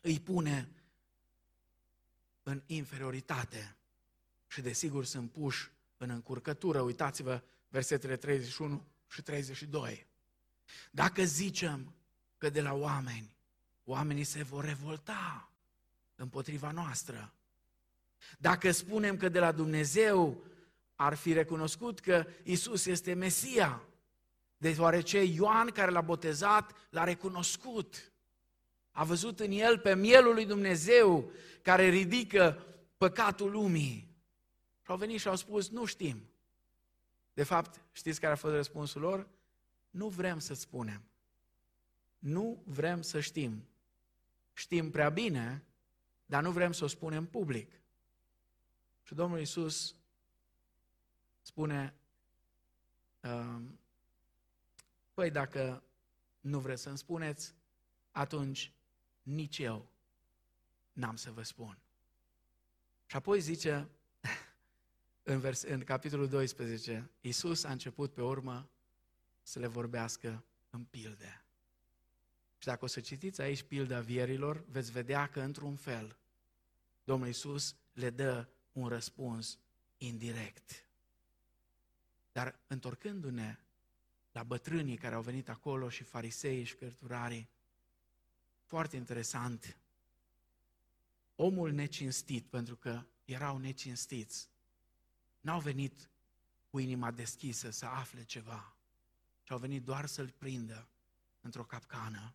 îi 0.02 0.20
pune 0.20 0.70
în 2.44 2.64
inferioritate 2.66 3.76
și 4.48 4.62
desigur 4.62 5.06
sunt 5.06 5.32
puși 5.32 5.72
în 5.98 6.10
încurcătură. 6.10 6.82
Uitați-vă 6.82 7.44
versetele 7.74 8.18
31 8.18 8.86
și 9.10 9.22
32. 9.22 10.08
Dacă 10.92 11.24
zicem 11.24 11.94
că 12.38 12.50
de 12.50 12.62
la 12.62 12.74
oameni, 12.74 13.36
oamenii 13.84 14.24
se 14.24 14.44
vor 14.44 14.66
revolta 14.66 15.50
împotriva 16.16 16.72
noastră. 16.72 17.34
Dacă 18.38 18.72
spunem 18.72 19.18
că 19.18 19.30
de 19.30 19.40
la 19.40 19.52
Dumnezeu, 19.52 20.44
ar 20.96 21.14
fi 21.14 21.34
recunoscut 21.34 22.00
că 22.00 22.26
Isus 22.44 22.86
este 22.86 23.14
Mesia, 23.14 23.84
deoarece 24.58 25.24
Ioan 25.24 25.68
care 25.68 25.92
l-a 25.92 26.02
botezat 26.02 26.76
l-a 26.90 27.04
recunoscut. 27.04 28.12
A 28.92 29.04
văzut 29.04 29.40
în 29.40 29.52
el 29.52 29.80
pe 29.80 29.96
mielul 29.96 30.34
lui 30.34 30.46
Dumnezeu 30.46 31.32
care 31.62 31.90
ridică 31.90 32.66
păcatul 32.98 33.52
lumii. 33.52 34.08
Și 34.82 34.92
au 34.92 34.98
venit 34.98 35.20
și 35.20 35.28
au 35.28 35.36
spus, 35.36 35.70
nu 35.70 35.86
știm. 35.86 36.28
De 37.34 37.44
fapt, 37.44 37.82
știți 37.92 38.20
care 38.20 38.34
a 38.34 38.36
fost 38.36 38.54
răspunsul 38.54 39.02
lor? 39.02 39.28
Nu 39.90 40.08
vrem 40.08 40.40
să 40.40 40.54
spunem. 40.54 41.02
Nu 42.20 42.64
vrem 42.66 43.02
să 43.02 43.20
știm. 43.20 43.68
Știm 44.54 44.92
prea 44.92 45.10
bine, 45.10 45.64
dar 46.26 46.44
nu 46.44 46.52
vrem 46.52 46.72
să 46.72 46.84
o 46.84 46.88
spunem 46.88 47.26
public. 47.26 47.72
Și 49.04 49.14
Domnul 49.14 49.40
Iisus 49.40 49.96
spune, 51.42 51.94
um, 53.22 53.80
păi 55.14 55.32
dacă 55.32 55.84
nu 56.40 56.60
vreți 56.60 56.82
să-mi 56.82 56.98
spuneți, 56.98 57.54
atunci 58.12 58.72
nici 59.22 59.58
eu 59.58 59.88
n-am 60.94 61.16
să 61.16 61.32
vă 61.32 61.44
spun. 61.44 61.78
Și 63.06 63.16
apoi 63.16 63.40
zice, 63.40 63.90
în, 65.24 65.40
vers, 65.40 65.62
în 65.62 65.84
capitolul 65.84 66.28
12, 66.28 67.10
Iisus 67.22 67.64
a 67.64 67.72
început 67.72 68.14
pe 68.14 68.22
urmă 68.22 68.70
să 69.42 69.60
le 69.60 69.68
vorbească 69.68 70.44
în 70.70 70.84
pilde. 70.84 71.44
Și 72.58 72.68
dacă 72.68 72.84
o 72.86 72.88
să 72.88 73.00
citiți 73.00 73.42
aici 73.42 73.64
pilda 73.64 74.00
vierilor, 74.00 74.64
veți 74.70 74.92
vedea 74.92 75.28
că 75.28 75.42
într-un 75.42 75.76
fel 75.76 76.18
Domnul 77.04 77.28
Iisus 77.28 77.76
le 77.94 78.10
dă 78.10 78.48
un 78.72 78.88
răspuns 78.88 79.60
indirect. 79.98 80.88
Dar 82.32 82.60
întorcându-ne 82.68 83.58
la 84.32 84.44
bătrânii 84.44 84.98
care 84.98 85.16
au 85.16 85.22
venit 85.22 85.50
acolo 85.50 85.90
și 85.90 86.04
farisei 86.04 86.64
și 86.64 86.76
cărturarii, 86.76 87.50
foarte 88.66 88.96
interesant, 88.96 89.78
omul 91.36 91.72
necinstit, 91.72 92.46
pentru 92.46 92.76
că 92.76 93.04
erau 93.26 93.58
necinstiți, 93.58 94.50
n-au 95.44 95.60
venit 95.60 96.10
cu 96.70 96.80
inima 96.80 97.12
deschisă 97.12 97.70
să 97.70 97.86
afle 97.86 98.24
ceva, 98.24 98.76
ci 99.44 99.52
au 99.52 99.58
venit 99.58 99.84
doar 99.84 100.06
să-l 100.06 100.30
prindă 100.30 100.88
într-o 101.42 101.64
capcană. 101.64 102.34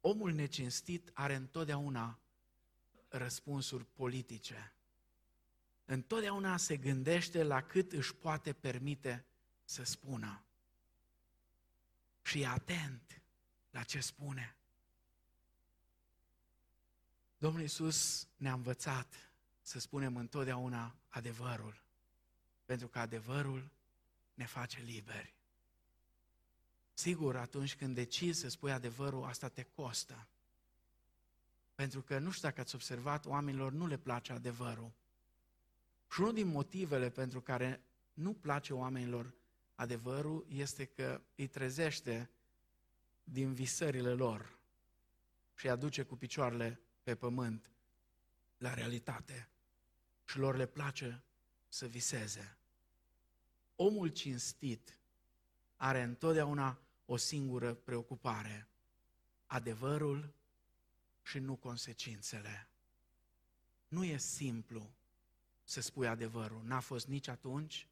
Omul 0.00 0.32
necinstit 0.32 1.10
are 1.14 1.34
întotdeauna 1.34 2.18
răspunsuri 3.08 3.84
politice 3.84 4.72
întotdeauna 5.90 6.56
se 6.56 6.76
gândește 6.76 7.42
la 7.42 7.62
cât 7.62 7.92
își 7.92 8.14
poate 8.14 8.52
permite 8.52 9.24
să 9.64 9.82
spună. 9.82 10.42
Și 12.22 12.40
e 12.40 12.46
atent 12.46 13.22
la 13.70 13.82
ce 13.82 14.00
spune. 14.00 14.56
Domnul 17.38 17.60
Iisus 17.60 18.28
ne-a 18.36 18.52
învățat 18.52 19.27
să 19.68 19.78
spunem 19.78 20.16
întotdeauna 20.16 20.96
adevărul. 21.08 21.82
Pentru 22.64 22.88
că 22.88 22.98
adevărul 22.98 23.70
ne 24.34 24.44
face 24.44 24.80
liberi. 24.80 25.34
Sigur, 26.92 27.36
atunci 27.36 27.76
când 27.76 27.94
decizi 27.94 28.40
să 28.40 28.48
spui 28.48 28.72
adevărul, 28.72 29.24
asta 29.24 29.48
te 29.48 29.62
costă. 29.62 30.26
Pentru 31.74 32.02
că 32.02 32.18
nu 32.18 32.30
știu 32.30 32.48
dacă 32.48 32.60
ați 32.60 32.74
observat, 32.74 33.26
oamenilor 33.26 33.72
nu 33.72 33.86
le 33.86 33.96
place 33.98 34.32
adevărul. 34.32 34.92
Și 36.12 36.20
unul 36.20 36.34
din 36.34 36.46
motivele 36.46 37.10
pentru 37.10 37.40
care 37.40 37.82
nu 38.12 38.34
place 38.34 38.74
oamenilor 38.74 39.34
adevărul 39.74 40.46
este 40.48 40.84
că 40.84 41.20
îi 41.34 41.46
trezește 41.46 42.30
din 43.24 43.54
visările 43.54 44.12
lor 44.12 44.58
și 45.54 45.66
îi 45.66 45.72
aduce 45.72 46.02
cu 46.02 46.16
picioarele 46.16 46.80
pe 47.02 47.14
pământ 47.14 47.70
la 48.58 48.74
realitate. 48.74 49.48
Și 50.28 50.38
lor 50.38 50.56
le 50.56 50.66
place 50.66 51.22
să 51.68 51.86
viseze. 51.86 52.56
Omul 53.76 54.08
cinstit 54.08 54.98
are 55.76 56.02
întotdeauna 56.02 56.78
o 57.06 57.16
singură 57.16 57.74
preocupare, 57.74 58.68
adevărul 59.46 60.32
și 61.22 61.38
nu 61.38 61.56
consecințele. 61.56 62.68
Nu 63.88 64.04
e 64.04 64.16
simplu 64.16 64.90
să 65.64 65.80
spui 65.80 66.06
adevărul. 66.06 66.62
N-a 66.64 66.80
fost 66.80 67.06
nici 67.06 67.28
atunci, 67.28 67.88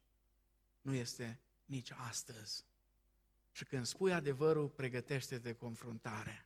nu 0.81 0.93
este 0.93 1.39
nici 1.65 1.91
astăzi. 1.91 2.65
Și 3.51 3.65
când 3.65 3.85
spui 3.85 4.13
adevărul, 4.13 4.69
pregătește 4.69 5.37
de 5.37 5.53
confruntare. 5.53 6.45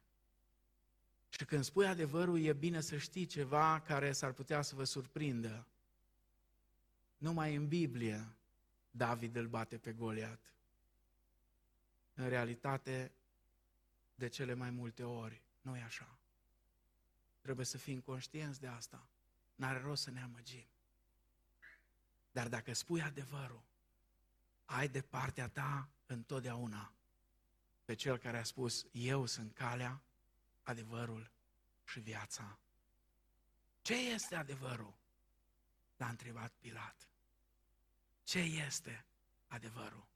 Și 1.29 1.45
când 1.45 1.63
spui 1.63 1.87
adevărul, 1.87 2.41
e 2.41 2.53
bine 2.53 2.81
să 2.81 2.97
știi 2.97 3.25
ceva 3.25 3.79
care 3.79 4.11
s-ar 4.11 4.31
putea 4.31 4.61
să 4.61 4.75
vă 4.75 4.83
surprindă. 4.83 5.65
Numai 7.21 7.55
în 7.55 7.67
Biblie 7.67 8.35
David 8.91 9.35
îl 9.35 9.47
bate 9.47 9.77
pe 9.77 9.93
Goliat. 9.93 10.53
În 12.13 12.29
realitate, 12.29 13.11
de 14.15 14.27
cele 14.27 14.53
mai 14.53 14.69
multe 14.69 15.03
ori, 15.03 15.41
nu 15.61 15.77
e 15.77 15.81
așa. 15.81 16.19
Trebuie 17.41 17.65
să 17.65 17.77
fim 17.77 17.99
conștienți 17.99 18.59
de 18.59 18.67
asta. 18.67 19.07
N-are 19.55 19.79
rost 19.79 20.03
să 20.03 20.11
ne 20.11 20.21
amăgim. 20.21 20.67
Dar 22.31 22.47
dacă 22.47 22.73
spui 22.73 23.01
adevărul, 23.01 23.63
ai 24.65 24.89
de 24.89 25.01
partea 25.01 25.47
ta 25.47 25.89
întotdeauna 26.05 26.93
pe 27.85 27.93
cel 27.93 28.17
care 28.17 28.37
a 28.37 28.43
spus, 28.43 28.85
eu 28.91 29.25
sunt 29.25 29.53
calea, 29.53 30.01
adevărul 30.63 31.31
și 31.83 31.99
viața. 31.99 32.59
Ce 33.81 33.93
este 33.93 34.35
adevărul? 34.35 34.93
L-a 35.97 36.09
întrebat 36.09 36.53
Pilat. 36.59 37.10
Ce 38.31 38.39
este 38.39 39.05
adevărul? 39.47 40.07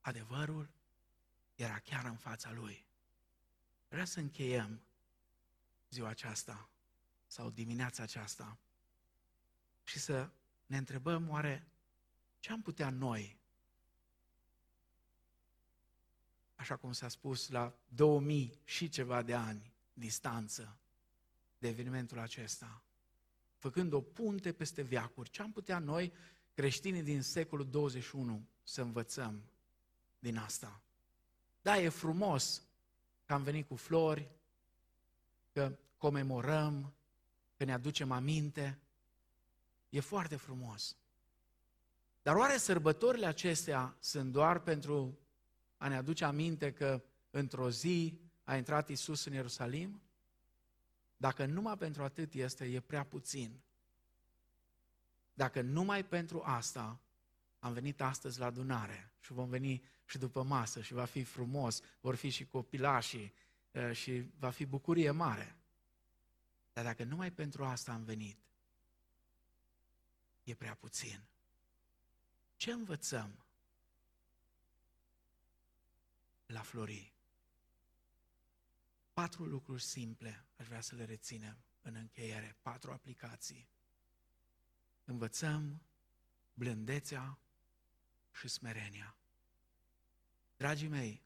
Adevărul 0.00 0.70
era 1.54 1.78
chiar 1.78 2.04
în 2.04 2.16
fața 2.16 2.52
lui. 2.52 2.86
Vreau 3.88 4.06
să 4.06 4.20
încheiem 4.20 4.80
ziua 5.90 6.08
aceasta 6.08 6.68
sau 7.26 7.50
dimineața 7.50 8.02
aceasta 8.02 8.58
și 9.84 9.98
să 9.98 10.30
ne 10.66 10.76
întrebăm 10.76 11.28
oare 11.28 11.68
ce 12.38 12.52
am 12.52 12.62
putea 12.62 12.90
noi, 12.90 13.38
așa 16.54 16.76
cum 16.76 16.92
s-a 16.92 17.08
spus, 17.08 17.48
la 17.48 17.74
2000 17.88 18.60
și 18.64 18.88
ceva 18.88 19.22
de 19.22 19.34
ani 19.34 19.72
distanță 19.92 20.78
de 21.58 21.68
evenimentul 21.68 22.18
acesta, 22.18 22.82
făcând 23.58 23.92
o 23.92 24.00
punte 24.00 24.52
peste 24.52 24.82
viacuri, 24.82 25.30
ce 25.30 25.42
am 25.42 25.52
putea 25.52 25.78
noi, 25.78 26.12
creștinii 26.56 27.02
din 27.02 27.22
secolul 27.22 27.70
21, 27.70 28.46
să 28.62 28.82
învățăm 28.82 29.42
din 30.18 30.36
asta? 30.36 30.80
Da, 31.62 31.78
e 31.78 31.88
frumos 31.88 32.62
că 33.24 33.32
am 33.32 33.42
venit 33.42 33.68
cu 33.68 33.76
flori, 33.76 34.30
că 35.52 35.76
comemorăm, 35.96 36.94
că 37.56 37.64
ne 37.64 37.72
aducem 37.72 38.10
aminte. 38.10 38.78
E 39.88 40.00
foarte 40.00 40.36
frumos. 40.36 40.96
Dar 42.22 42.34
oare 42.34 42.56
sărbătorile 42.56 43.26
acestea 43.26 43.96
sunt 44.00 44.32
doar 44.32 44.58
pentru 44.58 45.18
a 45.76 45.88
ne 45.88 45.96
aduce 45.96 46.24
aminte 46.24 46.72
că 46.72 47.02
într-o 47.30 47.70
zi 47.70 48.20
a 48.44 48.56
intrat 48.56 48.88
Isus 48.88 49.24
în 49.24 49.32
Ierusalim? 49.32 50.02
Dacă 51.16 51.46
numai 51.46 51.76
pentru 51.76 52.02
atât 52.02 52.32
este, 52.32 52.64
e 52.64 52.80
prea 52.80 53.04
puțin. 53.04 53.60
Dacă 55.36 55.60
numai 55.60 56.04
pentru 56.04 56.42
asta 56.42 57.00
am 57.58 57.72
venit 57.72 58.00
astăzi 58.00 58.38
la 58.38 58.46
adunare 58.46 59.12
și 59.20 59.32
vom 59.32 59.48
veni 59.48 59.84
și 60.04 60.18
după 60.18 60.42
masă 60.42 60.82
și 60.82 60.92
va 60.92 61.04
fi 61.04 61.24
frumos, 61.24 61.80
vor 62.00 62.14
fi 62.14 62.28
și 62.28 62.46
copilașii 62.46 63.34
și 63.92 64.30
va 64.38 64.50
fi 64.50 64.66
bucurie 64.66 65.10
mare. 65.10 65.56
Dar 66.72 66.84
dacă 66.84 67.04
numai 67.04 67.32
pentru 67.32 67.64
asta 67.64 67.92
am 67.92 68.04
venit, 68.04 68.38
e 70.44 70.54
prea 70.54 70.74
puțin. 70.74 71.24
Ce 72.56 72.72
învățăm 72.72 73.44
la 76.46 76.60
Flori? 76.60 77.14
Patru 79.12 79.44
lucruri 79.44 79.82
simple 79.82 80.44
aș 80.56 80.66
vrea 80.66 80.80
să 80.80 80.94
le 80.94 81.04
reținem 81.04 81.56
în 81.82 81.94
încheiere, 81.94 82.56
patru 82.62 82.90
aplicații. 82.90 83.68
Învățăm 85.08 85.82
blândețea 86.54 87.38
și 88.32 88.48
smerenia. 88.48 89.16
Dragii 90.56 90.88
mei, 90.88 91.22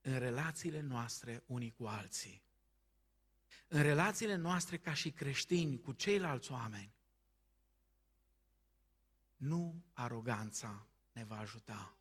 în 0.00 0.18
relațiile 0.18 0.80
noastre 0.80 1.42
unii 1.46 1.70
cu 1.70 1.84
alții, 1.84 2.42
în 3.68 3.82
relațiile 3.82 4.34
noastre 4.34 4.78
ca 4.78 4.94
și 4.94 5.10
creștini 5.10 5.80
cu 5.80 5.92
ceilalți 5.92 6.52
oameni, 6.52 6.94
nu 9.36 9.82
aroganța 9.92 10.86
ne 11.12 11.24
va 11.24 11.38
ajuta, 11.38 11.96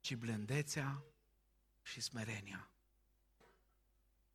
ci 0.00 0.14
blândețea 0.16 1.04
și 1.82 2.00
smerenia. 2.00 2.70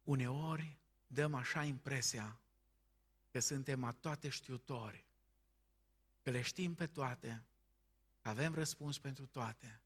Uneori 0.03 0.77
dăm 1.07 1.34
așa 1.34 1.63
impresia 1.63 2.39
că 3.32 3.39
suntem 3.39 3.84
a 3.84 3.91
toate 3.91 4.29
știutori, 4.29 5.05
că 6.21 6.29
le 6.29 6.41
știm 6.41 6.73
pe 6.73 6.88
toate, 6.88 7.43
că 8.21 8.29
avem 8.29 8.53
răspuns 8.53 8.99
pentru 8.99 9.25
toate, 9.25 9.82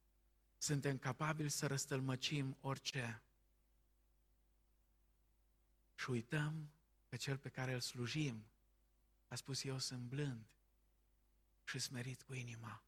suntem 0.57 0.97
capabili 0.97 1.49
să 1.49 1.67
răstălmăcim 1.67 2.57
orice. 2.61 3.21
Și 5.95 6.09
uităm 6.09 6.69
pe 7.09 7.15
cel 7.15 7.37
pe 7.37 7.49
care 7.49 7.73
îl 7.73 7.79
slujim. 7.79 8.45
A 9.27 9.35
spus, 9.35 9.63
eu 9.63 9.77
sunt 9.77 9.99
blând 9.99 10.45
și 11.63 11.79
smerit 11.79 12.21
cu 12.21 12.33
inima. 12.33 12.83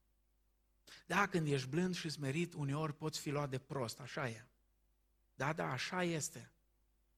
Da, 1.06 1.28
când 1.28 1.48
ești 1.48 1.68
blând 1.68 1.96
și 1.96 2.10
smerit, 2.10 2.54
uneori 2.54 2.94
poți 2.94 3.20
fi 3.20 3.30
luat 3.30 3.50
de 3.50 3.60
prost, 3.60 4.00
așa 4.00 4.30
e. 4.30 4.46
Da, 5.36 5.54
da, 5.54 5.72
așa 5.72 6.04
este. 6.04 6.52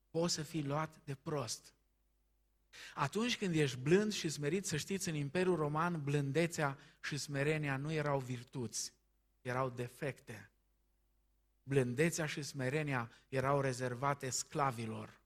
Poți 0.09 0.33
să 0.33 0.43
fii 0.43 0.63
luat 0.63 1.01
de 1.03 1.15
prost. 1.15 1.73
Atunci 2.93 3.37
când 3.37 3.55
ești 3.55 3.77
blând 3.77 4.11
și 4.11 4.29
smerit, 4.29 4.65
să 4.65 4.77
știți, 4.77 5.09
în 5.09 5.15
Imperiul 5.15 5.55
Roman, 5.55 6.03
blândețea 6.03 6.77
și 7.03 7.17
smerenia 7.17 7.77
nu 7.77 7.91
erau 7.91 8.19
virtuți, 8.19 8.93
erau 9.41 9.69
defecte. 9.69 10.49
Blândețea 11.63 12.25
și 12.25 12.41
smerenia 12.41 13.11
erau 13.29 13.61
rezervate 13.61 14.29
sclavilor, 14.29 15.19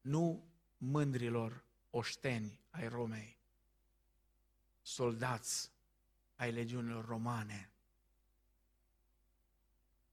nu 0.00 0.44
mândrilor 0.76 1.64
oșteni 1.90 2.60
ai 2.70 2.88
Romei, 2.88 3.38
soldați 4.82 5.70
ai 6.36 6.52
legiunilor 6.52 7.04
romane 7.04 7.70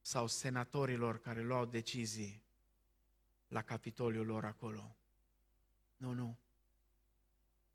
sau 0.01 0.27
senatorilor 0.27 1.19
care 1.19 1.41
luau 1.41 1.65
decizii 1.65 2.43
la 3.47 3.61
capitoliul 3.61 4.25
lor 4.25 4.45
acolo. 4.45 4.98
Nu, 5.99 6.13
nu. 6.13 6.37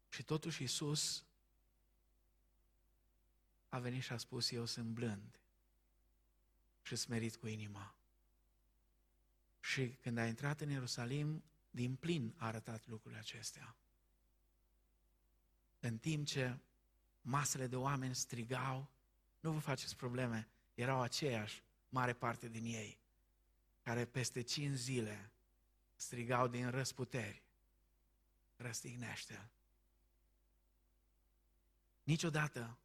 Și 0.09 0.23
totuși 0.23 0.63
Isus 0.63 1.25
a 3.69 3.79
venit 3.79 4.03
și 4.03 4.13
a 4.13 4.17
spus, 4.17 4.51
eu 4.51 4.65
sunt 4.65 4.87
blând 4.87 5.39
și 6.83 6.97
smerit 6.97 7.37
cu 7.37 7.47
inima. 7.47 7.95
Și 9.61 9.89
când 9.89 10.19
a 10.19 10.27
intrat 10.27 10.61
în 10.61 10.71
Ierusalim, 10.71 11.43
din 11.71 11.97
plin 11.97 12.35
a 12.37 12.47
arătat 12.47 12.87
lucrurile 12.87 13.21
acestea. 13.21 13.77
În 15.81 15.99
timp 15.99 16.27
ce 16.27 16.59
masele 17.21 17.67
de 17.67 17.77
oameni 17.77 18.15
strigau, 18.15 18.91
nu 19.41 19.53
vă 19.53 19.59
faceți 19.59 19.97
probleme, 19.97 20.49
erau 20.75 21.01
aceiași, 21.01 21.63
mare 21.89 22.13
parte 22.13 22.49
din 22.49 22.65
ei, 22.65 22.99
care 23.83 24.05
peste 24.05 24.41
cinci 24.41 24.77
zile 24.77 25.31
strigau 25.97 26.49
din 26.49 26.71
răsputeri, 26.71 27.43
răstignește-l. 28.57 29.51
Niciodată, 32.03 32.79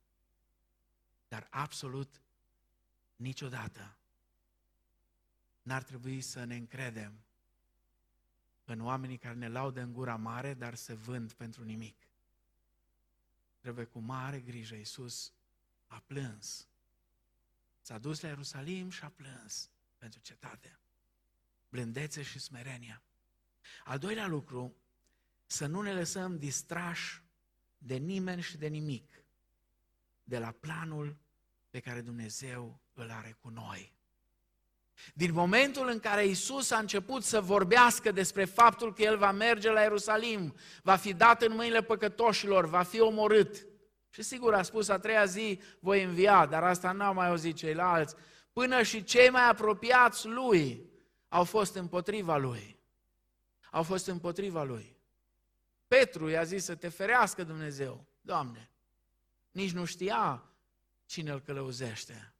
dar 1.28 1.48
absolut 1.50 2.22
niciodată, 3.16 3.98
n-ar 5.62 5.84
trebui 5.84 6.22
să 6.22 6.44
ne 6.44 6.56
încredem 6.56 7.24
în 8.66 8.82
oamenii 8.82 9.18
care 9.18 9.36
ne 9.36 9.48
laudă 9.48 9.82
în 9.82 9.94
gura 9.94 10.16
mare, 10.16 10.54
dar 10.54 10.76
se 10.76 10.94
vând 10.94 11.34
pentru 11.34 11.64
nimic. 11.64 12.08
Trebuie 13.60 13.86
cu 13.86 14.00
mare 14.00 14.40
grijă. 14.40 14.76
Iisus 14.76 15.34
a 15.88 16.04
plâns. 16.06 16.68
S-a 17.82 17.98
dus 17.98 18.22
la 18.22 18.28
Ierusalim 18.28 18.90
și 18.90 19.04
a 19.04 19.10
plâns 19.10 19.70
pentru 19.98 20.20
cetate. 20.20 20.80
Blândețe 21.70 22.22
și 22.22 22.40
smerenia. 22.40 23.02
Al 23.84 24.00
doilea 24.00 24.28
lucru, 24.28 24.76
să 25.52 25.66
nu 25.66 25.82
ne 25.82 25.94
lăsăm 25.94 26.38
distrași 26.38 27.24
de 27.78 27.96
nimeni 27.96 28.42
și 28.42 28.58
de 28.58 28.68
nimic, 28.68 29.24
de 30.24 30.38
la 30.38 30.52
planul 30.60 31.18
pe 31.70 31.80
care 31.80 32.02
Dumnezeu 32.02 32.80
îl 32.94 33.12
are 33.12 33.38
cu 33.42 33.50
noi. 33.50 33.94
Din 35.14 35.34
momentul 35.34 35.88
în 35.88 36.00
care 36.00 36.26
Isus 36.26 36.72
a 36.72 36.78
început 36.78 37.24
să 37.24 37.42
vorbească 37.42 38.12
despre 38.12 38.46
faptul 38.46 38.94
că 38.94 39.02
El 39.02 39.18
va 39.18 39.32
merge 39.32 39.72
la 39.72 39.82
Ierusalim, 39.82 40.56
va 40.84 40.96
fi 40.96 41.14
dat 41.14 41.42
în 41.42 41.56
mâinile 41.56 41.84
păcătoșilor, 41.84 42.66
va 42.66 42.84
fi 42.84 43.00
omorât. 43.00 43.68
Și 44.10 44.22
sigur 44.22 44.54
a 44.54 44.62
spus, 44.62 44.90
a 44.90 45.00
treia 45.00 45.26
zi 45.26 45.60
voi 45.80 46.04
învia, 46.04 46.46
dar 46.46 46.64
asta 46.64 46.92
n-au 46.92 47.14
mai 47.14 47.28
auzit 47.28 47.56
ceilalți. 47.56 48.16
Până 48.54 48.84
și 48.84 49.04
cei 49.04 49.30
mai 49.30 49.50
apropiați 49.50 50.28
Lui 50.28 50.90
au 51.28 51.44
fost 51.44 51.76
împotriva 51.76 52.38
Lui. 52.38 52.80
Au 53.72 53.84
fost 53.84 54.08
împotriva 54.08 54.64
Lui. 54.64 54.99
Petru 55.90 56.30
i-a 56.30 56.44
zis 56.44 56.64
să 56.64 56.76
te 56.76 56.88
ferească 56.88 57.44
Dumnezeu. 57.44 58.06
Doamne, 58.22 58.70
nici 59.52 59.72
nu 59.72 59.86
știa 59.86 60.44
cine 61.06 61.32
îl 61.32 61.42
călăuzește. 61.42 62.34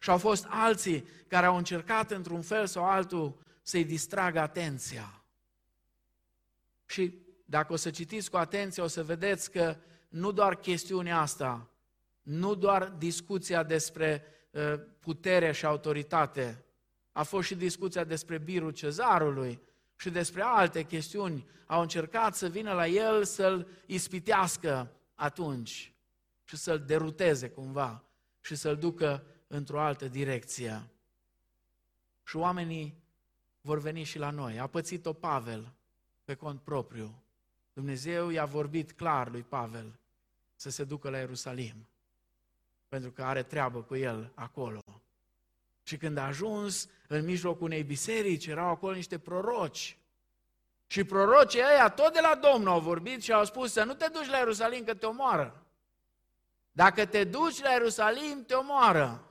Și 0.00 0.10
au 0.10 0.18
fost 0.18 0.46
alții 0.48 1.08
care 1.28 1.46
au 1.46 1.56
încercat 1.56 2.10
într-un 2.10 2.42
fel 2.42 2.66
sau 2.66 2.84
altul 2.84 3.44
să-i 3.62 3.84
distragă 3.84 4.40
atenția. 4.40 5.24
Și 6.86 7.18
dacă 7.44 7.72
o 7.72 7.76
să 7.76 7.90
citiți 7.90 8.30
cu 8.30 8.36
atenție, 8.36 8.82
o 8.82 8.86
să 8.86 9.04
vedeți 9.04 9.50
că 9.50 9.76
nu 10.08 10.32
doar 10.32 10.56
chestiunea 10.56 11.20
asta, 11.20 11.70
nu 12.22 12.54
doar 12.54 12.88
discuția 12.88 13.62
despre 13.62 14.24
uh, 14.50 14.80
putere 14.98 15.52
și 15.52 15.66
autoritate, 15.66 16.64
a 17.12 17.22
fost 17.22 17.46
și 17.46 17.54
discuția 17.54 18.04
despre 18.04 18.38
birul 18.38 18.70
cezarului 18.70 19.60
și 19.96 20.10
despre 20.10 20.42
alte 20.42 20.82
chestiuni. 20.84 21.46
Au 21.66 21.80
încercat 21.80 22.34
să 22.34 22.48
vină 22.48 22.72
la 22.72 22.86
el 22.86 23.24
să-l 23.24 23.68
ispitească 23.86 24.90
atunci 25.14 25.92
și 26.44 26.56
să-l 26.56 26.78
deruteze 26.78 27.50
cumva 27.50 28.04
și 28.40 28.54
să-l 28.54 28.76
ducă 28.76 29.24
într-o 29.46 29.80
altă 29.80 30.08
direcție. 30.08 30.88
Și 32.24 32.36
oamenii 32.36 33.02
vor 33.60 33.78
veni 33.78 34.02
și 34.02 34.18
la 34.18 34.30
noi. 34.30 34.58
A 34.58 34.66
pățit-o 34.66 35.12
Pavel 35.12 35.72
pe 36.24 36.34
cont 36.34 36.60
propriu. 36.60 37.22
Dumnezeu 37.72 38.28
i-a 38.28 38.44
vorbit 38.44 38.92
clar 38.92 39.30
lui 39.30 39.42
Pavel 39.42 39.98
să 40.54 40.70
se 40.70 40.84
ducă 40.84 41.10
la 41.10 41.18
Ierusalim, 41.18 41.88
pentru 42.88 43.10
că 43.10 43.24
are 43.24 43.42
treabă 43.42 43.82
cu 43.82 43.96
el 43.96 44.32
acolo. 44.34 44.95
Și 45.86 45.96
când 45.96 46.16
a 46.16 46.26
ajuns 46.26 46.88
în 47.06 47.24
mijlocul 47.24 47.64
unei 47.64 47.82
biserici, 47.82 48.46
erau 48.46 48.68
acolo 48.68 48.94
niște 48.94 49.18
proroci. 49.18 49.98
Și 50.86 51.04
prorocii 51.04 51.60
ăia 51.60 51.88
tot 51.88 52.12
de 52.12 52.20
la 52.20 52.34
Domnul 52.34 52.72
au 52.72 52.80
vorbit 52.80 53.22
și 53.22 53.32
au 53.32 53.44
spus 53.44 53.72
să 53.72 53.84
nu 53.84 53.94
te 53.94 54.06
duci 54.12 54.26
la 54.26 54.36
Ierusalim 54.36 54.84
că 54.84 54.94
te 54.94 55.06
omoară. 55.06 55.66
Dacă 56.72 57.06
te 57.06 57.24
duci 57.24 57.62
la 57.62 57.70
Ierusalim, 57.70 58.44
te 58.46 58.54
omoară. 58.54 59.24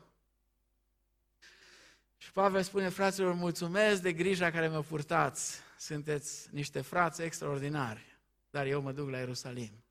Și 2.17 2.31
Pavel 2.31 2.63
spune, 2.63 2.89
fraților, 2.89 3.33
mulțumesc 3.33 4.01
de 4.01 4.13
grija 4.13 4.51
care 4.51 4.67
mă 4.67 4.81
purtați. 4.81 5.59
Sunteți 5.77 6.47
niște 6.51 6.81
frați 6.81 7.21
extraordinari, 7.21 8.17
dar 8.49 8.65
eu 8.65 8.81
mă 8.81 8.91
duc 8.91 9.09
la 9.09 9.17
Ierusalim. 9.17 9.83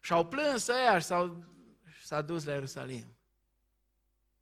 Și 0.00 0.12
au 0.12 0.26
plâns 0.26 0.68
ăia 0.68 0.98
și 0.98 1.04
s-au, 1.04 1.44
s-a 2.02 2.22
dus 2.22 2.44
la 2.44 2.52
Ierusalim. 2.52 3.15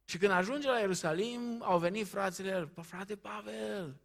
Și 0.04 0.18
când 0.18 0.32
ajunge 0.32 0.68
la 0.68 0.78
Ierusalim, 0.78 1.62
au 1.62 1.78
venit 1.78 2.06
frațile 2.06 2.50
el, 2.50 2.72
frate 2.82 3.16
Pavel, 3.16 3.96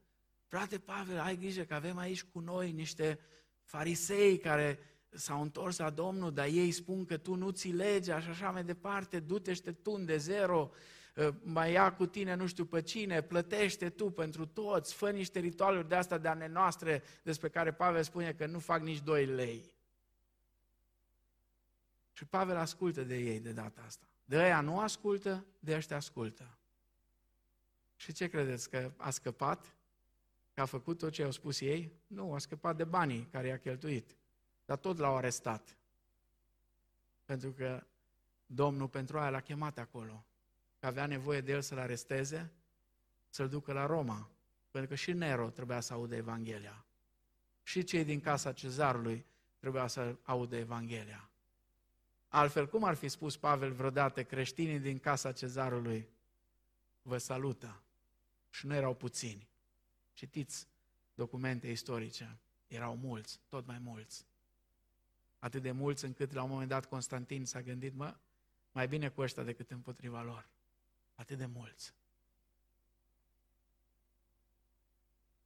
frate 0.47 0.77
Pavel, 0.77 1.19
ai 1.19 1.37
grijă 1.37 1.63
că 1.63 1.73
avem 1.73 1.97
aici 1.97 2.23
cu 2.23 2.39
noi 2.39 2.71
niște 2.71 3.19
farisei 3.63 4.37
care 4.37 4.79
s-au 5.09 5.41
întors 5.41 5.77
la 5.77 5.89
Domnul, 5.89 6.33
dar 6.33 6.45
ei 6.45 6.71
spun 6.71 7.05
că 7.05 7.17
tu 7.17 7.35
nu 7.35 7.51
ți 7.51 7.67
legea 7.67 8.19
și 8.19 8.29
așa 8.29 8.51
mai 8.51 8.63
departe, 8.63 9.19
du-te 9.19 9.53
și 9.53 9.61
te 9.61 9.71
tun 9.71 10.05
de 10.05 10.17
zero, 10.17 10.71
ă, 11.17 11.33
mai 11.43 11.71
ia 11.71 11.93
cu 11.93 12.05
tine 12.05 12.35
nu 12.35 12.47
știu 12.47 12.65
pe 12.65 12.81
cine, 12.81 13.21
plătește 13.21 13.89
tu 13.89 14.11
pentru 14.11 14.45
toți, 14.45 14.93
fă 14.93 15.09
niște 15.09 15.39
ritualuri 15.39 15.87
de 15.87 15.95
asta 15.95 16.17
de 16.17 16.27
ale 16.27 16.47
noastre 16.47 17.03
despre 17.23 17.49
care 17.49 17.73
Pavel 17.73 18.03
spune 18.03 18.33
că 18.33 18.45
nu 18.45 18.59
fac 18.59 18.81
nici 18.81 19.01
doi 19.01 19.25
lei. 19.25 19.73
Și 22.11 22.25
Pavel 22.25 22.57
ascultă 22.57 23.01
de 23.01 23.17
ei 23.17 23.39
de 23.39 23.51
data 23.51 23.81
asta. 23.85 24.05
De 24.29 24.37
aia 24.37 24.61
nu 24.61 24.79
ascultă, 24.79 25.45
de 25.59 25.75
ăștia 25.75 25.95
ascultă. 25.95 26.57
Și 27.95 28.11
ce 28.11 28.27
credeți? 28.27 28.69
Că 28.69 28.91
a 28.97 29.09
scăpat? 29.09 29.75
Că 30.53 30.61
a 30.61 30.65
făcut 30.65 30.97
tot 30.97 31.11
ce 31.11 31.23
au 31.23 31.31
spus 31.31 31.59
ei? 31.59 31.93
Nu, 32.07 32.33
a 32.33 32.37
scăpat 32.37 32.75
de 32.75 32.83
banii 32.83 33.27
care 33.31 33.47
i-a 33.47 33.57
cheltuit. 33.57 34.15
Dar 34.65 34.77
tot 34.77 34.97
l-au 34.97 35.15
arestat. 35.15 35.77
Pentru 37.25 37.51
că 37.51 37.83
Domnul 38.45 38.87
pentru 38.87 39.19
aia 39.19 39.29
l-a 39.29 39.41
chemat 39.41 39.77
acolo. 39.77 40.25
Că 40.79 40.85
avea 40.85 41.05
nevoie 41.05 41.41
de 41.41 41.51
el 41.51 41.61
să-l 41.61 41.79
aresteze, 41.79 42.51
să-l 43.29 43.49
ducă 43.49 43.73
la 43.73 43.85
Roma. 43.85 44.29
Pentru 44.71 44.89
că 44.89 44.95
și 44.95 45.13
Nero 45.13 45.49
trebuia 45.49 45.79
să 45.79 45.93
audă 45.93 46.15
Evanghelia. 46.15 46.85
Și 47.63 47.83
cei 47.83 48.03
din 48.03 48.19
casa 48.19 48.53
cezarului 48.53 49.25
trebuia 49.59 49.87
să 49.87 50.15
audă 50.23 50.55
Evanghelia. 50.55 51.28
Altfel, 52.29 52.67
cum 52.67 52.83
ar 52.83 52.95
fi 52.95 53.07
spus 53.07 53.37
Pavel 53.37 53.71
vreodată, 53.71 54.23
creștinii 54.23 54.79
din 54.79 54.99
casa 54.99 55.31
cezarului 55.31 56.09
vă 57.01 57.17
salută. 57.17 57.81
Și 58.49 58.65
nu 58.65 58.75
erau 58.75 58.93
puțini. 58.93 59.47
Citiți 60.13 60.67
documente 61.13 61.67
istorice. 61.67 62.37
Erau 62.67 62.95
mulți, 62.95 63.39
tot 63.47 63.65
mai 63.65 63.79
mulți. 63.79 64.25
Atât 65.39 65.61
de 65.61 65.71
mulți 65.71 66.05
încât 66.05 66.31
la 66.31 66.43
un 66.43 66.49
moment 66.49 66.69
dat 66.69 66.85
Constantin 66.85 67.45
s-a 67.45 67.61
gândit, 67.61 67.93
mă, 67.93 68.15
mai 68.71 68.87
bine 68.87 69.09
cu 69.09 69.21
ăștia 69.21 69.43
decât 69.43 69.71
împotriva 69.71 70.21
lor. 70.21 70.47
Atât 71.15 71.37
de 71.37 71.45
mulți. 71.45 71.93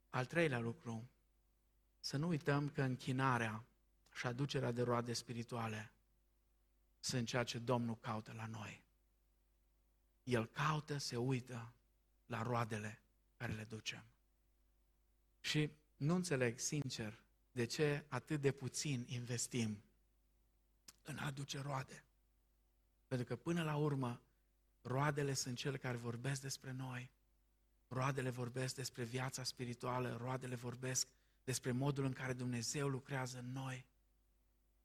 Al 0.09 0.25
treilea 0.25 0.59
lucru, 0.59 1.09
să 1.99 2.17
nu 2.17 2.27
uităm 2.27 2.69
că 2.69 2.81
închinarea 2.81 3.63
și 4.13 4.27
aducerea 4.27 4.71
de 4.71 4.81
roade 4.81 5.13
spirituale 5.13 5.91
sunt 7.03 7.27
ceea 7.27 7.43
ce 7.43 7.59
Domnul 7.59 7.97
caută 7.97 8.33
la 8.35 8.45
noi. 8.45 8.83
El 10.23 10.45
caută, 10.45 10.97
se 10.97 11.17
uită 11.17 11.73
la 12.25 12.41
roadele 12.41 13.01
care 13.37 13.53
le 13.53 13.63
ducem. 13.63 14.03
Și 15.39 15.71
nu 15.97 16.15
înțeleg, 16.15 16.59
sincer, 16.59 17.19
de 17.51 17.65
ce 17.65 18.05
atât 18.07 18.41
de 18.41 18.51
puțin 18.51 19.05
investim 19.07 19.83
în 21.03 21.17
a 21.17 21.25
aduce 21.25 21.59
roade. 21.59 22.03
Pentru 23.07 23.25
că 23.25 23.35
până 23.35 23.63
la 23.63 23.75
urmă, 23.75 24.21
roadele 24.81 25.33
sunt 25.33 25.57
cele 25.57 25.77
care 25.77 25.97
vorbesc 25.97 26.41
despre 26.41 26.71
noi, 26.71 27.09
roadele 27.87 28.29
vorbesc 28.29 28.75
despre 28.75 29.03
viața 29.03 29.43
spirituală, 29.43 30.17
roadele 30.17 30.55
vorbesc 30.55 31.07
despre 31.43 31.71
modul 31.71 32.05
în 32.05 32.13
care 32.13 32.33
Dumnezeu 32.33 32.87
lucrează 32.87 33.39
în 33.39 33.51
noi. 33.51 33.85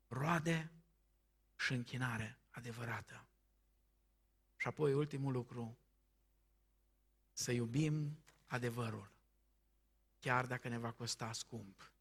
Roade 0.08 0.72
și 1.58 1.72
închinare 1.72 2.38
adevărată. 2.50 3.26
Și 4.56 4.66
apoi 4.66 4.94
ultimul 4.94 5.32
lucru, 5.32 5.78
să 7.32 7.52
iubim 7.52 8.18
adevărul, 8.46 9.10
chiar 10.20 10.46
dacă 10.46 10.68
ne 10.68 10.78
va 10.78 10.92
costa 10.92 11.32
scump. 11.32 11.92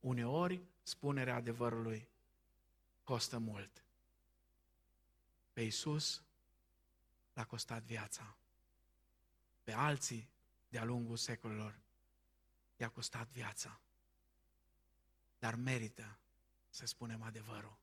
Uneori, 0.00 0.62
spunerea 0.82 1.34
adevărului 1.34 2.08
costă 3.02 3.38
mult. 3.38 3.84
Pe 5.52 5.60
Iisus 5.60 6.22
l-a 7.32 7.44
costat 7.44 7.82
viața. 7.82 8.36
Pe 9.64 9.72
alții, 9.72 10.28
de-a 10.68 10.84
lungul 10.84 11.16
secolelor, 11.16 11.78
i-a 12.76 12.88
costat 12.88 13.28
viața. 13.28 13.80
Dar 15.38 15.54
merită 15.54 16.18
să 16.68 16.86
spunem 16.86 17.22
adevărul. 17.22 17.78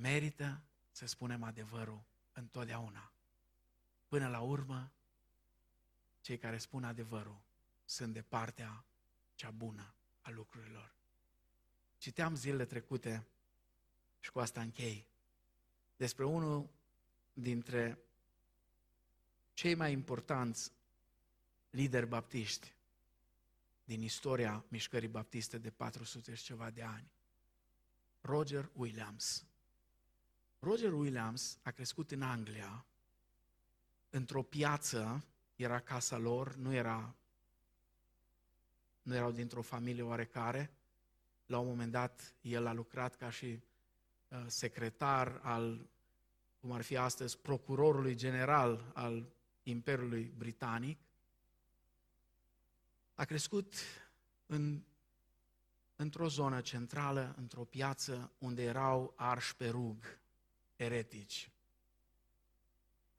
Merită 0.00 0.62
să 0.90 1.06
spunem 1.06 1.42
adevărul 1.42 2.02
întotdeauna. 2.32 3.12
Până 4.08 4.28
la 4.28 4.40
urmă, 4.40 4.92
cei 6.20 6.38
care 6.38 6.58
spun 6.58 6.84
adevărul 6.84 7.40
sunt 7.84 8.12
de 8.12 8.22
partea 8.22 8.84
cea 9.34 9.50
bună 9.50 9.94
a 10.20 10.30
lucrurilor. 10.30 10.94
Citeam 11.98 12.34
zilele 12.34 12.64
trecute 12.64 13.26
Și 14.20 14.30
cu 14.30 14.38
asta 14.38 14.60
închei. 14.60 15.06
Despre 15.96 16.24
unul 16.24 16.70
dintre 17.32 17.98
cei 19.54 19.74
mai 19.74 19.92
importanți 19.92 20.72
lideri 21.70 22.06
baptiști 22.06 22.74
din 23.84 24.02
istoria 24.02 24.64
mișcării 24.68 25.08
baptiste 25.08 25.58
de 25.58 25.70
400 25.70 26.34
și 26.34 26.44
ceva 26.44 26.70
de 26.70 26.82
ani. 26.82 27.10
Roger 28.20 28.70
Williams. 28.72 29.44
Roger 30.62 30.92
Williams 30.92 31.58
a 31.62 31.70
crescut 31.70 32.10
în 32.10 32.22
Anglia, 32.22 32.84
într-o 34.10 34.42
piață, 34.42 35.24
era 35.56 35.80
casa 35.80 36.16
lor, 36.16 36.54
nu, 36.54 36.74
era, 36.74 37.14
nu 39.02 39.14
erau 39.14 39.30
dintr-o 39.30 39.62
familie 39.62 40.02
oarecare. 40.02 40.70
La 41.46 41.58
un 41.58 41.66
moment 41.66 41.92
dat, 41.92 42.34
el 42.40 42.66
a 42.66 42.72
lucrat 42.72 43.16
ca 43.16 43.30
și 43.30 43.62
uh, 44.28 44.44
secretar 44.46 45.40
al, 45.42 45.88
cum 46.60 46.72
ar 46.72 46.82
fi 46.82 46.96
astăzi, 46.96 47.38
procurorului 47.38 48.14
general 48.14 48.90
al 48.94 49.32
Imperiului 49.62 50.32
Britanic. 50.36 50.98
A 53.14 53.24
crescut 53.24 53.74
în, 54.46 54.82
într-o 55.96 56.28
zonă 56.28 56.60
centrală, 56.60 57.34
într-o 57.36 57.64
piață 57.64 58.32
unde 58.38 58.62
erau 58.62 59.12
arși 59.16 59.56
pe 59.56 59.68
rug, 59.68 60.19
eretici. 60.82 61.50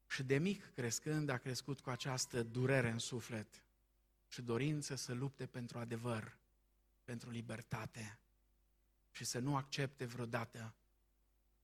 Și 0.07 0.23
de 0.23 0.37
mic 0.37 0.73
crescând 0.73 1.29
a 1.29 1.37
crescut 1.37 1.79
cu 1.79 1.89
această 1.89 2.43
durere 2.43 2.89
în 2.89 2.99
suflet 2.99 3.63
și 4.27 4.41
dorință 4.41 4.95
să 4.95 5.13
lupte 5.13 5.45
pentru 5.45 5.79
adevăr, 5.79 6.37
pentru 7.03 7.29
libertate 7.29 8.19
și 9.11 9.23
să 9.23 9.39
nu 9.39 9.55
accepte 9.55 10.05
vreodată 10.05 10.73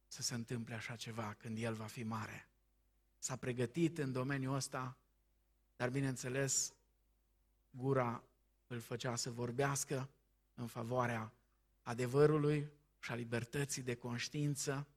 să 0.07 0.21
se 0.21 0.33
întâmple 0.33 0.73
așa 0.73 0.95
ceva 0.95 1.33
când 1.33 1.57
el 1.57 1.73
va 1.73 1.85
fi 1.85 2.03
mare. 2.03 2.47
S-a 3.17 3.35
pregătit 3.35 3.97
în 3.97 4.11
domeniul 4.11 4.55
ăsta, 4.55 4.97
dar 5.75 5.89
bineînțeles, 5.89 6.73
gura 7.69 8.23
îl 8.67 8.79
făcea 8.79 9.15
să 9.15 9.31
vorbească 9.31 10.09
în 10.53 10.67
favoarea 10.67 11.33
adevărului 11.81 12.71
și 12.99 13.11
a 13.11 13.15
libertății 13.15 13.81
de 13.81 13.95
conștiință 13.95 14.87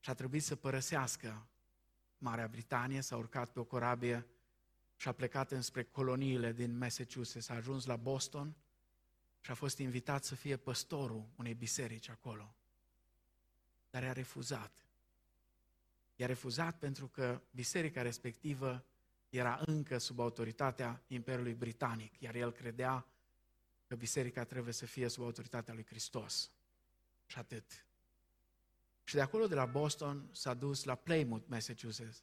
și 0.00 0.10
a 0.10 0.14
trebuit 0.14 0.42
să 0.42 0.56
părăsească 0.56 1.46
Marea 2.18 2.48
Britanie, 2.48 3.00
s-a 3.00 3.16
urcat 3.16 3.50
pe 3.50 3.60
o 3.60 3.64
corabie 3.64 4.26
și 4.96 5.08
a 5.08 5.12
plecat 5.12 5.50
înspre 5.50 5.82
coloniile 5.82 6.52
din 6.52 6.78
Massachusetts, 6.78 7.48
a 7.48 7.54
ajuns 7.54 7.84
la 7.84 7.96
Boston 7.96 8.54
și 9.40 9.50
a 9.50 9.54
fost 9.54 9.78
invitat 9.78 10.24
să 10.24 10.34
fie 10.34 10.56
păstorul 10.56 11.28
unei 11.36 11.54
biserici 11.54 12.08
acolo. 12.08 12.54
Dar 13.90 14.02
i-a 14.02 14.12
refuzat. 14.12 14.72
I-a 16.16 16.26
refuzat 16.26 16.78
pentru 16.78 17.06
că 17.08 17.40
biserica 17.50 18.02
respectivă 18.02 18.84
era 19.28 19.60
încă 19.66 19.98
sub 19.98 20.20
autoritatea 20.20 21.02
Imperiului 21.06 21.54
Britanic, 21.54 22.20
iar 22.20 22.34
el 22.34 22.52
credea 22.52 23.06
că 23.86 23.94
biserica 23.94 24.44
trebuie 24.44 24.72
să 24.72 24.86
fie 24.86 25.08
sub 25.08 25.22
autoritatea 25.22 25.74
lui 25.74 25.84
Hristos. 25.84 26.50
Și 27.26 27.38
atât. 27.38 27.87
Și 29.08 29.14
de 29.14 29.20
acolo, 29.20 29.46
de 29.46 29.54
la 29.54 29.66
Boston, 29.66 30.28
s-a 30.32 30.54
dus 30.54 30.84
la 30.84 30.94
Plymouth, 30.94 31.44
Massachusetts, 31.46 32.22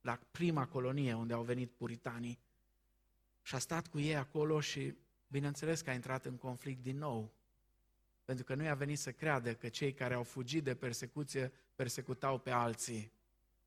la 0.00 0.18
prima 0.30 0.66
colonie 0.66 1.14
unde 1.14 1.32
au 1.32 1.42
venit 1.42 1.70
puritanii 1.70 2.38
și 3.42 3.54
a 3.54 3.58
stat 3.58 3.86
cu 3.86 3.98
ei 3.98 4.16
acolo 4.16 4.60
și, 4.60 4.94
bineînțeles 5.28 5.80
că 5.80 5.90
a 5.90 5.92
intrat 5.92 6.24
în 6.24 6.36
conflict 6.36 6.82
din 6.82 6.98
nou, 6.98 7.32
pentru 8.24 8.44
că 8.44 8.54
nu 8.54 8.62
i-a 8.62 8.74
venit 8.74 8.98
să 8.98 9.12
creadă 9.12 9.54
că 9.54 9.68
cei 9.68 9.92
care 9.92 10.14
au 10.14 10.22
fugit 10.22 10.64
de 10.64 10.74
persecuție 10.74 11.52
persecutau 11.74 12.38
pe 12.38 12.50
alții, 12.50 13.12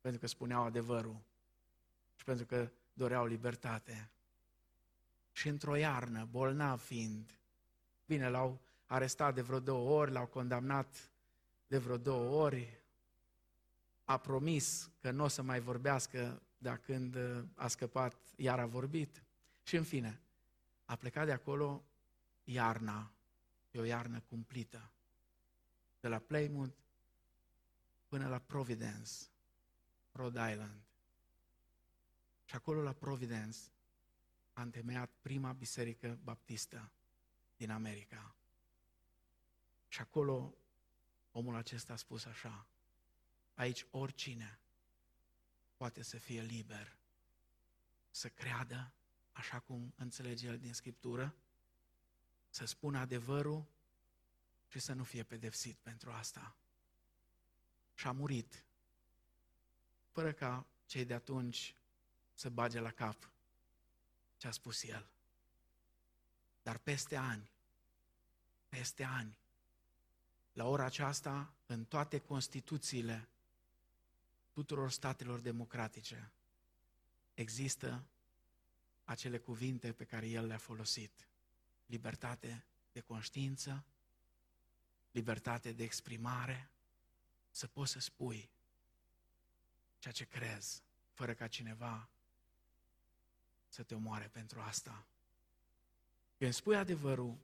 pentru 0.00 0.20
că 0.20 0.26
spuneau 0.26 0.64
adevărul 0.64 1.20
și 2.16 2.24
pentru 2.24 2.46
că 2.46 2.70
doreau 2.92 3.26
libertate. 3.26 4.10
Și 5.32 5.48
într-o 5.48 5.76
iarnă, 5.76 6.28
bolnav 6.30 6.80
fiind, 6.80 7.38
bine, 8.06 8.28
l-au 8.28 8.60
arestat 8.86 9.34
de 9.34 9.40
vreo 9.40 9.60
două 9.60 10.00
ori, 10.00 10.12
l-au 10.12 10.26
condamnat 10.26 11.09
de 11.70 11.78
vreo 11.78 11.96
două 11.96 12.42
ori, 12.42 12.82
a 14.04 14.18
promis 14.18 14.90
că 15.00 15.10
nu 15.10 15.24
o 15.24 15.28
să 15.28 15.42
mai 15.42 15.60
vorbească 15.60 16.42
de 16.58 16.80
când 16.84 17.16
a 17.54 17.68
scăpat, 17.68 18.16
iar 18.36 18.58
a 18.58 18.66
vorbit. 18.66 19.22
Și 19.62 19.76
în 19.76 19.84
fine, 19.84 20.20
a 20.84 20.96
plecat 20.96 21.26
de 21.26 21.32
acolo 21.32 21.84
iarna, 22.44 23.12
pe 23.70 23.78
o 23.78 23.84
iarnă 23.84 24.20
cumplită, 24.28 24.90
de 26.00 26.08
la 26.08 26.18
Plymouth 26.18 26.74
până 28.08 28.28
la 28.28 28.38
Providence, 28.38 29.12
Rhode 30.12 30.50
Island. 30.50 30.80
Și 32.44 32.54
acolo 32.54 32.82
la 32.82 32.92
Providence 32.92 33.58
a 34.52 34.62
întemeiat 34.62 35.10
prima 35.20 35.52
biserică 35.52 36.18
baptistă 36.22 36.90
din 37.56 37.70
America. 37.70 38.34
Și 39.88 40.00
acolo 40.00 40.54
omul 41.32 41.54
acesta 41.54 41.92
a 41.92 41.96
spus 41.96 42.24
așa, 42.24 42.66
aici 43.54 43.86
oricine 43.90 44.58
poate 45.76 46.02
să 46.02 46.18
fie 46.18 46.42
liber, 46.42 46.96
să 48.10 48.28
creadă 48.28 48.92
așa 49.32 49.58
cum 49.58 49.92
înțelege 49.96 50.46
el 50.46 50.58
din 50.58 50.72
Scriptură, 50.72 51.34
să 52.48 52.64
spună 52.64 52.98
adevărul 52.98 53.66
și 54.68 54.78
să 54.78 54.92
nu 54.92 55.04
fie 55.04 55.22
pedepsit 55.22 55.76
pentru 55.76 56.10
asta. 56.10 56.56
Și 57.94 58.06
a 58.06 58.12
murit, 58.12 58.64
fără 60.10 60.32
ca 60.32 60.66
cei 60.86 61.04
de 61.04 61.14
atunci 61.14 61.74
să 62.34 62.50
bage 62.50 62.80
la 62.80 62.90
cap 62.90 63.30
ce 64.36 64.46
a 64.46 64.50
spus 64.50 64.82
el. 64.82 65.08
Dar 66.62 66.78
peste 66.78 67.16
ani, 67.16 67.50
peste 68.68 69.04
ani, 69.04 69.38
la 70.52 70.66
ora 70.66 70.84
aceasta, 70.84 71.52
în 71.66 71.84
toate 71.84 72.18
constituțiile 72.18 73.28
tuturor 74.52 74.90
statelor 74.90 75.40
democratice, 75.40 76.32
există 77.34 78.04
acele 79.04 79.38
cuvinte 79.38 79.92
pe 79.92 80.04
care 80.04 80.28
el 80.28 80.46
le-a 80.46 80.58
folosit. 80.58 81.28
Libertate 81.86 82.64
de 82.92 83.00
conștiință, 83.00 83.84
libertate 85.10 85.72
de 85.72 85.82
exprimare, 85.82 86.70
să 87.50 87.66
poți 87.66 87.92
să 87.92 87.98
spui 88.00 88.50
ceea 89.98 90.14
ce 90.14 90.24
crezi, 90.24 90.82
fără 91.12 91.34
ca 91.34 91.46
cineva 91.46 92.08
să 93.68 93.82
te 93.82 93.94
omoare 93.94 94.28
pentru 94.28 94.60
asta. 94.60 95.06
Când 96.38 96.52
spui 96.52 96.76
adevărul, 96.76 97.38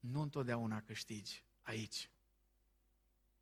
nu 0.00 0.20
întotdeauna 0.20 0.82
câștigi 0.82 1.44
aici. 1.70 2.10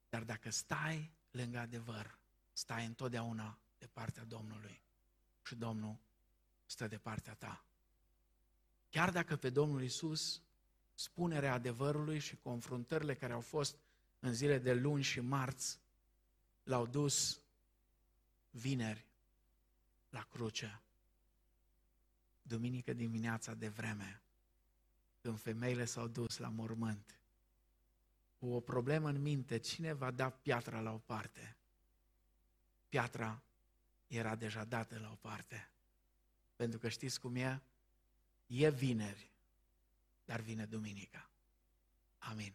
Dar 0.08 0.22
dacă 0.22 0.50
stai 0.50 1.10
lângă 1.30 1.58
adevăr, 1.58 2.18
stai 2.52 2.86
întotdeauna 2.86 3.58
de 3.78 3.86
partea 3.86 4.24
Domnului 4.24 4.82
și 5.42 5.54
Domnul 5.54 5.98
stă 6.66 6.86
de 6.88 6.98
partea 6.98 7.34
ta. 7.34 7.64
Chiar 8.90 9.10
dacă 9.10 9.36
pe 9.36 9.50
Domnul 9.50 9.82
Isus 9.82 10.42
spunerea 10.94 11.52
adevărului 11.52 12.18
și 12.18 12.36
confruntările 12.36 13.14
care 13.14 13.32
au 13.32 13.40
fost 13.40 13.76
în 14.20 14.34
zile 14.34 14.58
de 14.58 14.74
luni 14.74 15.02
și 15.02 15.20
marți 15.20 15.78
l-au 16.62 16.86
dus 16.86 17.40
vineri 18.50 19.06
la 20.10 20.22
cruce 20.22 20.82
duminică 22.48 22.92
dimineața 22.92 23.54
de 23.54 23.68
vreme, 23.68 24.22
când 25.20 25.40
femeile 25.40 25.84
s-au 25.84 26.08
dus 26.08 26.36
la 26.36 26.48
mormânt, 26.48 27.17
cu 28.38 28.46
o 28.46 28.60
problemă 28.60 29.08
în 29.08 29.22
minte, 29.22 29.58
cine 29.58 29.92
va 29.92 30.10
da 30.10 30.30
piatra 30.30 30.80
la 30.80 30.92
o 30.92 30.98
parte? 30.98 31.56
Piatra 32.88 33.42
era 34.06 34.34
deja 34.34 34.64
dată 34.64 34.98
la 34.98 35.10
o 35.10 35.14
parte. 35.14 35.70
Pentru 36.56 36.78
că 36.78 36.88
știți 36.88 37.20
cum 37.20 37.36
e? 37.36 37.62
E 38.46 38.70
vineri, 38.70 39.30
dar 40.24 40.40
vine 40.40 40.64
duminica. 40.64 41.30
Amin. 42.18 42.52